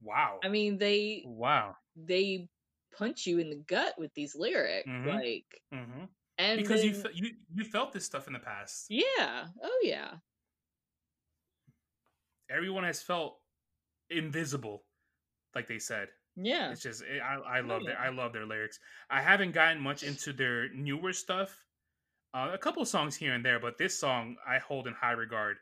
wow 0.00 0.42
I 0.42 0.48
mean, 0.48 0.78
they 0.78 1.26
wow 1.26 1.76
they 1.96 2.48
punch 2.96 3.26
you 3.26 3.38
in 3.38 3.50
the 3.50 3.56
gut 3.56 3.94
with 3.98 4.12
these 4.14 4.34
lyrics, 4.36 4.90
Mhm. 4.90 5.04
like, 5.04 5.62
hmm 5.72 6.04
and 6.38 6.60
because 6.62 6.82
you 6.84 6.94
fe- 6.94 7.12
you 7.14 7.36
you 7.52 7.64
felt 7.64 7.92
this 7.92 8.06
stuff 8.06 8.26
in 8.26 8.32
the 8.32 8.38
past 8.40 8.90
yeah, 8.90 9.48
oh 9.62 9.80
yeah, 9.82 10.18
everyone 12.48 12.84
has 12.84 13.02
felt 13.02 13.40
invisible 14.10 14.86
like 15.54 15.66
they 15.68 15.78
said 15.80 16.10
yeah, 16.36 16.72
It's 16.72 16.82
just 16.82 17.02
it, 17.02 17.20
I 17.20 17.36
I 17.36 17.60
Oh, 17.62 17.66
love 17.68 17.86
their. 17.86 17.98
I 17.98 18.10
love 18.10 18.32
their 18.34 18.46
lyrics. 18.46 18.80
I 19.10 19.22
haven't 19.22 19.52
gotten 19.52 19.82
much 19.82 20.02
into 20.04 20.32
their 20.32 20.70
newer 20.74 21.12
stuff. 21.14 21.66
Uh, 22.34 22.50
a 22.54 22.58
couple 22.58 22.84
songs 22.86 23.16
here 23.16 23.34
and 23.34 23.44
there, 23.44 23.60
but 23.60 23.78
this 23.78 23.98
song 23.98 24.36
I 24.46 24.58
hold 24.60 24.88
in 24.88 24.94
high 24.94 25.12
regard 25.12 25.58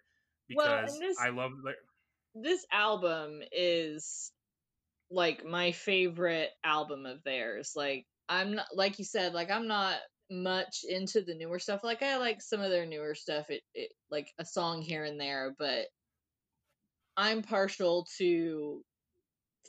Well, 0.51 0.82
because 0.82 0.99
this- 0.99 1.16
I 1.18 1.30
love. 1.30 1.53
Like, 1.64 1.78
this 2.43 2.64
album 2.72 3.41
is 3.53 4.32
like 5.11 5.45
my 5.45 5.72
favorite 5.72 6.51
album 6.64 7.07
of 7.07 7.22
theirs. 7.24 7.72
Like 7.76 8.07
I'm 8.28 8.55
not 8.57 8.66
like 8.74 8.99
you 8.99 9.05
said, 9.05 9.32
like 9.34 9.51
I'm 9.51 9.66
not 9.68 9.97
much 10.30 10.80
into 10.89 11.22
the 11.22 11.34
newer 11.34 11.59
stuff. 11.59 11.82
Like 11.82 12.03
I 12.03 12.18
like 12.18 12.43
some 12.43 12.61
of 12.61 12.70
their 12.70 12.84
newer 12.86 13.14
stuff, 13.14 13.47
it, 13.49 13.62
it 13.74 13.91
like 14.11 14.28
a 14.39 14.45
song 14.45 14.82
here 14.82 15.05
and 15.05 15.18
there, 15.20 15.55
but 15.59 15.86
I'm 17.16 17.43
partial 17.43 18.07
to 18.18 18.82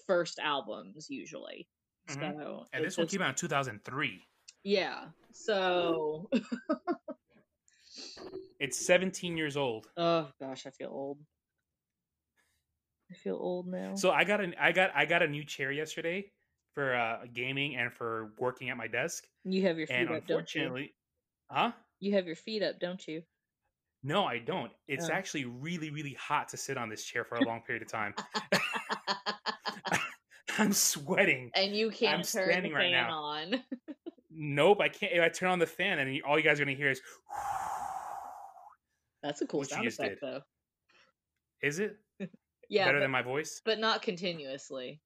first 0.07 0.39
albums 0.39 1.07
usually. 1.09 1.67
Mhm. 2.09 2.15
So 2.15 2.65
and 2.73 2.83
this 2.85 2.97
one 2.97 3.05
just- 3.07 3.13
came 3.17 3.21
out 3.21 3.29
in 3.29 3.35
2003. 3.35 4.21
yeah. 4.63 5.05
So 5.31 6.29
It's 8.59 8.85
17 8.85 9.37
years 9.37 9.55
old. 9.55 9.87
oh 9.95 10.27
gosh, 10.39 10.65
I 10.65 10.71
feel 10.71 10.89
old. 10.91 11.19
I 13.11 13.15
feel 13.15 13.35
old 13.35 13.67
now. 13.67 13.95
So 13.95 14.11
I 14.11 14.23
got 14.23 14.41
an 14.41 14.55
I 14.59 14.71
got 14.71 14.91
I 14.95 15.05
got 15.05 15.23
a 15.23 15.27
new 15.27 15.43
chair 15.43 15.71
yesterday 15.71 16.31
for 16.73 16.95
uh, 16.95 17.25
gaming 17.33 17.75
and 17.75 17.91
for 17.91 18.31
working 18.37 18.69
at 18.69 18.77
my 18.77 18.87
desk. 18.87 19.25
you 19.43 19.63
have 19.63 19.77
your 19.77 19.87
feet 19.87 19.95
And 19.95 20.09
up, 20.11 20.27
don't 20.27 20.53
you? 20.55 20.61
unfortunately, 20.61 20.93
huh? 21.49 21.71
You 21.99 22.13
have 22.13 22.27
your 22.27 22.35
feet 22.35 22.61
up, 22.63 22.79
don't 22.79 23.05
you? 23.07 23.23
No, 24.03 24.23
I 24.25 24.39
don't. 24.39 24.71
It's 24.87 25.09
Oh. 25.09 25.13
actually 25.13 25.45
really 25.45 25.89
really 25.89 26.13
hot 26.13 26.47
to 26.49 26.57
sit 26.57 26.77
on 26.77 26.89
this 26.89 27.03
chair 27.03 27.23
for 27.25 27.37
a 27.37 27.45
long 27.45 27.61
period 27.61 27.81
of 27.81 27.89
time. 27.91 28.13
I'm 30.57 30.73
sweating. 30.73 31.51
and 31.55 31.75
you 31.75 31.89
can't 31.89 32.27
turn 32.27 32.47
the 32.47 32.51
standing 32.51 32.73
right 32.73 32.91
fan 32.91 32.93
now. 33.07 33.13
on. 33.13 33.63
Nope, 34.31 34.79
I 34.79 34.89
can't. 34.89 35.11
If 35.11 35.21
I 35.23 35.29
turn 35.29 35.49
on 35.49 35.57
the 35.59 35.65
fan, 35.65 35.97
and 35.99 36.21
all 36.21 36.37
you 36.37 36.43
guys 36.43 36.59
are 36.59 36.63
gonna 36.65 36.77
hear 36.77 36.91
is, 36.91 37.01
That's 39.23 39.41
a 39.41 39.47
cool 39.47 39.63
sound 39.65 39.87
effect, 39.87 40.11
did. 40.11 40.19
though. 40.21 40.41
is 41.61 41.79
it 41.79 41.97
Yeah, 42.69 42.85
better 42.85 42.99
but, 42.99 43.01
than 43.01 43.11
my 43.11 43.21
voice? 43.21 43.61
but 43.65 43.79
not 43.79 44.01
continuously. 44.01 45.01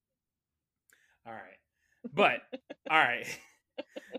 All 1.26 1.34
right, 1.34 1.58
but 2.14 2.42
all 2.90 3.00
right. 3.00 3.26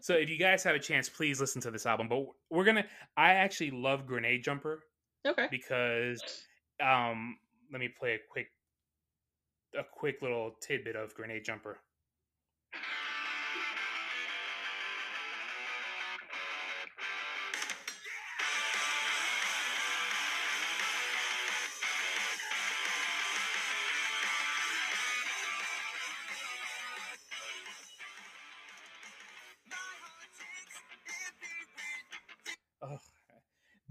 So 0.01 0.15
if 0.15 0.29
you 0.29 0.37
guys 0.37 0.65
have 0.65 0.75
a 0.75 0.81
chance, 0.81 1.09
please 1.09 1.41
listen 1.41 1.63
to 1.63 1.71
this 1.71 1.87
album. 1.87 2.09
But 2.09 2.25
we're 2.51 2.65
gonna. 2.65 2.85
I 3.17 3.35
actually 3.35 3.71
love 3.71 4.05
Grenade 4.05 4.43
Jumper 4.43 4.83
Okay. 5.27 5.47
because, 5.49 6.21
um, 6.83 7.39
let 7.73 7.79
me 7.81 7.89
play 7.89 8.15
a 8.15 8.19
quick, 8.29 8.49
a 9.79 9.85
quick 9.85 10.21
little 10.23 10.57
tidbit 10.61 10.97
of 10.97 11.15
Grenade 11.15 11.45
Jumper. 11.45 11.79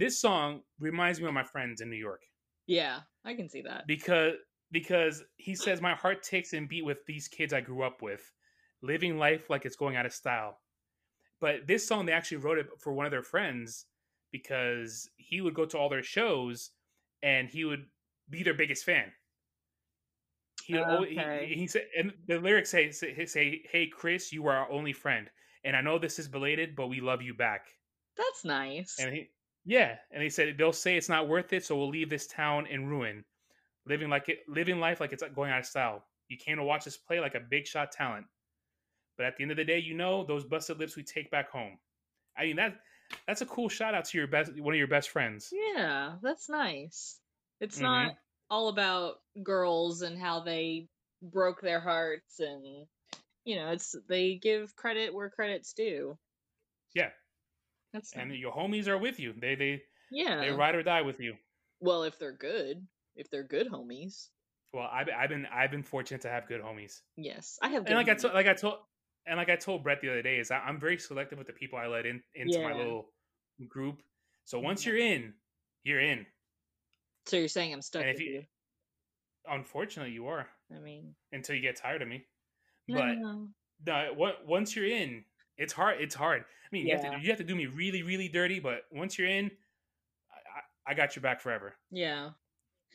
This 0.03 0.19
song 0.19 0.61
reminds 0.79 1.19
me 1.21 1.27
of 1.27 1.33
my 1.33 1.43
friends 1.43 1.79
in 1.81 1.89
New 1.89 1.95
York. 1.97 2.21
Yeah, 2.67 2.99
I 3.23 3.33
can 3.35 3.47
see 3.49 3.61
that. 3.61 3.87
because 3.87 4.33
because 4.71 5.23
he 5.37 5.55
says 5.55 5.81
my 5.81 5.93
heart 5.93 6.23
takes 6.23 6.53
and 6.53 6.67
beat 6.67 6.83
with 6.83 7.05
these 7.05 7.27
kids 7.27 7.53
I 7.53 7.61
grew 7.61 7.83
up 7.83 8.01
with, 8.01 8.31
living 8.81 9.17
life 9.17 9.49
like 9.49 9.65
it's 9.65 9.75
going 9.75 9.95
out 9.95 10.05
of 10.05 10.13
style. 10.13 10.57
But 11.39 11.67
this 11.67 11.87
song 11.87 12.05
they 12.05 12.11
actually 12.11 12.37
wrote 12.37 12.57
it 12.57 12.67
for 12.79 12.91
one 12.93 13.05
of 13.05 13.11
their 13.11 13.21
friends 13.23 13.85
because 14.31 15.09
he 15.17 15.41
would 15.41 15.53
go 15.53 15.65
to 15.65 15.77
all 15.77 15.89
their 15.89 16.03
shows 16.03 16.71
and 17.21 17.47
he 17.49 17.65
would 17.65 17.85
be 18.29 18.43
their 18.43 18.53
biggest 18.55 18.83
fan. 18.83 19.11
He, 20.65 20.77
al- 20.77 21.03
he- 21.03 21.53
he, 21.55 21.67
said, 21.67 21.87
and 21.97 22.13
the 22.27 22.39
lyrics 22.39 22.69
say, 22.71 22.89
say, 22.91 23.25
say, 23.25 23.61
"Hey 23.69 23.87
Chris, 23.87 24.31
you 24.31 24.47
are 24.47 24.55
our 24.57 24.71
only 24.71 24.93
friend, 24.93 25.29
and 25.63 25.75
I 25.75 25.81
know 25.81 25.99
this 25.99 26.19
is 26.19 26.27
belated, 26.27 26.75
but 26.75 26.87
we 26.87 26.99
love 27.01 27.21
you 27.21 27.33
back." 27.33 27.67
That's 28.17 28.45
nice. 28.45 28.97
And 28.99 29.13
he, 29.13 29.29
yeah, 29.65 29.97
and 30.11 30.21
they 30.21 30.29
said 30.29 30.57
they'll 30.57 30.73
say 30.73 30.97
it's 30.97 31.09
not 31.09 31.27
worth 31.27 31.53
it, 31.53 31.65
so 31.65 31.77
we'll 31.77 31.89
leave 31.89 32.09
this 32.09 32.27
town 32.27 32.67
in 32.67 32.87
ruin, 32.87 33.25
living 33.85 34.09
like 34.09 34.29
it, 34.29 34.39
living 34.47 34.79
life 34.79 34.99
like 34.99 35.13
it's 35.13 35.23
going 35.35 35.51
out 35.51 35.59
of 35.59 35.65
style. 35.65 36.05
You 36.29 36.37
came 36.37 36.57
to 36.57 36.63
watch 36.63 36.87
us 36.87 36.97
play 36.97 37.19
like 37.19 37.35
a 37.35 37.39
big 37.39 37.67
shot 37.67 37.91
talent, 37.91 38.27
but 39.17 39.25
at 39.25 39.37
the 39.37 39.43
end 39.43 39.51
of 39.51 39.57
the 39.57 39.65
day, 39.65 39.79
you 39.79 39.95
know 39.95 40.23
those 40.25 40.45
busted 40.45 40.79
lips 40.79 40.95
we 40.97 41.03
take 41.03 41.31
back 41.31 41.49
home. 41.51 41.79
I 42.37 42.45
mean 42.45 42.57
that 42.57 42.79
that's 43.27 43.41
a 43.41 43.45
cool 43.45 43.69
shout 43.69 43.95
out 43.95 44.05
to 44.05 44.17
your 44.17 44.27
best 44.27 44.57
one 44.59 44.73
of 44.73 44.77
your 44.79 44.87
best 44.87 45.09
friends. 45.09 45.51
yeah, 45.51 46.17
that's 46.21 46.49
nice. 46.49 47.19
It's 47.59 47.79
Mhm. 47.79 47.81
not 47.81 48.15
all 48.49 48.67
about 48.69 49.21
girls 49.41 50.01
and 50.01 50.17
how 50.19 50.41
they 50.41 50.87
broke 51.21 51.61
their 51.61 51.79
hearts 51.79 52.39
and 52.39 52.87
you 53.45 53.55
know, 53.57 53.71
it's 53.71 53.95
they 54.09 54.35
give 54.35 54.75
credit 54.75 55.13
where 55.13 55.29
credit's 55.29 55.73
due. 55.73 56.17
Yeah, 56.93 57.11
That's 57.93 58.13
and 58.13 58.31
nice. 58.31 58.39
your 58.39 58.51
homies 58.51 58.87
are 58.87 58.97
with 58.97 59.19
you. 59.19 59.33
They 59.39 59.55
they 59.55 59.81
yeah. 60.11 60.41
they 60.41 60.51
ride 60.51 60.75
or 60.75 60.83
die 60.83 61.01
with 61.03 61.19
you. 61.19 61.35
Well, 61.79 62.03
if 62.03 62.17
they're 62.17 62.35
good, 62.35 62.85
if 63.15 63.29
they're 63.29 63.43
good 63.43 63.67
homies. 63.69 64.29
Well, 64.73 64.89
I've 64.91 65.07
I've 65.15 65.29
been 65.29 65.45
I've 65.53 65.69
been 65.71 65.83
fortunate 65.83 66.21
to 66.21 66.29
have 66.29 66.47
good 66.47 66.61
homies. 66.61 67.01
Yes, 67.15 67.59
I 67.61 67.69
have. 67.69 67.85
Good 67.85 67.95
and 67.95 67.97
like 67.97 68.09
I 68.09 68.19
told, 68.19 68.33
like 68.33 68.47
I 68.47 68.53
told, 68.53 68.77
and 69.27 69.37
like 69.37 69.49
I 69.49 69.55
told 69.55 69.83
Brett 69.83 70.01
the 70.01 70.09
other 70.09 70.23
day, 70.23 70.37
is 70.37 70.49
I, 70.49 70.57
I'm 70.57 70.79
very 70.79 70.97
selective 70.97 71.37
with 71.37 71.47
the 71.47 71.53
people 71.53 71.77
I 71.77 71.85
let 71.85 72.05
in 72.07 72.21
into 72.33 72.59
my 72.61 72.73
little 72.73 73.05
group. 73.67 74.01
So 74.45 74.59
once 74.59 74.85
Yeah. 74.85 74.93
you're 74.93 75.01
in, 75.01 75.33
you're 75.83 76.01
in. 76.01 76.25
so 77.27 77.37
you're 77.37 77.47
saying 77.47 77.71
I'm 77.73 77.81
stuck 77.81 78.03
with 78.03 78.19
you- 78.19 78.33
you? 78.33 78.43
Unfortunately, 79.47 80.13
you 80.13 80.27
are 80.27 80.47
I 80.73 80.79
mean, 80.79 81.13
until 81.33 81.55
you 81.55 81.61
get 81.61 81.75
tired 81.75 82.01
of 82.01 82.07
me. 82.07 82.25
But 82.87 83.15
no. 83.17 83.49
no, 83.85 84.13
what 84.15 84.45
once 84.47 84.75
you're 84.75 84.87
in, 84.87 85.23
it's 85.57 85.73
hard. 85.73 86.01
It's 86.01 86.15
hard. 86.15 86.41
I 86.41 86.67
mean, 86.71 86.87
you 86.87 86.95
have 86.97 87.03
to 87.03 87.19
you 87.21 87.29
have 87.29 87.37
to 87.37 87.43
do 87.43 87.55
me 87.55 87.65
really 87.67 88.03
really 88.03 88.27
dirty, 88.29 88.59
but 88.59 88.81
once 88.91 89.17
you're 89.17 89.27
in, 89.27 89.45
I, 90.31 90.89
I, 90.89 90.91
I 90.91 90.93
got 90.95 91.15
your 91.15 91.21
back 91.23 91.41
forever. 91.41 91.75
yeah, 91.91 92.29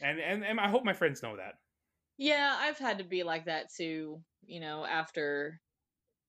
And, 0.02 0.18
and 0.20 0.44
and 0.44 0.58
I 0.60 0.68
hope 0.68 0.84
my 0.84 0.92
friends 0.94 1.22
know 1.22 1.36
that. 1.36 1.54
yeah. 2.16 2.56
I've 2.58 2.78
had 2.78 2.98
to 2.98 3.04
be 3.04 3.22
like 3.22 3.44
that 3.46 3.72
too. 3.74 4.20
You 4.46 4.60
know, 4.60 4.84
after, 4.84 5.60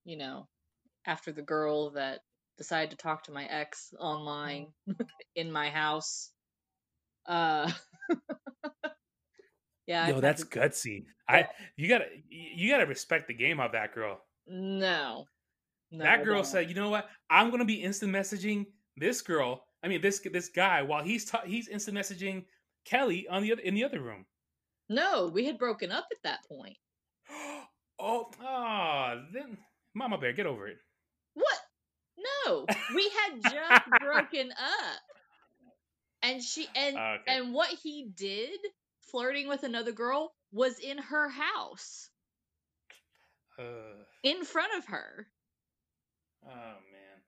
you 0.05 0.17
know, 0.17 0.47
after 1.07 1.32
the 1.32 1.41
girl 1.41 1.91
that 1.91 2.19
decided 2.57 2.91
to 2.91 2.97
talk 2.97 3.23
to 3.23 3.32
my 3.32 3.45
ex 3.45 3.93
online 3.99 4.67
in 5.36 5.51
my 5.51 5.69
house. 5.69 6.32
Uh, 7.25 7.71
Yeah. 9.88 10.07
Yo, 10.09 10.15
I've 10.17 10.21
that's 10.21 10.43
to- 10.43 10.59
gutsy. 10.59 11.05
I 11.27 11.47
you 11.75 11.88
gotta 11.89 12.05
you 12.30 12.69
gotta 12.69 12.86
respect 12.86 13.27
the 13.27 13.34
game 13.34 13.59
of 13.59 13.71
that 13.71 13.93
girl. 13.95 14.19
No. 14.47 15.25
No 15.91 16.03
that 16.03 16.23
girl 16.23 16.43
said, 16.43 16.69
"You 16.69 16.75
know 16.75 16.89
what? 16.89 17.09
I'm 17.29 17.49
gonna 17.51 17.65
be 17.65 17.81
instant 17.83 18.11
messaging 18.13 18.67
this 18.97 19.21
girl. 19.21 19.65
I 19.83 19.87
mean, 19.87 20.01
this 20.01 20.19
this 20.19 20.49
guy 20.49 20.81
while 20.81 21.03
he's 21.03 21.25
ta- 21.25 21.43
he's 21.45 21.67
instant 21.67 21.97
messaging 21.97 22.45
Kelly 22.85 23.27
on 23.27 23.41
the 23.43 23.51
other 23.53 23.61
in 23.61 23.73
the 23.73 23.83
other 23.83 24.01
room." 24.01 24.25
No, 24.89 25.27
we 25.27 25.45
had 25.45 25.57
broken 25.59 25.91
up 25.91 26.07
at 26.11 26.21
that 26.23 26.43
point. 26.47 26.77
oh, 27.99 28.31
oh, 28.41 29.23
then 29.33 29.57
Mama 29.93 30.17
Bear, 30.17 30.33
get 30.33 30.45
over 30.47 30.67
it. 30.67 30.77
What? 31.35 31.59
No, 32.45 32.65
we 32.95 33.09
had 33.09 33.41
just 33.43 33.85
broken 34.01 34.51
up, 34.51 35.01
and 36.23 36.43
she 36.43 36.67
and 36.75 36.97
Ah, 36.97 37.13
okay. 37.21 37.37
and 37.37 37.53
what 37.53 37.69
he 37.69 38.09
did, 38.15 38.59
flirting 39.11 39.47
with 39.47 39.63
another 39.63 39.91
girl, 39.91 40.33
was 40.51 40.79
in 40.79 40.97
her 40.97 41.29
house, 41.29 42.09
Uh, 43.57 44.03
in 44.23 44.43
front 44.43 44.73
of 44.77 44.85
her. 44.87 45.27
Oh 46.45 46.49
man, 46.49 47.21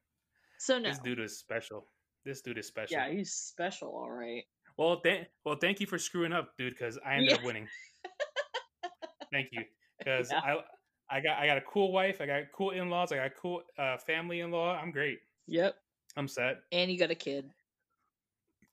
So 0.60 0.80
no, 0.80 0.90
this 0.90 1.00
dude 1.00 1.20
is 1.20 1.38
special. 1.38 1.86
This 2.26 2.42
dude 2.42 2.58
is 2.58 2.68
special. 2.68 2.98
yeah, 2.98 3.10
he's 3.10 3.34
special, 3.34 3.90
all 3.90 4.12
right. 4.12 4.44
Well, 4.78 5.00
th- 5.02 5.28
well, 5.46 5.56
thank 5.60 5.80
you 5.80 5.88
for 5.88 5.98
screwing 5.98 6.34
up, 6.34 6.52
dude, 6.58 6.74
because 6.74 6.98
I 7.06 7.16
ended 7.16 7.32
Yeah. 7.32 7.36
up 7.38 7.44
winning. 7.44 7.68
thank 9.32 9.50
you, 9.52 9.64
because 10.00 10.32
Yeah. 10.32 10.40
I 10.40 10.64
I 11.10 11.20
got 11.20 11.38
I 11.40 11.46
got 11.48 11.58
a 11.58 11.62
cool 11.62 11.92
wife, 11.92 12.22
I 12.22 12.26
got 12.26 12.44
cool 12.54 12.72
in 12.72 12.90
laws, 12.90 13.12
I 13.12 13.18
got 13.18 13.32
cool 13.36 13.64
uh, 13.78 13.98
family 13.98 14.40
in 14.42 14.52
law. 14.52 14.74
I'm 14.76 14.92
great. 14.92 15.20
Yep, 15.48 15.76
I'm 16.16 16.28
set, 16.28 16.58
and 16.72 16.90
you 16.92 16.98
got 16.98 17.12
a 17.12 17.16
kid. 17.16 17.50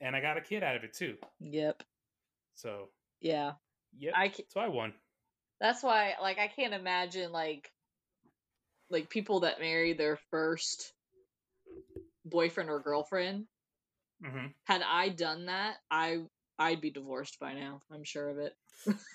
and 0.00 0.14
I 0.14 0.20
got 0.20 0.36
a 0.36 0.40
kid 0.40 0.62
out 0.62 0.76
of 0.76 0.84
it 0.84 0.92
too. 0.94 1.16
Yep, 1.40 1.82
So 2.54 2.90
yeah. 3.20 3.52
yep, 3.98 4.14
I 4.16 4.28
ca- 4.28 4.44
so 4.48 4.60
I 4.60 4.68
won. 4.68 4.92
that's 5.60 5.82
why, 5.82 6.14
like, 6.22 6.38
I 6.38 6.46
can't 6.46 6.74
imagine 6.74 7.32
like 7.32 7.72
like 8.90 9.10
people 9.10 9.40
that 9.40 9.60
marry 9.60 9.92
their 9.92 10.18
first 10.30 10.92
boyfriend 12.24 12.70
or 12.70 12.80
girlfriend. 12.80 13.46
hmm 14.22 14.46
Had 14.64 14.82
I 14.82 15.08
done 15.10 15.46
that, 15.46 15.76
I 15.90 16.18
I'd 16.58 16.80
be 16.80 16.90
divorced 16.90 17.38
by 17.38 17.54
now. 17.54 17.82
I'm 17.90 18.04
sure 18.04 18.28
of 18.28 18.38
it. 18.38 18.54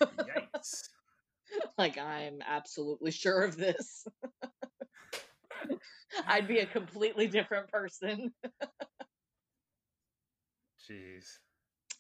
Yikes! 0.01 0.89
like 1.78 1.97
I'm 1.97 2.39
absolutely 2.45 3.11
sure 3.11 3.43
of 3.43 3.57
this. 3.57 4.07
I'd 6.28 6.47
be 6.47 6.59
a 6.59 6.65
completely 6.65 7.28
different 7.28 7.69
person. 7.69 8.34
Jeez. 10.89 11.26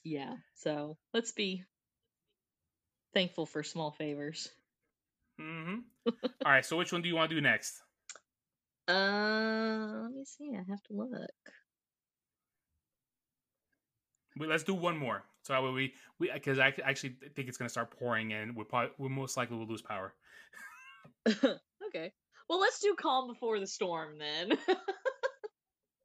Yeah. 0.03 0.35
So 0.55 0.97
let's 1.13 1.31
be 1.31 1.63
thankful 3.13 3.45
for 3.45 3.63
small 3.63 3.91
favors. 3.91 4.49
Hmm 5.39 5.75
All 6.45 6.51
right. 6.51 6.65
So 6.65 6.77
which 6.77 6.91
one 6.91 7.01
do 7.01 7.07
you 7.09 7.15
want 7.15 7.29
to 7.29 7.35
do 7.35 7.41
next? 7.41 7.81
Uh, 8.87 10.01
let 10.03 10.11
me 10.11 10.25
see. 10.25 10.53
I 10.55 10.63
have 10.69 10.81
to 10.83 10.93
look. 10.93 11.09
We, 14.37 14.47
let's 14.47 14.63
do 14.63 14.73
one 14.73 14.97
more. 14.97 15.23
So 15.43 15.53
that 15.53 15.63
way 15.63 15.71
we 15.71 15.93
we 16.19 16.31
because 16.31 16.59
I 16.59 16.73
actually 16.83 17.15
think 17.35 17.47
it's 17.47 17.57
gonna 17.57 17.69
start 17.69 17.91
pouring 17.91 18.33
and 18.33 18.55
we're 18.55 18.63
probably 18.65 18.91
we 18.97 19.09
most 19.09 19.37
likely 19.37 19.57
will 19.57 19.67
lose 19.67 19.81
power. 19.81 20.13
okay. 21.27 22.11
Well, 22.49 22.59
let's 22.59 22.79
do 22.79 22.95
calm 22.97 23.27
before 23.27 23.59
the 23.59 23.67
storm 23.67 24.17
then. 24.17 24.57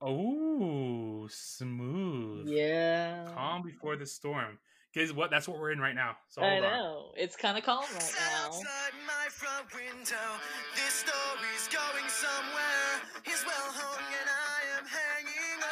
Oh, 0.01 1.27
smooth. 1.29 2.49
yeah. 2.49 3.25
Calm 3.35 3.63
before 3.63 3.97
the 3.97 4.07
storm. 4.07 4.59
Because 4.99 5.15
what 5.15 5.31
that's 5.31 5.47
what 5.47 5.61
we're 5.61 5.71
in 5.71 5.79
right 5.79 5.95
now. 5.95 6.17
So 6.29 6.43
I 6.43 6.55
hold 6.59 6.65
on. 6.65 6.73
know. 6.73 7.13
It's 7.15 7.37
kind 7.37 7.57
of 7.57 7.63
calm 7.63 7.85
right 7.95 8.15
now. 8.19 8.47
outside 8.47 8.99
my 9.07 9.31
front 9.31 9.71
window. 9.73 10.27
This 10.75 11.07
story's 11.07 11.69
going 11.71 12.09
somewhere. 12.11 13.07
He's 13.23 13.47
well 13.47 13.71
hung 13.79 14.03
and 14.03 14.27
I 14.27 14.59
am 14.75 14.83
hanging 14.91 15.63
on. 15.63 15.71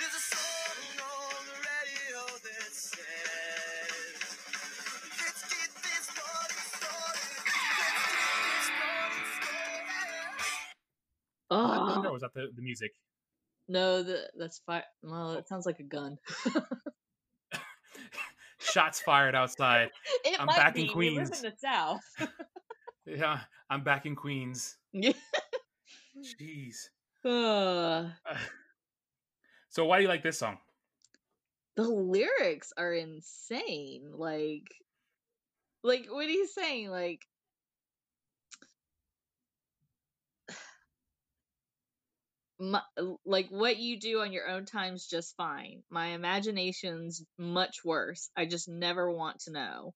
There's 0.00 0.16
a 0.16 0.24
song 0.24 1.04
on 1.04 1.44
the 1.52 1.58
radio 1.60 2.32
that 2.48 2.72
says, 2.72 3.04
Let's 5.20 5.42
get 5.52 5.68
this 5.84 6.08
party 6.16 6.60
started. 6.64 7.44
Let's 7.76 8.08
get 8.08 8.24
this 8.56 8.72
party 8.80 9.20
started. 9.36 10.40
Was 11.52 11.76
that 11.76 11.84
thunder 11.92 12.08
Oh 12.08 12.12
was 12.16 12.22
that 12.22 12.32
the, 12.32 12.48
the 12.56 12.62
music? 12.62 12.92
no, 13.68 14.02
the 14.02 14.30
that's 14.38 14.60
fire. 14.64 14.84
Well, 15.02 15.32
it 15.34 15.46
sounds 15.46 15.66
like 15.66 15.78
a 15.78 15.82
gun. 15.84 16.16
Shots 18.72 19.00
fired 19.00 19.34
outside. 19.34 19.90
it 20.24 20.40
I'm 20.40 20.46
back 20.46 20.74
be. 20.74 20.90
in 20.90 20.96
We 20.98 21.10
live 21.10 21.28
Queens. 21.28 21.42
in 21.44 21.50
the 21.50 21.56
south. 21.56 22.00
Yeah, 23.06 23.40
I'm 23.68 23.82
back 23.84 24.06
in 24.06 24.14
Queens. 24.16 24.76
Jeez. 24.94 26.88
Uh, 27.24 28.10
So 29.70 29.84
why 29.86 29.96
do 29.98 30.02
you 30.02 30.08
like 30.08 30.22
this 30.22 30.38
song? 30.38 30.58
the 31.76 31.82
lyrics 31.84 32.72
are 32.76 32.92
insane. 32.92 34.12
Like, 34.14 34.66
like 35.82 36.06
what 36.10 36.28
he's 36.28 36.52
saying, 36.54 36.90
like. 36.90 37.22
My, 42.62 42.80
like 43.26 43.48
what 43.48 43.78
you 43.78 43.98
do 43.98 44.20
on 44.20 44.32
your 44.32 44.48
own 44.48 44.66
time's 44.66 45.08
just 45.08 45.36
fine. 45.36 45.82
My 45.90 46.08
imagination's 46.08 47.24
much 47.36 47.78
worse. 47.84 48.30
I 48.36 48.46
just 48.46 48.68
never 48.68 49.10
want 49.10 49.40
to 49.40 49.52
know. 49.52 49.94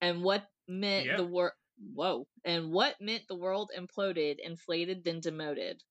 And 0.00 0.22
what 0.22 0.46
meant 0.68 1.06
Yep. 1.06 1.16
the 1.16 1.26
world? 1.26 1.52
Whoa! 1.92 2.28
And 2.44 2.70
what 2.70 2.94
meant 3.00 3.24
the 3.26 3.34
world 3.34 3.72
imploded, 3.76 4.36
inflated, 4.38 5.02
then 5.02 5.18
demoted. 5.18 5.82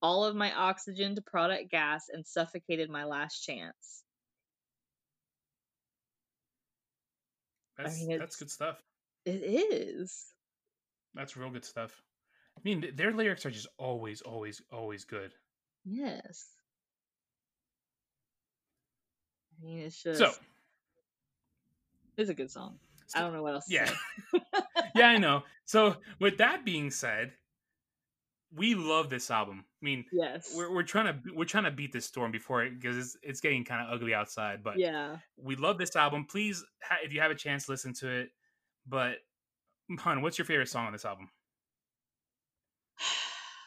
All 0.00 0.24
of 0.24 0.36
my 0.36 0.52
oxygen 0.52 1.16
to 1.16 1.22
product 1.22 1.68
gas 1.68 2.04
and 2.08 2.24
suffocated 2.24 2.88
my 2.88 3.02
last 3.02 3.40
chance. 3.40 4.04
That's 7.76 8.06
mean, 8.06 8.18
that's 8.20 8.36
good 8.36 8.50
stuff. 8.50 8.80
It 9.24 9.42
is. 9.42 10.32
That's 11.14 11.36
real 11.36 11.50
good 11.50 11.64
stuff. 11.64 12.00
I 12.56 12.60
mean, 12.64 12.92
their 12.94 13.12
lyrics 13.12 13.46
are 13.46 13.50
just 13.50 13.68
always, 13.78 14.22
always, 14.22 14.62
always 14.72 15.04
good. 15.04 15.32
Yes. 15.84 16.48
I 19.60 19.64
mean, 19.64 19.78
it's 19.80 20.02
just. 20.02 20.18
So, 20.18 20.32
it's 22.16 22.30
a 22.30 22.34
good 22.34 22.50
song. 22.50 22.78
I 23.14 23.20
don't 23.20 23.32
know 23.32 23.42
what 23.42 23.54
else. 23.54 23.66
Yeah, 23.68 23.84
say. 23.86 24.40
yeah, 24.96 25.08
I 25.08 25.18
know. 25.18 25.44
So, 25.64 25.96
with 26.18 26.38
that 26.38 26.64
being 26.64 26.90
said, 26.90 27.32
we 28.54 28.74
love 28.74 29.10
this 29.10 29.30
album. 29.30 29.64
I 29.80 29.84
mean, 29.84 30.04
Yes. 30.12 30.52
we're 30.56 30.72
we're 30.72 30.82
trying 30.82 31.06
to 31.06 31.32
we're 31.34 31.44
trying 31.44 31.64
to 31.64 31.70
beat 31.70 31.92
this 31.92 32.06
storm 32.06 32.32
before 32.32 32.64
it 32.64 32.80
because 32.80 32.96
it's 32.96 33.16
it's 33.22 33.40
getting 33.40 33.64
kind 33.64 33.86
of 33.86 33.94
ugly 33.94 34.12
outside. 34.12 34.64
But 34.64 34.78
yeah. 34.78 35.18
we 35.36 35.54
love 35.56 35.78
this 35.78 35.94
album. 35.94 36.26
Please, 36.28 36.64
ha- 36.82 36.98
if 37.04 37.12
you 37.12 37.20
have 37.20 37.30
a 37.30 37.34
chance, 37.36 37.68
listen 37.68 37.92
to 37.94 38.08
it. 38.08 38.30
But, 38.88 39.18
hun, 39.98 40.22
what's 40.22 40.38
your 40.38 40.44
favorite 40.44 40.68
song 40.68 40.86
on 40.86 40.92
this 40.92 41.04
album? 41.04 41.28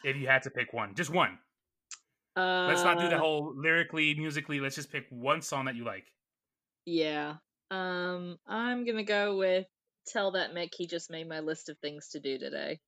If 0.04 0.16
you 0.16 0.26
had 0.26 0.42
to 0.44 0.50
pick 0.50 0.72
one, 0.72 0.94
just 0.94 1.10
one. 1.10 1.38
Uh, 2.36 2.66
Let's 2.68 2.82
not 2.82 2.98
do 2.98 3.08
the 3.08 3.18
whole 3.18 3.52
lyrically, 3.56 4.14
musically. 4.14 4.60
Let's 4.60 4.76
just 4.76 4.90
pick 4.90 5.06
one 5.10 5.42
song 5.42 5.66
that 5.66 5.74
you 5.74 5.84
like. 5.84 6.06
Yeah. 6.86 7.34
Um, 7.70 8.38
I'm 8.46 8.84
gonna 8.86 9.04
go 9.04 9.36
with 9.36 9.66
"Tell 10.06 10.30
That 10.32 10.54
Mick 10.54 10.70
He 10.74 10.86
Just 10.86 11.10
Made 11.10 11.28
My 11.28 11.40
List 11.40 11.68
of 11.68 11.78
Things 11.78 12.08
to 12.10 12.20
Do 12.20 12.38
Today." 12.38 12.80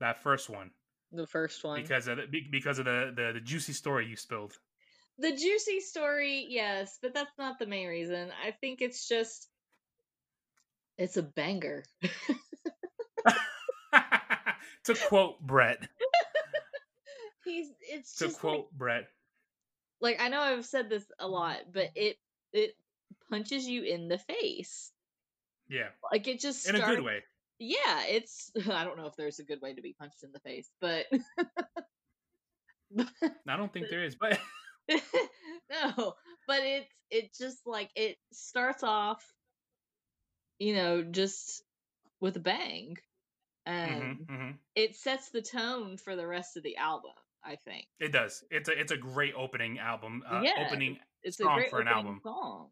That 0.00 0.22
first 0.22 0.50
one 0.50 0.70
The 1.12 1.26
first 1.26 1.64
one. 1.64 1.80
because 1.80 2.08
of 2.08 2.18
the, 2.18 2.40
because 2.50 2.78
of 2.78 2.84
the, 2.84 3.12
the 3.16 3.30
the 3.34 3.40
juicy 3.40 3.72
story 3.72 4.06
you 4.06 4.16
spilled. 4.16 4.52
The 5.18 5.30
juicy 5.30 5.80
story, 5.80 6.46
yes, 6.48 6.98
but 7.00 7.14
that's 7.14 7.38
not 7.38 7.58
the 7.58 7.66
main 7.66 7.86
reason. 7.88 8.30
I 8.44 8.50
think 8.50 8.82
it's 8.82 9.08
just 9.08 9.48
it's 10.98 11.16
a 11.16 11.22
banger. 11.22 11.84
to 14.84 14.94
quote 14.94 15.40
Brett. 15.40 15.78
He's 17.44 17.68
it's 17.80 18.16
To 18.16 18.26
just 18.26 18.40
quote 18.40 18.56
like, 18.70 18.70
Brett. 18.72 19.08
like 20.00 20.20
I 20.20 20.28
know 20.28 20.40
I've 20.40 20.64
said 20.64 20.88
this 20.88 21.04
a 21.18 21.28
lot, 21.28 21.58
but 21.72 21.90
it 21.94 22.16
it 22.52 22.74
punches 23.30 23.66
you 23.66 23.82
in 23.82 24.08
the 24.08 24.18
face. 24.18 24.90
Yeah, 25.68 25.88
Like 26.10 26.26
it 26.28 26.40
just 26.40 26.68
in 26.68 26.76
a 26.76 26.80
good 26.80 27.02
way. 27.02 27.22
Yeah, 27.58 28.04
it's 28.06 28.50
I 28.70 28.84
don't 28.84 28.96
know 28.98 29.06
if 29.06 29.16
there's 29.16 29.38
a 29.38 29.44
good 29.44 29.60
way 29.60 29.74
to 29.74 29.82
be 29.82 29.94
punched 29.98 30.22
in 30.22 30.32
the 30.32 30.40
face, 30.40 30.68
but 30.80 31.06
I 33.46 33.56
don't 33.56 33.72
think 33.72 33.88
there 33.90 34.04
is, 34.04 34.16
but 34.16 34.38
no, 34.88 36.14
but 36.46 36.60
it's 36.62 36.90
it 37.10 37.34
just 37.38 37.58
like 37.66 37.90
it 37.94 38.16
starts 38.32 38.82
off, 38.82 39.22
you 40.58 40.74
know, 40.74 41.02
just 41.02 41.62
with 42.20 42.36
a 42.36 42.40
bang, 42.40 42.96
and 43.66 44.18
Mhm, 44.18 44.26
mhm. 44.26 44.58
it 44.74 44.94
sets 44.96 45.30
the 45.30 45.42
tone 45.42 45.96
for 45.96 46.16
the 46.16 46.26
rest 46.26 46.56
of 46.56 46.62
the 46.62 46.76
album. 46.76 47.12
I 47.46 47.56
think. 47.56 47.86
it 47.98 48.08
does. 48.10 48.42
It's 48.50 48.70
a 48.70 48.80
it's 48.80 48.90
a 48.92 48.96
great 48.96 49.34
opening 49.34 49.78
album. 49.78 50.22
Uh, 50.26 50.40
Yeah. 50.42 50.64
Opening 50.66 50.98
it's 51.22 51.38
a 51.38 51.42
song 51.44 51.56
great 51.56 51.68
for 51.70 51.80
an 51.80 51.88
album. 51.88 52.20
song. 52.22 52.70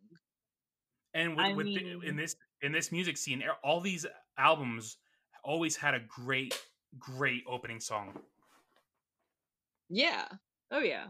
And 1.12 1.36
with, 1.36 1.44
I 1.44 1.52
with 1.52 1.66
the- 1.66 2.00
in 2.06 2.16
this 2.16 2.36
in 2.62 2.72
this 2.72 2.90
music 2.90 3.18
scene, 3.18 3.44
all 3.62 3.80
these 3.82 4.06
albums 4.38 4.96
always 5.44 5.76
had 5.76 5.92
a 5.94 6.00
great 6.00 6.58
great 6.98 7.44
opening 7.46 7.80
song. 7.80 8.18
Yeah. 9.90 10.26
Oh 10.70 10.80
yeah. 10.80 11.08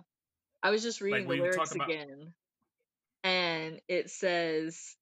I 0.62 0.70
was 0.70 0.82
just 0.82 1.00
reading 1.00 1.26
when 1.26 1.38
the 1.38 1.44
lyrics 1.44 1.72
about- 1.74 1.88
again, 1.90 2.34
and 3.24 3.80
it 3.88 4.10
says, 4.10 4.96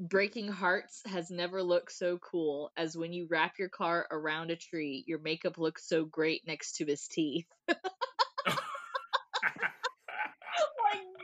"Breaking 0.00 0.48
hearts 0.48 1.02
has 1.06 1.30
never 1.30 1.62
looked 1.62 1.92
so 1.92 2.18
cool 2.18 2.72
as 2.76 2.96
when 2.96 3.12
you 3.12 3.26
wrap 3.30 3.58
your 3.58 3.68
car 3.68 4.06
around 4.10 4.50
a 4.50 4.56
tree. 4.56 5.04
Your 5.06 5.18
makeup 5.18 5.58
looks 5.58 5.86
so 5.86 6.04
great 6.06 6.42
next 6.46 6.76
to 6.76 6.86
his 6.86 7.06
teeth." 7.06 7.46
like, 7.68 7.76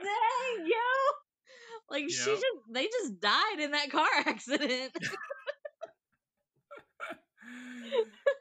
dang, 0.02 0.66
yo. 0.66 0.76
Like 1.88 2.10
she 2.10 2.30
just 2.32 2.44
they 2.70 2.84
just 2.86 3.20
died 3.20 3.60
in 3.60 3.70
that 3.70 3.90
car 3.90 4.06
accident. 4.26 4.92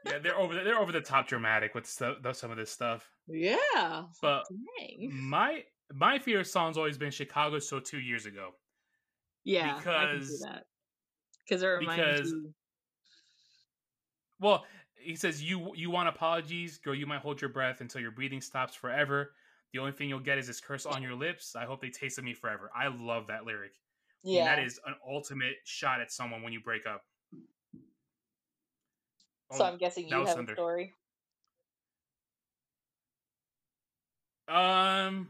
yeah, 0.06 0.20
they're 0.22 0.38
over 0.38 0.54
the, 0.56 0.62
they're 0.64 0.80
over 0.80 0.92
the 0.92 1.02
top 1.02 1.28
dramatic 1.28 1.74
with 1.76 1.88
some 1.88 2.52
of 2.52 2.58
this 2.58 2.72
stuff. 2.72 3.10
yeah. 3.28 4.04
But 4.22 4.44
Dang. 4.80 5.12
my 5.14 5.64
my 5.94 6.20
favorite 6.20 6.48
song's 6.48 6.78
always 6.78 6.98
been 6.98 7.12
Chicago. 7.12 7.60
So 7.60 7.80
two 7.80 8.00
years 8.00 8.26
ago, 8.26 8.52
Yeah. 9.46 9.78
I 9.78 9.82
can 9.82 9.82
see 10.24 10.34
because- 10.34 10.41
that. 10.41 10.66
Because 11.48 11.62
it 11.64 11.68
reminds 11.68 12.02
because- 12.22 12.32
you. 12.32 12.54
well, 14.39 14.66
he 14.98 15.16
says 15.16 15.41
you 15.43 15.72
you 15.76 15.91
want 15.91 16.10
apologies, 16.10 16.80
girl. 16.80 16.96
You 16.96 17.06
might 17.06 17.20
hold 17.22 17.39
your 17.39 17.52
breath 17.52 17.82
until 17.82 18.02
your 18.02 18.10
breathing 18.12 18.41
stops 18.41 18.74
forever. 18.74 19.34
The 19.72 19.80
only 19.80 19.91
thing 19.91 20.10
you'll 20.10 20.20
get 20.20 20.38
is 20.39 20.48
this 20.48 20.60
curse 20.60 20.86
on 20.88 21.04
your 21.04 21.14
lips. 21.14 21.56
I 21.56 21.66
hope 21.66 21.82
they 21.82 21.89
taste 21.91 22.18
of 22.18 22.24
me 22.24 22.34
forever. 22.34 22.72
I 22.76 22.88
love 22.88 23.28
that 23.28 23.46
lyric. 23.46 23.74
Yeah. 24.24 24.46
that 24.46 24.64
is 24.66 24.80
an 24.88 24.96
ultimate 25.08 25.58
shot 25.66 26.02
at 26.02 26.12
someone 26.12 26.41
when 26.41 26.52
you 26.52 26.60
break 26.60 26.88
up. 26.88 27.04
So 29.52 29.64
Oh, 29.64 29.66
I'm 29.66 29.78
guessing 29.78 30.08
you 30.08 30.16
have 30.16 30.30
Thunder. 30.36 30.54
a 30.54 30.56
story. 30.56 30.93
Um, 34.48 35.30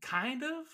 kind 0.00 0.44
of. 0.44 0.66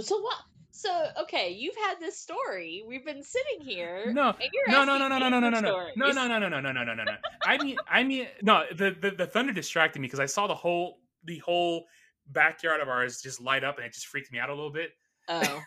So 0.00 0.20
what? 0.20 0.36
So 0.70 1.06
okay, 1.22 1.50
you've 1.50 1.76
had 1.76 1.94
this 2.00 2.18
story. 2.18 2.84
We've 2.86 3.04
been 3.04 3.22
sitting 3.22 3.66
here. 3.66 4.12
No, 4.12 4.34
no, 4.68 4.84
no, 4.84 5.08
no, 5.08 5.18
no, 5.18 5.28
no, 5.28 5.40
no, 5.40 5.50
no, 5.50 5.60
no, 5.60 5.60
no, 5.96 6.12
no, 6.12 6.38
no, 6.38 6.38
no, 6.38 6.48
no, 6.48 6.60
no, 6.60 6.72
no, 6.72 6.84
no, 6.84 6.94
no, 6.94 7.04
no. 7.04 7.12
I 7.42 7.62
mean, 7.62 7.76
I 7.88 8.02
mean, 8.04 8.26
no. 8.42 8.64
The, 8.70 8.94
the 9.00 9.10
the 9.12 9.26
thunder 9.26 9.52
distracted 9.52 10.00
me 10.00 10.06
because 10.06 10.20
I 10.20 10.26
saw 10.26 10.46
the 10.46 10.54
whole 10.54 10.98
the 11.24 11.38
whole 11.38 11.86
backyard 12.28 12.80
of 12.80 12.88
ours 12.88 13.20
just 13.22 13.40
light 13.40 13.64
up, 13.64 13.78
and 13.78 13.86
it 13.86 13.94
just 13.94 14.06
freaked 14.06 14.30
me 14.32 14.38
out 14.38 14.50
a 14.50 14.54
little 14.54 14.72
bit 14.72 14.90
Oh, 15.28 15.62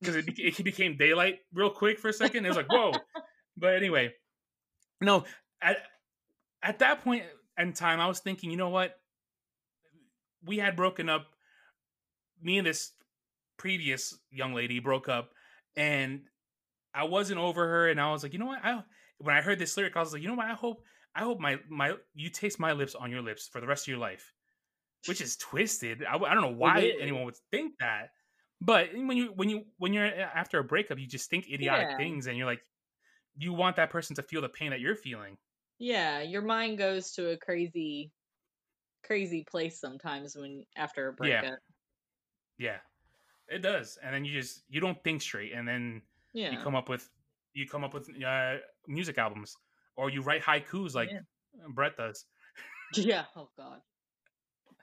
because 0.00 0.16
it, 0.16 0.24
it 0.38 0.64
became 0.64 0.96
daylight 0.96 1.40
real 1.52 1.70
quick 1.70 1.98
for 1.98 2.08
a 2.08 2.12
second. 2.12 2.44
It 2.44 2.48
was 2.48 2.56
like 2.56 2.70
whoa, 2.70 2.92
but 3.56 3.74
anyway, 3.74 4.12
no. 5.00 5.24
At 5.62 5.78
at 6.62 6.78
that 6.80 7.04
point 7.04 7.24
in 7.58 7.72
time, 7.72 8.00
I 8.00 8.06
was 8.06 8.20
thinking, 8.20 8.50
you 8.50 8.56
know 8.56 8.70
what? 8.70 8.94
We 10.44 10.58
had 10.58 10.76
broken 10.76 11.08
up. 11.08 11.26
Me 12.42 12.58
and 12.58 12.66
this 12.66 12.92
previous 13.56 14.18
young 14.30 14.54
lady 14.54 14.78
broke 14.80 15.08
up, 15.08 15.34
and 15.76 16.28
I 16.94 17.04
wasn't 17.04 17.40
over 17.40 17.66
her, 17.66 17.88
and 17.88 18.00
I 18.00 18.10
was 18.12 18.22
like, 18.22 18.32
you 18.32 18.38
know 18.38 18.46
what? 18.46 18.64
I 18.64 18.84
when 19.18 19.36
I 19.36 19.42
heard 19.42 19.58
this 19.58 19.76
lyric, 19.76 19.96
I 19.96 20.00
was 20.00 20.12
like, 20.12 20.22
you 20.22 20.28
know 20.28 20.34
what? 20.34 20.48
I 20.50 20.54
hope 20.54 20.84
I 21.14 21.22
hope 21.22 21.40
my 21.40 21.60
my 21.68 21.96
you 22.14 22.30
taste 22.30 22.60
my 22.60 22.72
lips 22.72 22.94
on 22.94 23.10
your 23.10 23.22
lips 23.22 23.48
for 23.48 23.60
the 23.60 23.66
rest 23.66 23.84
of 23.84 23.88
your 23.88 23.98
life, 23.98 24.34
which 25.06 25.20
is 25.20 25.36
twisted. 25.36 26.04
I, 26.04 26.16
I 26.16 26.34
don't 26.34 26.42
know 26.42 26.56
why 26.56 26.94
is. 26.94 26.94
anyone 27.00 27.24
would 27.24 27.36
think 27.50 27.74
that, 27.80 28.10
but 28.60 28.92
when 28.94 29.16
you 29.16 29.32
when 29.34 29.48
you 29.50 29.66
when 29.78 29.92
you're 29.92 30.06
eh, 30.06 30.30
after 30.34 30.58
a 30.58 30.64
breakup, 30.64 30.98
you 30.98 31.06
just 31.06 31.30
think 31.30 31.48
idiotic 31.50 31.90
Yeah. 31.90 31.96
things, 31.96 32.26
and 32.26 32.36
you're 32.38 32.46
like, 32.46 32.62
you 33.36 33.52
want 33.54 33.76
that 33.76 33.90
person 33.90 34.16
to 34.16 34.22
feel 34.24 34.42
the 34.42 34.48
pain 34.50 34.70
that 34.70 34.80
you're 34.80 34.96
feeling. 34.96 35.38
yeah. 35.78 36.20
Your 36.22 36.42
mind 36.42 36.78
goes 36.78 37.12
to 37.12 37.30
a 37.30 37.38
crazy, 37.38 38.12
crazy 39.04 39.44
place 39.44 39.80
sometimes 39.80 40.36
when 40.36 40.64
after 40.76 41.08
a 41.08 41.14
Yeah. 41.20 41.44
breakup. 41.44 41.60
Yeah, 42.58 42.80
it 43.48 43.62
does, 43.62 43.98
and 44.02 44.14
then 44.14 44.24
you 44.24 44.32
just 44.40 44.62
you 44.68 44.80
don't 44.80 45.02
think 45.04 45.22
straight, 45.22 45.52
and 45.52 45.66
then 45.66 46.02
Yeah. 46.32 46.50
you 46.50 46.58
come 46.58 46.74
up 46.74 46.88
with 46.88 47.08
you 47.52 47.68
come 47.68 47.84
up 47.84 47.94
with 47.94 48.08
uh, 48.24 48.56
music 48.88 49.18
albums, 49.18 49.56
or 49.96 50.10
you 50.10 50.22
write 50.22 50.42
haikus 50.42 50.94
like 50.94 51.10
Yeah. 51.10 51.20
Brett 51.68 51.96
does. 51.96 52.24
Yeah. 52.94 53.24
Oh 53.36 53.48
God. 53.56 53.80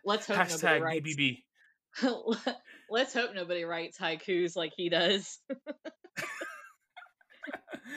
Let's 0.06 0.26
hope 0.26 0.38
nobody 0.38 0.54
Hashtag 0.56 0.82
writes. 0.82 1.16
BBB. 1.16 1.44
Let's 2.90 3.14
hope 3.14 3.34
nobody 3.36 3.64
writes 3.66 3.98
haikus 3.98 4.56
like 4.56 4.72
he 4.76 4.90
does 4.90 5.40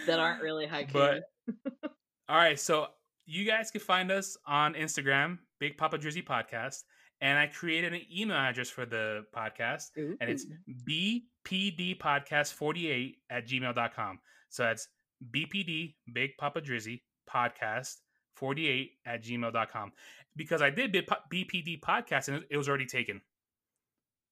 that 0.06 0.18
aren't 0.18 0.42
really 0.42 0.66
haikus. 0.66 0.92
But 0.92 1.22
all 2.28 2.36
right, 2.36 2.58
so 2.58 2.88
you 3.26 3.44
guys 3.44 3.70
can 3.70 3.80
find 3.80 4.10
us 4.10 4.36
on 4.46 4.74
Instagram, 4.74 5.38
Big 5.60 5.76
Papa 5.76 5.98
Drizzy 5.98 6.24
Podcast, 6.24 6.82
and 7.24 7.38
I 7.38 7.46
created 7.46 7.92
an 7.94 8.02
email 8.14 8.36
address 8.36 8.68
for 8.70 8.84
the 8.86 9.24
podcast, 9.34 9.86
and 9.96 10.16
it's 10.30 10.44
Ooh. 10.44 11.20
bpdpodcast48 11.48 13.14
at 13.30 13.46
gmail.com. 13.48 14.18
So 14.50 14.62
that's 14.64 14.88
bpd, 15.32 15.94
Big 16.12 16.36
Papa 16.38 16.60
Drizzy 16.60 17.00
Podcast 17.28 17.96
48 18.36 18.90
at 19.06 19.22
gmail.com. 19.24 19.92
Because 20.36 20.60
I 20.62 20.70
did 20.70 20.92
BPD 20.92 21.80
podcast 21.80 22.28
and 22.28 22.44
it 22.50 22.56
was 22.56 22.68
already 22.68 22.86
taken. 22.86 23.20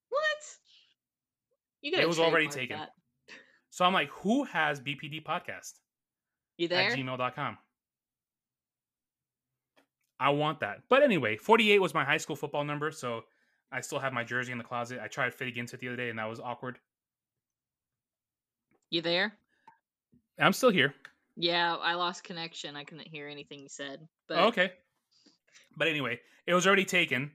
what? 0.09 0.21
You 1.81 1.93
It 1.93 1.95
gotta 1.97 2.09
was 2.09 2.19
already 2.19 2.49
taken. 2.49 2.79
that. 2.79 2.91
So 3.71 3.85
I'm 3.85 3.93
like, 3.95 4.11
who 4.11 4.45
has 4.45 4.81
BPD 4.81 5.23
podcast 5.25 5.73
You 6.59 6.69
there? 6.69 6.91
at 6.91 6.99
gmail.com? 6.99 7.57
I 10.23 10.31
want 10.31 10.61
that. 10.61 10.83
But 10.89 11.03
anyway, 11.03 11.37
48 11.37 11.81
was 11.81 11.95
my 11.95 12.05
high 12.05 12.17
school 12.19 12.37
football 12.37 12.65
number. 12.65 12.91
So 12.93 13.25
I 13.73 13.81
still 13.81 13.99
have 13.99 14.13
my 14.13 14.23
jersey 14.23 14.53
in 14.53 14.59
the 14.59 14.65
closet. 14.65 15.01
I 15.03 15.09
tried 15.09 15.35
fitting 15.35 15.57
into 15.57 15.75
it 15.75 15.81
the 15.81 15.89
other 15.89 15.97
day 15.97 16.11
and 16.11 16.19
that 16.19 16.29
was 16.29 16.39
awkward. 16.41 16.79
You 18.91 19.01
there? 19.03 19.33
I'm 20.39 20.53
still 20.53 20.71
here. 20.71 20.95
Yeah, 21.37 21.75
I 21.77 21.95
lost 21.95 22.25
connection. 22.25 22.77
I 22.77 22.85
couldn't 22.85 23.09
hear 23.09 23.27
anything 23.29 23.61
you 23.61 23.69
said. 23.69 24.07
But 24.29 24.39
Oh, 24.39 24.47
okay. 24.49 24.73
But 25.77 25.89
anyway, 25.89 26.21
it 26.47 26.55
was 26.55 26.67
already 26.67 26.85
taken. 26.85 27.31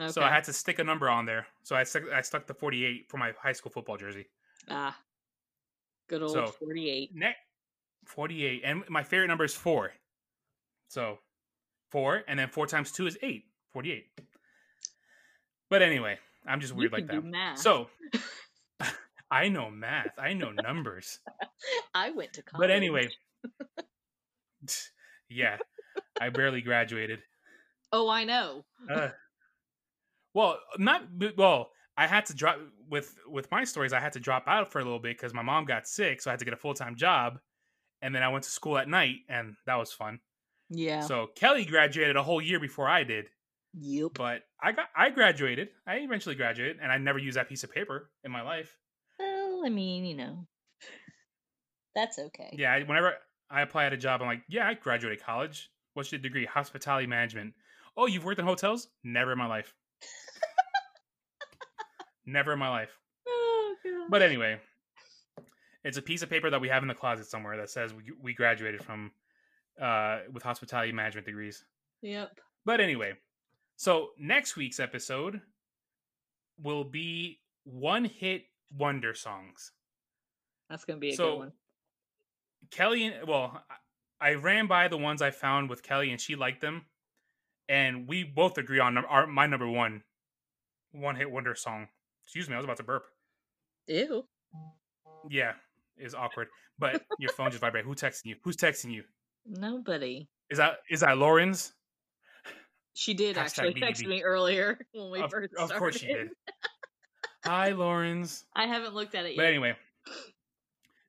okay. 0.00 0.10
So 0.10 0.22
I 0.22 0.28
had 0.28 0.44
to 0.44 0.52
stick 0.52 0.78
a 0.80 0.84
number 0.84 1.08
on 1.08 1.24
there. 1.24 1.46
So 1.62 1.76
I 1.76 1.84
stuck 1.84 2.02
I 2.12 2.20
stuck 2.20 2.46
the 2.46 2.54
48 2.54 3.08
for 3.08 3.16
my 3.18 3.32
high 3.40 3.52
school 3.52 3.70
football 3.70 3.96
jersey. 3.96 4.26
ah, 4.68 4.96
good 6.08 6.22
old 6.22 6.32
So- 6.32 6.46
forty-eight. 6.48 7.14
Net 7.14 7.36
48 8.06 8.62
and 8.64 8.88
my 8.88 9.02
favorite 9.02 9.28
number 9.28 9.44
is 9.44 9.54
4. 9.54 9.92
So 10.88 11.18
4 11.90 12.24
and 12.28 12.38
then 12.38 12.48
4 12.48 12.66
times 12.66 12.92
2 12.92 13.06
is 13.06 13.18
8. 13.22 13.44
48. 13.72 14.06
But 15.70 15.82
anyway, 15.82 16.18
I'm 16.46 16.60
just 16.60 16.74
weird 16.74 16.92
like 16.92 17.06
that. 17.06 17.58
So 17.58 17.88
I 19.30 19.48
know 19.48 19.70
math. 19.70 20.18
I 20.18 20.32
know 20.32 20.50
numbers. 20.50 21.18
I 21.94 22.10
went 22.10 22.32
to 22.34 22.42
college. 22.42 22.60
But 22.60 22.70
anyway, 22.70 23.08
yeah, 25.28 25.58
I 26.20 26.30
barely 26.30 26.60
graduated. 26.60 27.20
oh, 27.92 28.08
I 28.08 28.24
know. 28.24 28.64
Uh, 28.90 29.08
well, 30.34 30.58
not 30.78 31.02
well. 31.36 31.70
I 31.96 32.06
had 32.06 32.26
to 32.26 32.34
drop 32.34 32.58
with 32.88 33.14
with 33.26 33.50
my 33.50 33.64
stories. 33.64 33.92
I 33.92 34.00
had 34.00 34.12
to 34.12 34.20
drop 34.20 34.44
out 34.46 34.70
for 34.70 34.78
a 34.80 34.84
little 34.84 35.00
bit 35.00 35.16
because 35.16 35.34
my 35.34 35.42
mom 35.42 35.64
got 35.64 35.86
sick, 35.86 36.22
so 36.22 36.30
I 36.30 36.32
had 36.32 36.38
to 36.38 36.44
get 36.44 36.54
a 36.54 36.58
full 36.58 36.74
time 36.74 36.96
job, 36.96 37.38
and 38.02 38.14
then 38.14 38.22
I 38.22 38.28
went 38.28 38.44
to 38.44 38.50
school 38.50 38.78
at 38.78 38.88
night, 38.88 39.16
and 39.28 39.56
that 39.66 39.76
was 39.76 39.92
fun. 39.92 40.20
Yeah. 40.70 41.00
So 41.00 41.28
Kelly 41.34 41.64
graduated 41.64 42.16
a 42.16 42.22
whole 42.22 42.40
year 42.40 42.60
before 42.60 42.88
I 42.88 43.04
did, 43.04 43.26
yep. 43.74 44.12
but 44.14 44.42
I 44.62 44.72
got 44.72 44.86
I 44.96 45.10
graduated. 45.10 45.68
I 45.86 45.96
eventually 45.96 46.34
graduated, 46.34 46.78
and 46.82 46.92
I 46.92 46.98
never 46.98 47.18
used 47.18 47.36
that 47.36 47.48
piece 47.48 47.64
of 47.64 47.72
paper 47.72 48.10
in 48.24 48.30
my 48.30 48.42
life. 48.42 48.76
Well, 49.18 49.62
I 49.64 49.70
mean, 49.70 50.04
you 50.04 50.16
know, 50.16 50.46
that's 51.94 52.18
okay. 52.18 52.54
Yeah, 52.56 52.78
whenever 52.84 53.14
I 53.50 53.62
apply 53.62 53.86
at 53.86 53.92
a 53.92 53.96
job, 53.96 54.20
I'm 54.20 54.28
like, 54.28 54.42
yeah, 54.48 54.68
I 54.68 54.74
graduated 54.74 55.22
college. 55.22 55.70
What's 55.94 56.12
your 56.12 56.20
degree? 56.20 56.44
Hospitality 56.44 57.06
management. 57.06 57.54
Oh, 57.96 58.06
you've 58.06 58.24
worked 58.24 58.38
in 58.38 58.46
hotels? 58.46 58.88
Never 59.02 59.32
in 59.32 59.38
my 59.38 59.46
life. 59.46 59.74
Never 62.26 62.52
in 62.52 62.58
my 62.58 62.68
life. 62.68 62.90
Oh 63.30 63.74
god. 63.84 64.10
But 64.10 64.22
anyway, 64.22 64.58
it's 65.84 65.98
a 65.98 66.02
piece 66.02 66.22
of 66.22 66.30
paper 66.30 66.48
that 66.48 66.60
we 66.60 66.68
have 66.68 66.82
in 66.82 66.88
the 66.88 66.94
closet 66.94 67.26
somewhere 67.26 67.58
that 67.58 67.68
says 67.68 67.92
we, 67.92 68.02
we 68.22 68.32
graduated 68.32 68.82
from 68.82 69.12
uh, 69.80 70.20
with 70.32 70.42
hospitality 70.42 70.92
management 70.92 71.26
degrees. 71.26 71.64
Yep. 72.02 72.38
But 72.64 72.80
anyway, 72.80 73.14
so 73.76 74.10
next 74.18 74.56
week's 74.56 74.80
episode 74.80 75.40
will 76.60 76.84
be 76.84 77.40
one 77.64 78.04
hit 78.04 78.44
wonder 78.76 79.14
songs. 79.14 79.72
That's 80.68 80.84
gonna 80.84 80.98
be 81.00 81.10
a 81.10 81.14
So, 81.14 81.30
good 81.30 81.38
one. 81.38 81.52
Kelly, 82.70 83.06
and 83.06 83.26
well, 83.26 83.64
I 84.20 84.34
ran 84.34 84.66
by 84.66 84.88
the 84.88 84.98
ones 84.98 85.22
I 85.22 85.30
found 85.30 85.70
with 85.70 85.82
Kelly, 85.82 86.10
and 86.10 86.20
she 86.20 86.34
liked 86.36 86.60
them, 86.60 86.86
and 87.68 88.06
we 88.08 88.24
both 88.24 88.58
agree 88.58 88.80
on 88.80 88.98
our 88.98 89.26
my 89.26 89.46
number 89.46 89.68
one 89.68 90.02
one 90.92 91.16
hit 91.16 91.30
wonder 91.30 91.54
song. 91.54 91.88
Excuse 92.24 92.48
me, 92.48 92.54
I 92.54 92.58
was 92.58 92.64
about 92.64 92.76
to 92.78 92.82
burp. 92.82 93.04
Ew. 93.86 94.24
Yeah, 95.30 95.54
is 95.96 96.14
awkward. 96.14 96.48
But 96.78 97.04
your 97.18 97.32
phone 97.32 97.50
just 97.50 97.60
vibrated. 97.60 97.86
Who 97.86 97.94
texting 97.94 98.26
you? 98.26 98.36
Who's 98.44 98.56
texting 98.56 98.92
you? 98.92 99.04
Nobody. 99.46 100.28
Is 100.50 100.58
that 100.58 100.78
is 100.90 101.00
that 101.00 101.18
Lauren's? 101.18 101.72
She 102.94 103.14
did 103.14 103.36
Hashtag 103.36 103.38
actually 103.38 103.74
text 103.74 104.04
me 104.04 104.22
earlier 104.22 104.78
when 104.92 105.10
we 105.10 105.20
Of, 105.20 105.30
first 105.30 105.54
of 105.54 105.66
started. 105.66 105.78
course 105.78 105.98
she 105.98 106.06
did. 106.08 106.30
Hi, 107.44 107.70
Lauren's. 107.70 108.44
I 108.54 108.66
haven't 108.66 108.94
looked 108.94 109.14
at 109.14 109.24
it 109.24 109.36
But 109.36 109.42
yet. 109.42 109.48
anyway, 109.50 109.76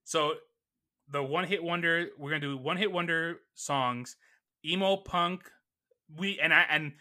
so 0.04 0.36
the 1.10 1.24
one 1.24 1.46
hit 1.46 1.64
wonder, 1.64 2.10
we're 2.18 2.30
gonna 2.30 2.42
do 2.42 2.58
one 2.58 2.78
hit 2.78 2.92
wonder 2.92 3.40
songs, 3.56 4.16
emo 4.64 4.98
punk. 4.98 5.50
We 6.16 6.40
and 6.40 6.54
I 6.54 6.66
and 6.70 6.94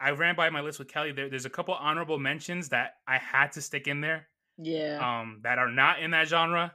I 0.00 0.10
ran 0.10 0.36
by 0.36 0.50
my 0.50 0.60
list 0.60 0.78
with 0.78 0.88
Kelly. 0.88 1.12
There, 1.12 1.30
there's 1.30 1.46
a 1.46 1.50
couple 1.50 1.72
honorable 1.74 2.18
mentions 2.18 2.68
that 2.68 2.96
I 3.08 3.16
had 3.18 3.52
to 3.52 3.62
stick 3.62 3.86
in 3.86 4.02
there, 4.02 4.28
yeah. 4.58 4.98
um, 5.20 5.40
that 5.42 5.58
are 5.58 5.70
not 5.70 6.00
in 6.02 6.10
that 6.10 6.28
genre, 6.28 6.74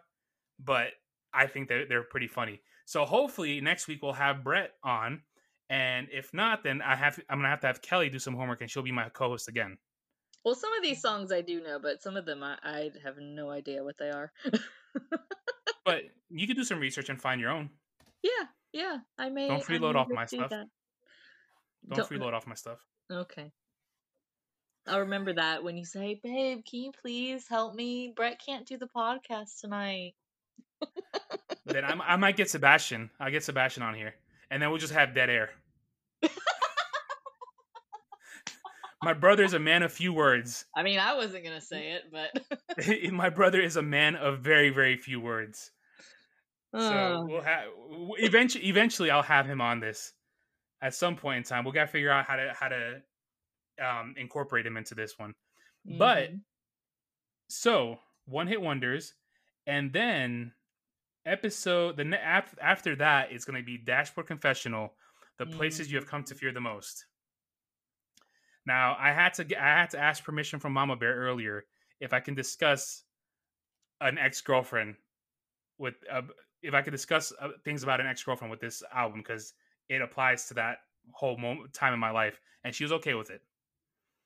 but 0.60 0.88
I 1.34 1.48
think 1.48 1.70
that 1.70 1.86
they're 1.90 2.04
pretty 2.04 2.28
funny. 2.28 2.62
So 2.86 3.06
hopefully 3.06 3.62
next 3.62 3.88
week 3.88 4.02
we'll 4.02 4.14
have 4.14 4.44
Brett 4.44 4.72
on, 4.84 5.22
and 5.70 6.08
if 6.12 6.34
not, 6.34 6.64
then 6.64 6.82
I 6.82 6.96
have 6.96 7.20
I'm 7.30 7.38
gonna 7.40 7.50
have 7.50 7.62
to 7.62 7.68
have 7.68 7.82
Kelly 7.82 8.10
do 8.10 8.20
some 8.20 8.36
homework, 8.36 8.62
and 8.62 8.70
she'll 8.70 8.84
be 8.84 8.92
my 8.92 9.10
co-host 9.10 9.48
again. 9.48 9.78
well, 10.44 10.56
some 10.56 10.74
of 10.74 10.82
these 10.84 11.02
songs 11.02 11.32
I 11.32 11.42
do 11.42 11.62
know, 11.62 11.80
but 11.80 12.02
some 12.02 12.18
of 12.18 12.26
them 12.26 12.44
I, 12.44 12.58
I 12.64 12.90
have 13.04 13.16
no 13.20 13.50
idea 13.50 13.84
what 13.84 13.98
they 13.98 14.10
are. 14.10 14.32
But 15.84 16.04
you 16.30 16.46
can 16.46 16.56
do 16.56 16.64
some 16.64 16.80
research 16.80 17.10
and 17.10 17.20
find 17.20 17.42
your 17.42 17.50
own. 17.50 17.70
yeah, 18.22 18.46
yeah. 18.72 18.98
I 19.18 19.30
may. 19.30 19.48
Don't 19.48 19.64
freeload 19.64 19.96
off 19.96 20.10
my 20.10 20.26
do 20.26 20.38
stuff. 20.38 20.50
that. 20.52 20.68
Don't, 21.90 21.98
Don't- 21.98 22.10
freeload 22.10 22.34
off 22.34 22.46
my 22.46 22.54
stuff. 22.54 22.86
Okay. 23.12 23.52
I'll 24.88 25.00
remember 25.02 25.34
that 25.34 25.64
when 25.64 25.78
you 25.78 25.86
say, 25.86 26.20
"Babe, 26.24 26.62
can 26.70 26.80
you 26.82 26.92
please 27.02 27.48
help 27.48 27.74
me? 27.74 28.14
Brett 28.16 28.40
can't 28.46 28.68
do 28.68 28.78
the 28.78 28.88
podcast 28.96 29.60
tonight." 29.60 30.14
then 31.74 31.86
I'm, 31.86 32.02
I 32.02 32.16
might 32.16 32.38
get 32.38 32.50
Sebastian. 32.50 33.10
I'll 33.20 33.32
get 33.32 33.44
Sebastian 33.44 33.84
on 33.84 33.94
here, 33.94 34.16
and 34.50 34.62
then 34.62 34.70
we'll 34.70 34.80
just 34.80 34.94
have 34.94 35.14
dead 35.14 35.30
air. 35.30 35.50
My 39.04 39.14
brother 39.14 39.44
is 39.44 39.54
a 39.54 39.60
man 39.60 39.82
of 39.82 39.92
few 39.92 40.14
words. 40.14 40.66
I 40.76 40.84
mean, 40.84 41.00
I 41.00 41.16
wasn't 41.16 41.44
gonna 41.44 41.60
say 41.62 41.94
it, 41.94 42.04
but 42.12 43.12
My 43.12 43.30
brother 43.30 43.60
is 43.60 43.76
a 43.76 43.82
man 43.82 44.16
of 44.16 44.40
very, 44.40 44.70
very 44.70 44.96
few 44.96 45.20
words. 45.20 45.72
So 46.74 47.26
we'll 47.28 47.42
have 47.42 47.66
eventually. 48.20 48.66
Eventually, 48.66 49.12
I'll 49.12 49.24
have 49.24 49.46
him 49.46 49.60
on 49.60 49.80
this 49.82 50.14
at 50.82 50.94
some 50.94 51.16
point 51.16 51.38
in 51.38 51.44
time. 51.44 51.64
We'll 51.66 51.74
gotta 51.74 51.88
figure 51.88 52.12
out 52.12 52.26
how 52.26 52.38
to 52.38 52.54
how 52.58 52.70
to 52.70 53.02
um, 53.84 54.16
incorporate 54.18 54.66
him 54.66 54.78
into 54.78 54.96
this 54.96 55.18
one. 55.18 55.34
But 55.84 56.32
mhm. 56.32 56.42
so 57.50 58.00
one 58.26 58.48
hit 58.48 58.62
wonders, 58.62 59.16
and 59.68 59.92
then 59.92 60.54
episode 61.26 61.98
the 61.98 62.04
ne- 62.06 62.22
af- 62.24 62.56
after 62.62 62.96
that 62.98 63.32
is 63.32 63.46
going 63.46 63.60
to 63.60 63.66
be 63.66 63.78
Dashboard 63.78 64.28
Confessional, 64.28 64.94
the 65.38 65.46
places 65.46 65.92
you 65.92 65.98
have 65.98 66.08
come 66.08 66.24
to 66.26 66.36
fear 66.36 66.52
the 66.52 66.62
most. 66.62 67.06
Now 68.66 68.96
I 69.00 69.12
had 69.12 69.34
to 69.36 69.62
I 69.62 69.80
had 69.80 69.90
to 69.92 70.00
ask 70.00 70.24
permission 70.24 70.60
from 70.60 70.74
Mama 70.74 70.96
Bear 70.96 71.16
earlier 71.16 71.66
if 72.00 72.14
I 72.14 72.20
can 72.20 72.36
discuss 72.36 73.04
an 74.02 74.18
ex 74.18 74.42
girlfriend 74.42 74.96
with 75.78 75.96
uh, 76.12 76.22
if 76.62 76.74
I 76.74 76.82
could 76.82 76.92
discuss 76.92 77.34
uh, 77.42 77.50
things 77.66 77.84
about 77.84 78.00
an 78.00 78.08
ex 78.08 78.24
girlfriend 78.24 78.52
with 78.52 78.60
this 78.60 78.84
album 78.94 79.20
because 79.20 79.54
it 79.90 80.02
applies 80.02 80.48
to 80.48 80.54
that 80.56 80.78
whole 81.12 81.38
moment 81.38 81.74
time 81.74 81.94
in 81.94 82.00
my 82.00 82.12
life, 82.12 82.40
and 82.64 82.74
she 82.74 82.84
was 82.84 82.92
okay 82.94 83.14
with 83.16 83.32
it. 83.32 83.42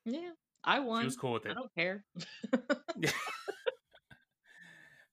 yeah, 0.06 0.32
I 0.64 0.80
won. 0.80 1.02
She 1.02 1.06
was 1.06 1.16
cool 1.16 1.34
with 1.34 1.46
it. 1.46 1.52
I 1.52 1.54
don't 1.54 1.74
care. 1.74 2.04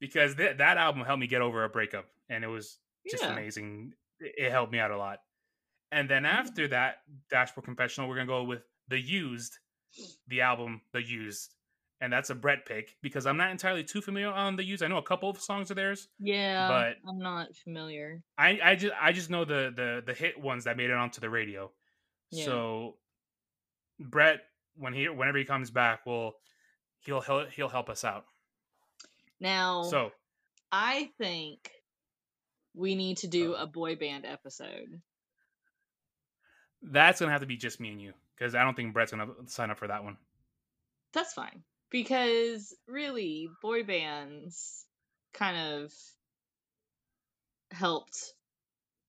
because 0.02 0.34
th- 0.34 0.58
that 0.58 0.76
album 0.78 1.04
helped 1.04 1.20
me 1.20 1.28
get 1.28 1.42
over 1.42 1.62
a 1.62 1.68
breakup 1.68 2.06
and 2.28 2.42
it 2.42 2.48
was 2.48 2.78
just 3.08 3.22
Yeah. 3.22 3.32
amazing. 3.32 3.94
It 4.18 4.34
it 4.36 4.50
helped 4.50 4.72
me 4.72 4.80
out 4.80 4.90
a 4.90 4.96
lot. 4.98 5.20
And 5.92 6.10
then 6.10 6.24
mm-hmm. 6.24 6.36
after 6.40 6.66
that 6.68 6.96
dashboard 7.30 7.64
confessional 7.64 8.08
we're 8.08 8.16
gonna 8.16 8.26
go 8.26 8.42
with 8.44 8.62
the 8.88 8.98
used 9.00 9.58
the 10.26 10.40
album 10.40 10.80
the 10.92 11.02
used. 11.02 11.54
And 12.00 12.12
that's 12.12 12.30
a 12.30 12.34
brett 12.34 12.66
pick 12.66 12.96
because 13.00 13.26
i'm 13.26 13.36
not 13.36 13.52
entirely 13.52 13.84
too 13.84 14.00
familiar 14.02 14.28
on 14.32 14.56
the 14.56 14.64
used. 14.64 14.82
I 14.82 14.88
know 14.88 14.96
a 14.98 15.02
couple 15.02 15.30
of 15.30 15.40
songs 15.40 15.70
of 15.70 15.76
theirs 15.76 16.08
Yeah, 16.18 16.66
But- 16.68 16.96
I'm 17.08 17.18
not 17.20 17.54
familiar. 17.54 18.22
i 18.36 18.58
i 18.62 18.74
just 18.74 18.94
i 19.00 19.12
just 19.12 19.30
know 19.30 19.44
the 19.44 19.72
the 19.80 20.02
the 20.04 20.14
hit 20.14 20.36
ones 20.40 20.64
that 20.64 20.76
made 20.76 20.90
it 20.90 20.96
onto 20.96 21.20
the 21.20 21.30
radio. 21.30 21.70
Yeah. 22.32 22.44
so 22.46 22.96
brett 24.00 24.40
when 24.74 24.94
he 24.94 25.08
whenever 25.08 25.38
he 25.38 25.44
comes 25.44 25.70
back 25.70 26.04
will 26.06 26.32
he'll 27.04 27.20
he'll, 27.20 27.44
he'll 27.46 27.68
help 27.68 27.88
us 27.90 28.02
out 28.04 28.24
Now, 29.42 29.82
so 29.82 30.10
I 30.70 31.10
think 31.18 31.70
we 32.74 32.94
need 32.94 33.18
to 33.18 33.26
do 33.26 33.54
oh. 33.54 33.62
a 33.62 33.66
boy 33.66 33.96
band 33.96 34.24
episode. 34.24 35.00
that's 36.82 37.20
gonna 37.20 37.32
have 37.32 37.42
to 37.42 37.46
be 37.46 37.56
just 37.56 37.78
me 37.80 37.90
and 37.90 38.00
you 38.00 38.12
because 38.36 38.54
i 38.54 38.64
don't 38.64 38.74
think 38.74 38.92
brett's 38.92 39.12
gonna 39.12 39.28
sign 39.46 39.70
up 39.70 39.78
for 39.78 39.86
that 39.88 40.02
one 40.02 40.16
That's 41.12 41.32
fine 41.34 41.62
because 41.92 42.74
really, 42.88 43.48
boy 43.60 43.84
bands 43.84 44.86
kind 45.34 45.74
of 45.74 45.92
helped 47.70 48.32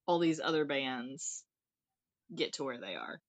all 0.06 0.20
these 0.20 0.40
other 0.40 0.66
bands 0.66 1.44
get 2.36 2.54
to 2.54 2.64
where 2.64 2.80
they 2.80 2.96
are. 2.96 3.22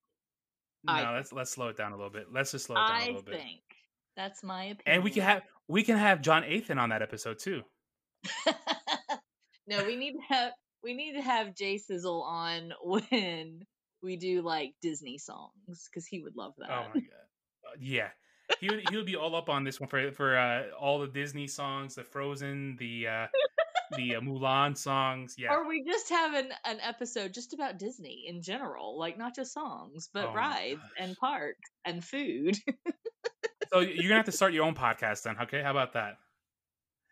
No, 0.83 0.93
I 0.93 1.15
let's 1.15 1.31
let's 1.31 1.51
slow 1.51 1.69
it 1.69 1.77
down 1.77 1.93
a 1.93 1.95
little 1.95 2.11
bit. 2.11 2.27
Let's 2.31 2.51
just 2.51 2.65
slow 2.65 2.75
it 2.75 2.87
down 2.87 2.91
a 2.91 3.03
I 3.03 3.05
little 3.07 3.23
bit. 3.23 3.35
think 3.35 3.61
that's 4.15 4.43
my 4.43 4.65
opinion. 4.65 4.83
And 4.85 5.03
we 5.03 5.09
can 5.09 5.23
have 5.23 5.41
we 5.67 5.83
can 5.83 5.97
have 5.97 6.21
Jonathan 6.21 6.77
on 6.77 6.89
that 6.89 7.01
episode 7.01 7.39
too. 7.39 7.61
no, 9.67 9.83
we 9.85 9.95
need 9.95 10.13
to 10.13 10.33
have 10.33 10.51
we 10.83 10.93
need 10.93 11.13
to 11.13 11.21
have 11.21 11.55
Jay 11.55 11.77
Sizzle 11.77 12.23
on 12.23 12.71
when 12.83 13.65
we 14.01 14.17
do 14.17 14.41
like 14.41 14.73
Disney 14.81 15.17
songs 15.17 15.89
because 15.89 16.05
he 16.05 16.21
would 16.21 16.35
love 16.35 16.53
that. 16.57 16.69
Oh 16.69 16.85
my 16.93 17.01
god. 17.01 17.25
Uh, 17.65 17.75
yeah. 17.79 18.09
He 18.59 18.69
would 18.69 18.87
he 18.89 18.95
would 18.95 19.07
be 19.07 19.15
all 19.15 19.35
up 19.35 19.49
on 19.49 19.63
this 19.63 19.79
one 19.79 19.89
for 19.89 20.11
for 20.11 20.37
uh, 20.37 20.65
all 20.79 20.99
the 20.99 21.07
Disney 21.07 21.47
songs, 21.47 21.95
the 21.95 22.03
Frozen, 22.03 22.77
the 22.79 23.07
uh 23.07 23.27
the 23.97 24.15
uh, 24.15 24.21
Mulan 24.21 24.77
songs. 24.77 25.35
Yeah. 25.37 25.53
Or 25.53 25.67
we 25.67 25.83
just 25.83 26.09
have 26.09 26.33
an, 26.35 26.49
an 26.65 26.79
episode 26.81 27.33
just 27.33 27.53
about 27.53 27.79
Disney 27.79 28.25
in 28.27 28.41
general, 28.41 28.99
like 28.99 29.17
not 29.17 29.35
just 29.35 29.53
songs, 29.53 30.09
but 30.13 30.29
Oh 30.29 30.33
rides 30.33 30.81
and 30.99 31.17
parks 31.17 31.71
and 31.85 32.03
food. 32.03 32.57
So 33.75 33.81
you're 33.81 34.03
gonna 34.03 34.15
have 34.15 34.25
to 34.25 34.31
start 34.31 34.53
your 34.53 34.63
own 34.63 34.73
podcast 34.73 35.23
then. 35.23 35.35
Okay, 35.41 35.61
how 35.61 35.71
about 35.71 35.91
that? 35.93 36.17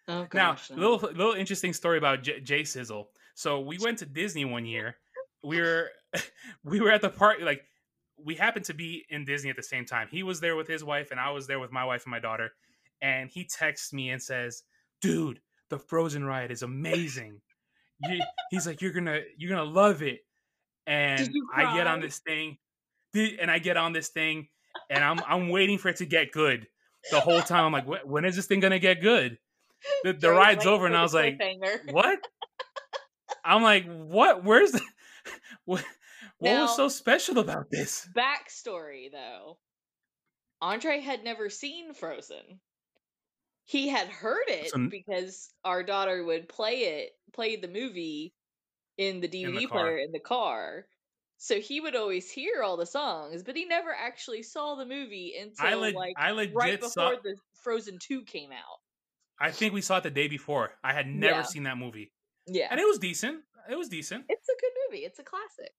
oh 0.08 0.28
Now, 0.34 0.56
no. 0.70 0.76
little 0.78 0.98
little 1.12 1.34
interesting 1.34 1.74
story 1.74 1.98
about 1.98 2.24
J- 2.24 2.40
Jay 2.40 2.64
Sizzle. 2.64 3.10
So 3.36 3.60
we 3.60 3.78
went 3.80 3.98
to 4.00 4.06
Disney 4.06 4.46
one 4.46 4.66
year. 4.66 4.96
We 5.44 5.60
were 5.60 5.90
we 6.64 6.80
were 6.80 6.90
at 6.90 7.02
the 7.02 7.10
park 7.10 7.40
like 7.42 7.66
we 8.18 8.36
happened 8.36 8.64
to 8.66 8.74
be 8.74 9.06
in 9.10 9.26
Disney 9.26 9.50
at 9.50 9.58
the 9.58 9.64
same 9.64 9.86
time. 9.86 10.08
He 10.10 10.24
was 10.24 10.40
there 10.40 10.56
with 10.56 10.70
his 10.70 10.86
wife 10.86 11.12
and 11.12 11.20
I 11.20 11.32
was 11.32 11.48
there 11.48 11.60
with 11.60 11.74
my 11.74 11.84
wife 11.84 12.06
and 12.06 12.12
my 12.12 12.20
daughter. 12.20 12.52
And 13.02 13.30
he 13.30 13.44
texts 13.44 13.92
me 13.92 14.12
and 14.12 14.22
says, 14.24 14.64
"Dude, 15.02 15.42
the 15.70 15.80
Frozen 15.80 16.24
ride 16.24 16.50
is 16.50 16.62
amazing." 16.64 17.42
He's 18.52 18.66
like, 18.66 18.82
"You're 18.82 18.94
gonna 18.94 19.20
you're 19.38 19.50
gonna 19.50 19.70
love 19.70 20.02
it." 20.02 20.22
And 20.88 21.30
I 21.54 21.76
get 21.76 21.88
on 21.88 22.00
this 22.00 22.20
thing, 22.20 22.58
and 23.14 23.52
I 23.52 23.60
get 23.60 23.76
on 23.76 23.92
this 23.92 24.08
thing, 24.10 24.48
and 24.90 25.04
I'm 25.04 25.20
I'm 25.28 25.50
waiting 25.50 25.78
for 25.78 25.90
it 25.90 25.98
to 25.98 26.06
get 26.06 26.32
good 26.32 26.68
the 27.12 27.20
whole 27.20 27.42
time. 27.42 27.66
I'm 27.66 27.74
like, 27.74 28.06
when 28.06 28.26
is 28.26 28.36
this 28.36 28.46
thing 28.46 28.60
gonna 28.60 28.80
get 28.80 29.02
good? 29.02 29.38
The, 30.04 30.14
the 30.14 30.32
ride's 30.32 30.66
over, 30.66 30.86
and 30.86 30.96
I 30.96 31.02
was 31.02 31.14
like, 31.14 31.40
what? 31.92 32.20
I'm 33.44 33.64
like, 33.64 33.86
what? 33.86 34.44
Where's 34.44 34.72
the 34.72 34.82
what? 35.66 35.84
What 36.40 36.52
Now- 36.52 36.62
was 36.64 36.76
so 36.76 36.88
special 36.90 37.40
about 37.40 37.70
this? 37.70 38.08
Backstory 38.16 39.12
though. 39.12 39.58
Andre 40.62 41.00
had 41.02 41.24
never 41.24 41.50
seen 41.50 41.94
Frozen. 41.94 42.60
He 43.66 43.90
had 43.90 44.08
heard 44.08 44.48
it 44.48 44.70
So 44.72 44.88
because 44.90 45.50
our 45.64 45.84
daughter 45.84 46.24
would 46.24 46.50
play 46.50 47.02
it, 47.02 47.12
play 47.34 47.56
the 47.56 47.68
movie 47.68 48.34
in 48.98 49.22
the 49.22 49.28
DVD 49.28 49.60
the 49.60 49.68
player 49.68 49.98
in 49.98 50.12
the 50.12 50.20
car. 50.20 50.86
So 51.44 51.60
he 51.60 51.82
would 51.82 51.94
always 51.94 52.32
hear 52.32 52.64
all 52.64 52.78
the 52.78 52.86
songs, 52.86 53.44
but 53.44 53.58
he 53.58 53.66
never 53.66 53.94
actually 53.94 54.44
saw 54.44 54.76
the 54.76 54.86
movie 54.86 55.34
until 55.38 55.66
I, 55.66 55.74
leg- 55.74 55.94
like 55.94 56.14
I 56.18 56.32
legit 56.32 56.56
right 56.56 56.80
before 56.80 56.90
saw. 56.90 57.16
the 57.22 57.36
Frozen 57.62 58.00
2 58.00 58.24
came 58.24 58.54
out. 58.54 58.80
I 59.42 59.52
think 59.52 59.74
we 59.74 59.82
saw 59.82 59.98
it 59.98 60.04
the 60.04 60.10
day 60.10 60.30
before. 60.30 60.72
I 60.86 60.94
had 60.94 61.06
never 61.06 61.40
Yeah. 61.40 61.44
seen 61.44 61.64
that 61.64 61.78
movie, 61.78 62.14
Yeah. 62.48 62.70
and 62.72 62.80
it 62.80 62.88
was 62.88 62.98
decent. 62.98 63.44
It 63.70 63.76
was 63.76 63.90
decent. 63.90 64.24
It's 64.30 64.48
a 64.48 64.56
good 64.62 64.72
movie. 64.88 65.04
It's 65.04 65.20
a 65.20 65.24
classic. 65.24 65.74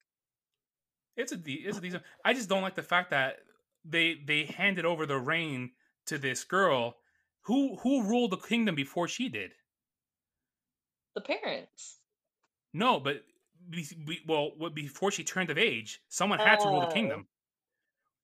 It's 1.16 1.32
a 1.32 1.36
de- 1.38 1.64
it's 1.66 1.78
a 1.78 1.80
decent. 1.80 2.02
I 2.26 2.34
just 2.34 2.50
don't 2.50 2.60
like 2.60 2.74
the 2.74 2.82
fact 2.82 3.08
that 3.12 3.38
they 3.86 4.16
they 4.22 4.44
handed 4.44 4.84
over 4.84 5.06
the 5.06 5.16
reign 5.18 5.70
to 6.08 6.18
this 6.18 6.44
girl 6.44 6.98
who 7.44 7.76
who 7.76 8.02
ruled 8.02 8.32
the 8.32 8.36
kingdom 8.36 8.74
before 8.74 9.08
she 9.08 9.30
did. 9.30 9.52
The 11.14 11.22
parents. 11.22 12.00
No, 12.74 13.00
but 13.00 13.22
be, 13.70 13.86
be, 14.06 14.20
well, 14.26 14.50
before 14.70 15.10
she 15.10 15.24
turned 15.24 15.50
of 15.50 15.58
age, 15.58 16.00
someone 16.08 16.38
had 16.38 16.60
to 16.60 16.68
rule 16.68 16.80
the 16.80 16.88
Oh. 16.88 16.92
kingdom, 16.92 17.28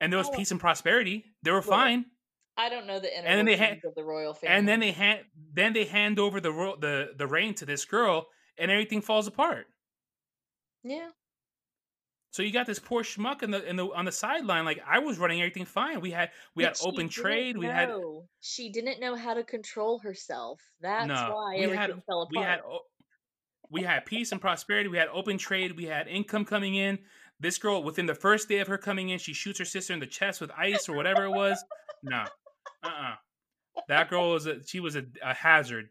and 0.01 0.13
there 0.13 0.19
was 0.19 0.29
Oh. 0.29 0.37
peace 0.37 0.51
and 0.51 0.61
prosperity. 0.61 1.25
They 1.43 1.51
were 1.51 1.61
Well, 1.61 1.69
fine. 1.69 2.11
I 2.57 2.69
don't 2.69 2.87
know 2.87 2.99
the 3.01 3.17
inner 3.17 3.27
And 3.27 3.39
then 3.39 3.47
they 3.47 3.59
workings 3.59 3.85
of 3.85 3.95
the 3.95 4.05
royal 4.05 4.35
family. 4.35 4.57
and 4.57 4.69
then 4.69 4.81
they 4.81 4.93
hand 4.93 5.25
then 5.35 5.73
they 5.73 5.85
hand 5.87 6.19
over 6.19 6.41
the 6.41 6.53
ro- 6.53 6.77
the 6.77 7.15
the 7.17 7.27
reign 7.27 7.55
to 7.55 7.67
this 7.67 7.85
girl, 7.85 8.29
and 8.59 8.71
everything 8.71 9.01
falls 9.01 9.27
apart. 9.27 9.67
yeah, 10.83 11.11
So 12.33 12.43
you 12.43 12.53
got 12.53 12.67
this 12.67 12.79
poor 12.79 13.03
schmuck 13.03 13.43
in 13.43 13.51
the 13.51 13.63
in 13.69 13.77
the 13.77 13.87
on 13.95 14.05
the 14.05 14.13
sideline. 14.13 14.65
Like 14.65 14.81
I 14.87 14.99
was 14.99 15.19
running 15.19 15.41
everything 15.41 15.65
fine. 15.65 16.01
We 16.01 16.11
had 16.11 16.33
we 16.55 16.65
But 16.65 16.79
had 16.79 16.87
open 16.87 17.09
trade. 17.09 17.57
We 17.57 17.67
had. 17.67 17.91
She 18.41 18.71
didn't 18.71 19.01
know 19.01 19.15
how 19.17 19.35
to 19.35 19.43
control 19.45 19.99
herself. 20.01 20.61
That's 20.81 21.09
no. 21.09 21.35
why 21.35 21.55
We 21.57 21.65
everything 21.65 21.79
had 21.97 22.05
fell 22.05 22.23
apart. 22.23 22.31
we 22.37 22.43
had 22.43 22.61
we 23.71 23.83
had 23.83 24.05
peace 24.05 24.33
and 24.33 24.41
prosperity. 24.41 24.89
We 24.89 24.99
had 24.99 25.09
open 25.13 25.39
trade. 25.39 25.77
We 25.77 25.85
had 25.85 26.09
income 26.09 26.45
coming 26.45 26.75
in. 26.75 26.99
This 27.39 27.57
girl, 27.57 27.83
within 27.83 28.07
the 28.07 28.15
first 28.15 28.49
day 28.49 28.59
of 28.59 28.69
her 28.69 28.77
coming 28.77 29.09
in, 29.11 29.19
she 29.19 29.33
shoots 29.33 29.59
her 29.59 29.65
sister 29.65 29.93
in 29.95 30.01
the 30.01 30.07
chest 30.07 30.41
with 30.41 30.51
ice 30.57 30.89
or 30.89 30.97
whatever 30.97 31.25
it 31.25 31.31
was. 31.31 31.63
No, 32.03 32.25
uh, 32.83 32.89
uh 32.89 33.15
that 33.89 34.11
girl 34.11 34.33
was 34.33 34.47
a 34.47 34.63
she 34.67 34.81
was 34.81 34.97
a, 34.97 35.05
a 35.23 35.33
hazard. 35.35 35.89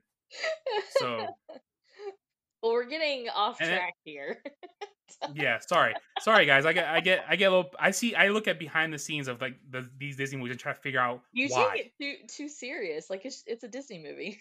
So 0.99 1.27
well, 2.61 2.73
we're 2.73 2.85
getting 2.85 3.29
off 3.29 3.57
And 3.61 3.71
it- 3.71 3.77
track 3.77 3.93
here. 4.03 4.43
yeah, 5.33 5.57
sorry, 5.59 5.95
sorry 6.21 6.45
guys. 6.45 6.65
I 6.65 6.73
get 6.73 6.87
I 6.87 6.99
get 6.99 7.25
I 7.27 7.35
get 7.35 7.51
a 7.51 7.55
little. 7.55 7.71
I 7.79 7.91
see. 7.91 8.13
I 8.13 8.27
look 8.29 8.47
at 8.47 8.59
behind 8.59 8.93
the 8.93 8.99
scenes 8.99 9.27
of 9.27 9.41
like 9.41 9.55
the, 9.69 9.89
these 9.97 10.15
Disney 10.17 10.37
movies 10.37 10.51
and 10.51 10.59
try 10.59 10.73
to 10.73 10.79
figure 10.79 10.99
out 10.99 11.21
You 11.31 11.47
why. 11.49 11.71
take 11.77 11.85
it 11.87 11.91
too 11.99 12.27
too 12.27 12.49
serious. 12.49 13.09
Like 13.09 13.25
it's 13.25 13.43
it's 13.47 13.63
a 13.63 13.67
Disney 13.67 14.03
movie. 14.03 14.39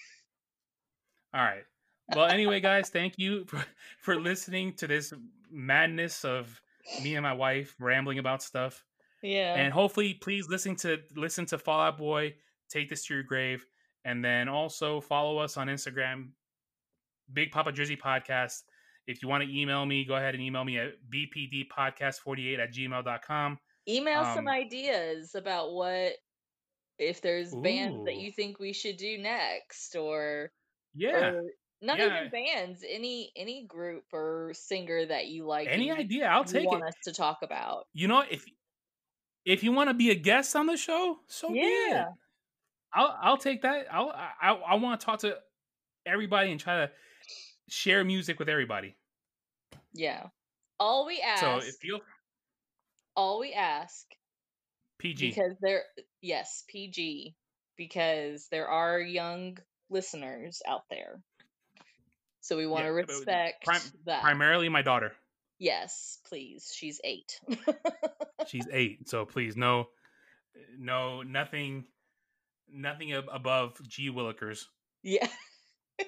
All 1.34 1.42
right. 1.42 1.64
Well, 2.14 2.26
anyway, 2.26 2.60
guys, 2.60 2.88
thank 2.88 3.18
you 3.18 3.44
for, 3.46 3.64
for 4.00 4.20
listening 4.20 4.74
to 4.74 4.86
this 4.86 5.12
madness 5.50 6.24
of 6.24 6.60
me 7.02 7.16
and 7.16 7.22
my 7.22 7.32
wife 7.32 7.74
rambling 7.78 8.18
about 8.18 8.42
stuff. 8.42 8.84
Yeah. 9.22 9.54
And 9.54 9.72
hopefully, 9.72 10.14
please 10.14 10.48
listen 10.48 10.76
to 10.76 10.98
listen 11.16 11.44
to 11.46 11.58
Fall 11.58 11.80
Out 11.80 11.98
Boy. 11.98 12.34
Take 12.70 12.88
this 12.88 13.04
to 13.06 13.14
your 13.14 13.22
grave, 13.22 13.64
and 14.04 14.24
then 14.24 14.48
also 14.48 15.00
follow 15.00 15.38
us 15.38 15.56
on 15.56 15.68
Instagram, 15.68 16.28
Big 17.32 17.50
Papa 17.50 17.72
Drizzy 17.72 17.98
Podcast. 17.98 18.62
If 19.06 19.22
you 19.22 19.28
want 19.28 19.42
to 19.42 19.50
email 19.50 19.84
me, 19.86 20.04
go 20.04 20.14
ahead 20.16 20.34
and 20.34 20.42
email 20.42 20.64
me 20.64 20.78
at 20.78 20.92
bpdpodcast48 21.10 22.58
at 22.58 22.72
gmail.com. 22.74 23.58
Email 23.88 24.24
some 24.24 24.46
um, 24.46 24.48
ideas 24.48 25.34
about 25.34 25.72
what 25.72 26.12
if 26.98 27.22
there's 27.22 27.54
bands 27.54 28.04
that 28.04 28.16
you 28.16 28.30
think 28.30 28.58
we 28.58 28.72
should 28.74 28.98
do 28.98 29.16
next 29.18 29.96
or 29.96 30.50
Yeah. 30.94 31.28
or 31.30 31.42
not 31.80 31.98
yeah. 31.98 32.18
even 32.18 32.30
bands, 32.30 32.84
any 32.88 33.30
any 33.36 33.64
group 33.66 34.04
or 34.12 34.52
singer 34.54 35.06
that 35.06 35.28
you 35.28 35.46
like 35.46 35.68
Any 35.70 35.90
idea? 35.90 36.26
I'll 36.26 36.44
take 36.44 36.66
want 36.66 36.82
it. 36.82 36.88
us 36.88 36.94
to 37.04 37.12
talk 37.12 37.38
about. 37.42 37.86
You 37.92 38.08
know, 38.08 38.24
if 38.28 38.44
if 39.44 39.62
you 39.62 39.72
want 39.72 39.90
to 39.90 39.94
be 39.94 40.10
a 40.10 40.14
guest 40.14 40.56
on 40.56 40.66
the 40.66 40.76
show, 40.76 41.18
so. 41.26 41.52
Yeah. 41.52 42.06
I'll 42.92 43.16
I'll 43.20 43.36
take 43.36 43.62
that. 43.62 43.86
I'll 43.92 44.10
I 44.10 44.54
I 44.54 44.74
want 44.76 45.00
to 45.00 45.06
talk 45.06 45.20
to 45.20 45.36
everybody 46.06 46.50
and 46.50 46.60
try 46.60 46.86
to 46.86 46.90
share 47.68 48.04
music 48.04 48.38
with 48.38 48.48
everybody. 48.48 48.96
Yeah. 49.92 50.26
All 50.80 51.06
we 51.06 51.20
ask 51.20 51.40
So 51.40 51.58
if 51.58 51.84
you 51.84 52.00
all 53.14 53.40
we 53.40 53.52
ask 53.52 54.06
PG, 54.98 55.28
because 55.28 55.54
there 55.60 55.82
yes, 56.22 56.64
PG 56.68 57.34
because 57.76 58.48
there 58.50 58.68
are 58.68 59.00
young 59.00 59.58
listeners 59.90 60.62
out 60.66 60.82
there. 60.90 61.20
So 62.48 62.56
we 62.56 62.66
want 62.66 62.84
to 62.86 62.92
Yeah, 62.94 63.02
but 63.06 63.08
respect 63.14 63.64
prim- 63.66 64.02
that. 64.06 64.22
primarily 64.22 64.70
my 64.70 64.80
daughter. 64.80 65.12
yes, 65.58 66.18
please. 66.26 66.72
She's 66.74 66.98
8. 67.04 67.40
She's 68.46 68.66
eight, 68.72 69.06
so 69.06 69.26
please 69.26 69.54
no, 69.54 69.88
no 70.78 71.22
nothing, 71.22 71.84
nothing 72.72 73.12
ab- 73.12 73.28
above 73.30 73.78
G 73.86 74.08
Willikers. 74.10 74.64
yeah. 75.02 75.28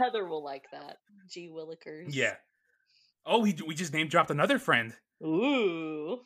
Heather 0.00 0.24
will 0.24 0.42
like 0.42 0.64
that. 0.72 0.96
G 1.28 1.50
Willikers. 1.52 2.06
Yeah. 2.14 2.36
Oh, 3.26 3.40
we 3.40 3.54
we 3.66 3.74
just 3.74 3.92
name 3.92 4.08
dropped 4.08 4.30
another 4.30 4.58
friend. 4.58 4.94
Ooh. 5.22 6.20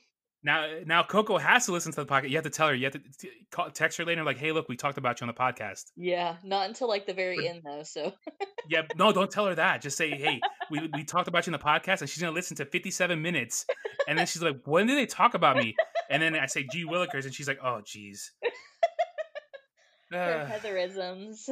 Now, 0.47 0.78
now 0.86 1.03
Coco 1.03 1.38
has 1.38 1.66
to 1.66 1.72
listen 1.72 1.90
to 1.90 2.05
the 2.05 2.07
podcast. 2.07 2.28
You 2.30 2.36
have 2.36 2.44
to 2.44 2.51
tell 2.51 2.68
her. 2.68 2.74
You 2.74 2.84
have 2.84 2.92
to 2.92 3.01
t- 3.18 3.30
call, 3.51 3.68
text 3.68 3.99
her 3.99 4.05
later, 4.05 4.22
like, 4.22 4.36
"Hey, 4.36 4.53
look, 4.53 4.68
we 4.68 4.76
talked 4.76 4.97
about 4.97 5.20
you 5.20 5.26
on 5.26 5.26
the 5.26 5.34
podcast." 5.34 5.86
Yeah, 5.97 6.36
not 6.44 6.68
until 6.68 6.86
like 6.88 7.05
the 7.05 7.14
very 7.14 7.49
end 7.49 7.62
though. 7.64 7.82
So 7.82 8.12
Yeah, 8.68 8.82
no, 8.97 9.11
don't 9.11 9.28
tell 9.28 9.47
her 9.47 9.57
that. 9.57 9.82
Just 9.82 9.97
say, 9.97 10.11
"Hey, 10.11 10.40
we 10.70 10.88
we 10.94 11.03
talked 11.03 11.26
about 11.26 11.49
you 11.49 11.53
in 11.53 11.59
the 11.59 11.64
podcast," 11.64 12.01
and 12.01 12.09
she's 12.09 12.22
gonna 12.22 12.32
listen 12.32 12.57
to 12.59 12.64
fifty-seven 12.64 13.20
minutes, 13.20 13.66
and 14.07 14.16
then 14.16 14.24
she's 14.28 14.40
like, 14.40 14.61
"When 14.66 14.86
did 14.86 14.97
they 14.97 15.07
talk 15.07 15.34
about 15.34 15.57
me?" 15.57 15.74
And 16.11 16.22
then 16.22 16.36
I 16.36 16.47
say, 16.47 16.64
"G 16.70 16.84
Willikers," 16.84 17.24
and 17.24 17.34
she's 17.34 17.49
like, 17.49 17.59
"Oh, 17.61 17.82
jeez." 17.84 18.30
her 20.12 20.42
Uh, 20.42 20.47
Heatherisms. 20.47 21.51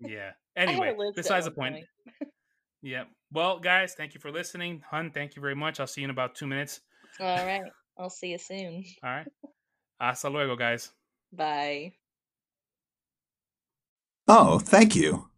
yeah. 0.00 0.30
I 0.56 0.60
had 0.60 0.68
a 0.70 0.72
Anyway, 0.72 0.96
besides 1.14 1.44
the 1.44 1.50
point. 1.50 1.84
Yeah. 2.80 3.04
Well, 3.30 3.58
guys, 3.58 3.92
thank 3.94 4.14
you 4.14 4.20
for 4.20 4.30
listening. 4.30 4.82
Hun, 4.90 5.10
thank 5.10 5.36
you 5.36 5.42
very 5.42 5.54
much. 5.54 5.78
I'll 5.78 5.86
see 5.86 6.00
you 6.00 6.06
in 6.06 6.10
about 6.10 6.34
two 6.34 6.46
minutes. 6.46 6.80
All 7.20 7.44
right. 7.44 7.70
I'll 7.98 8.10
see 8.10 8.28
you 8.28 8.38
soon. 8.38 8.84
All 9.02 9.10
right. 9.10 9.26
Hasta 10.00 10.28
luego, 10.28 10.56
guys. 10.56 10.92
Bye. 11.32 11.92
Oh, 14.28 14.58
thank 14.58 14.94
you. 14.94 15.28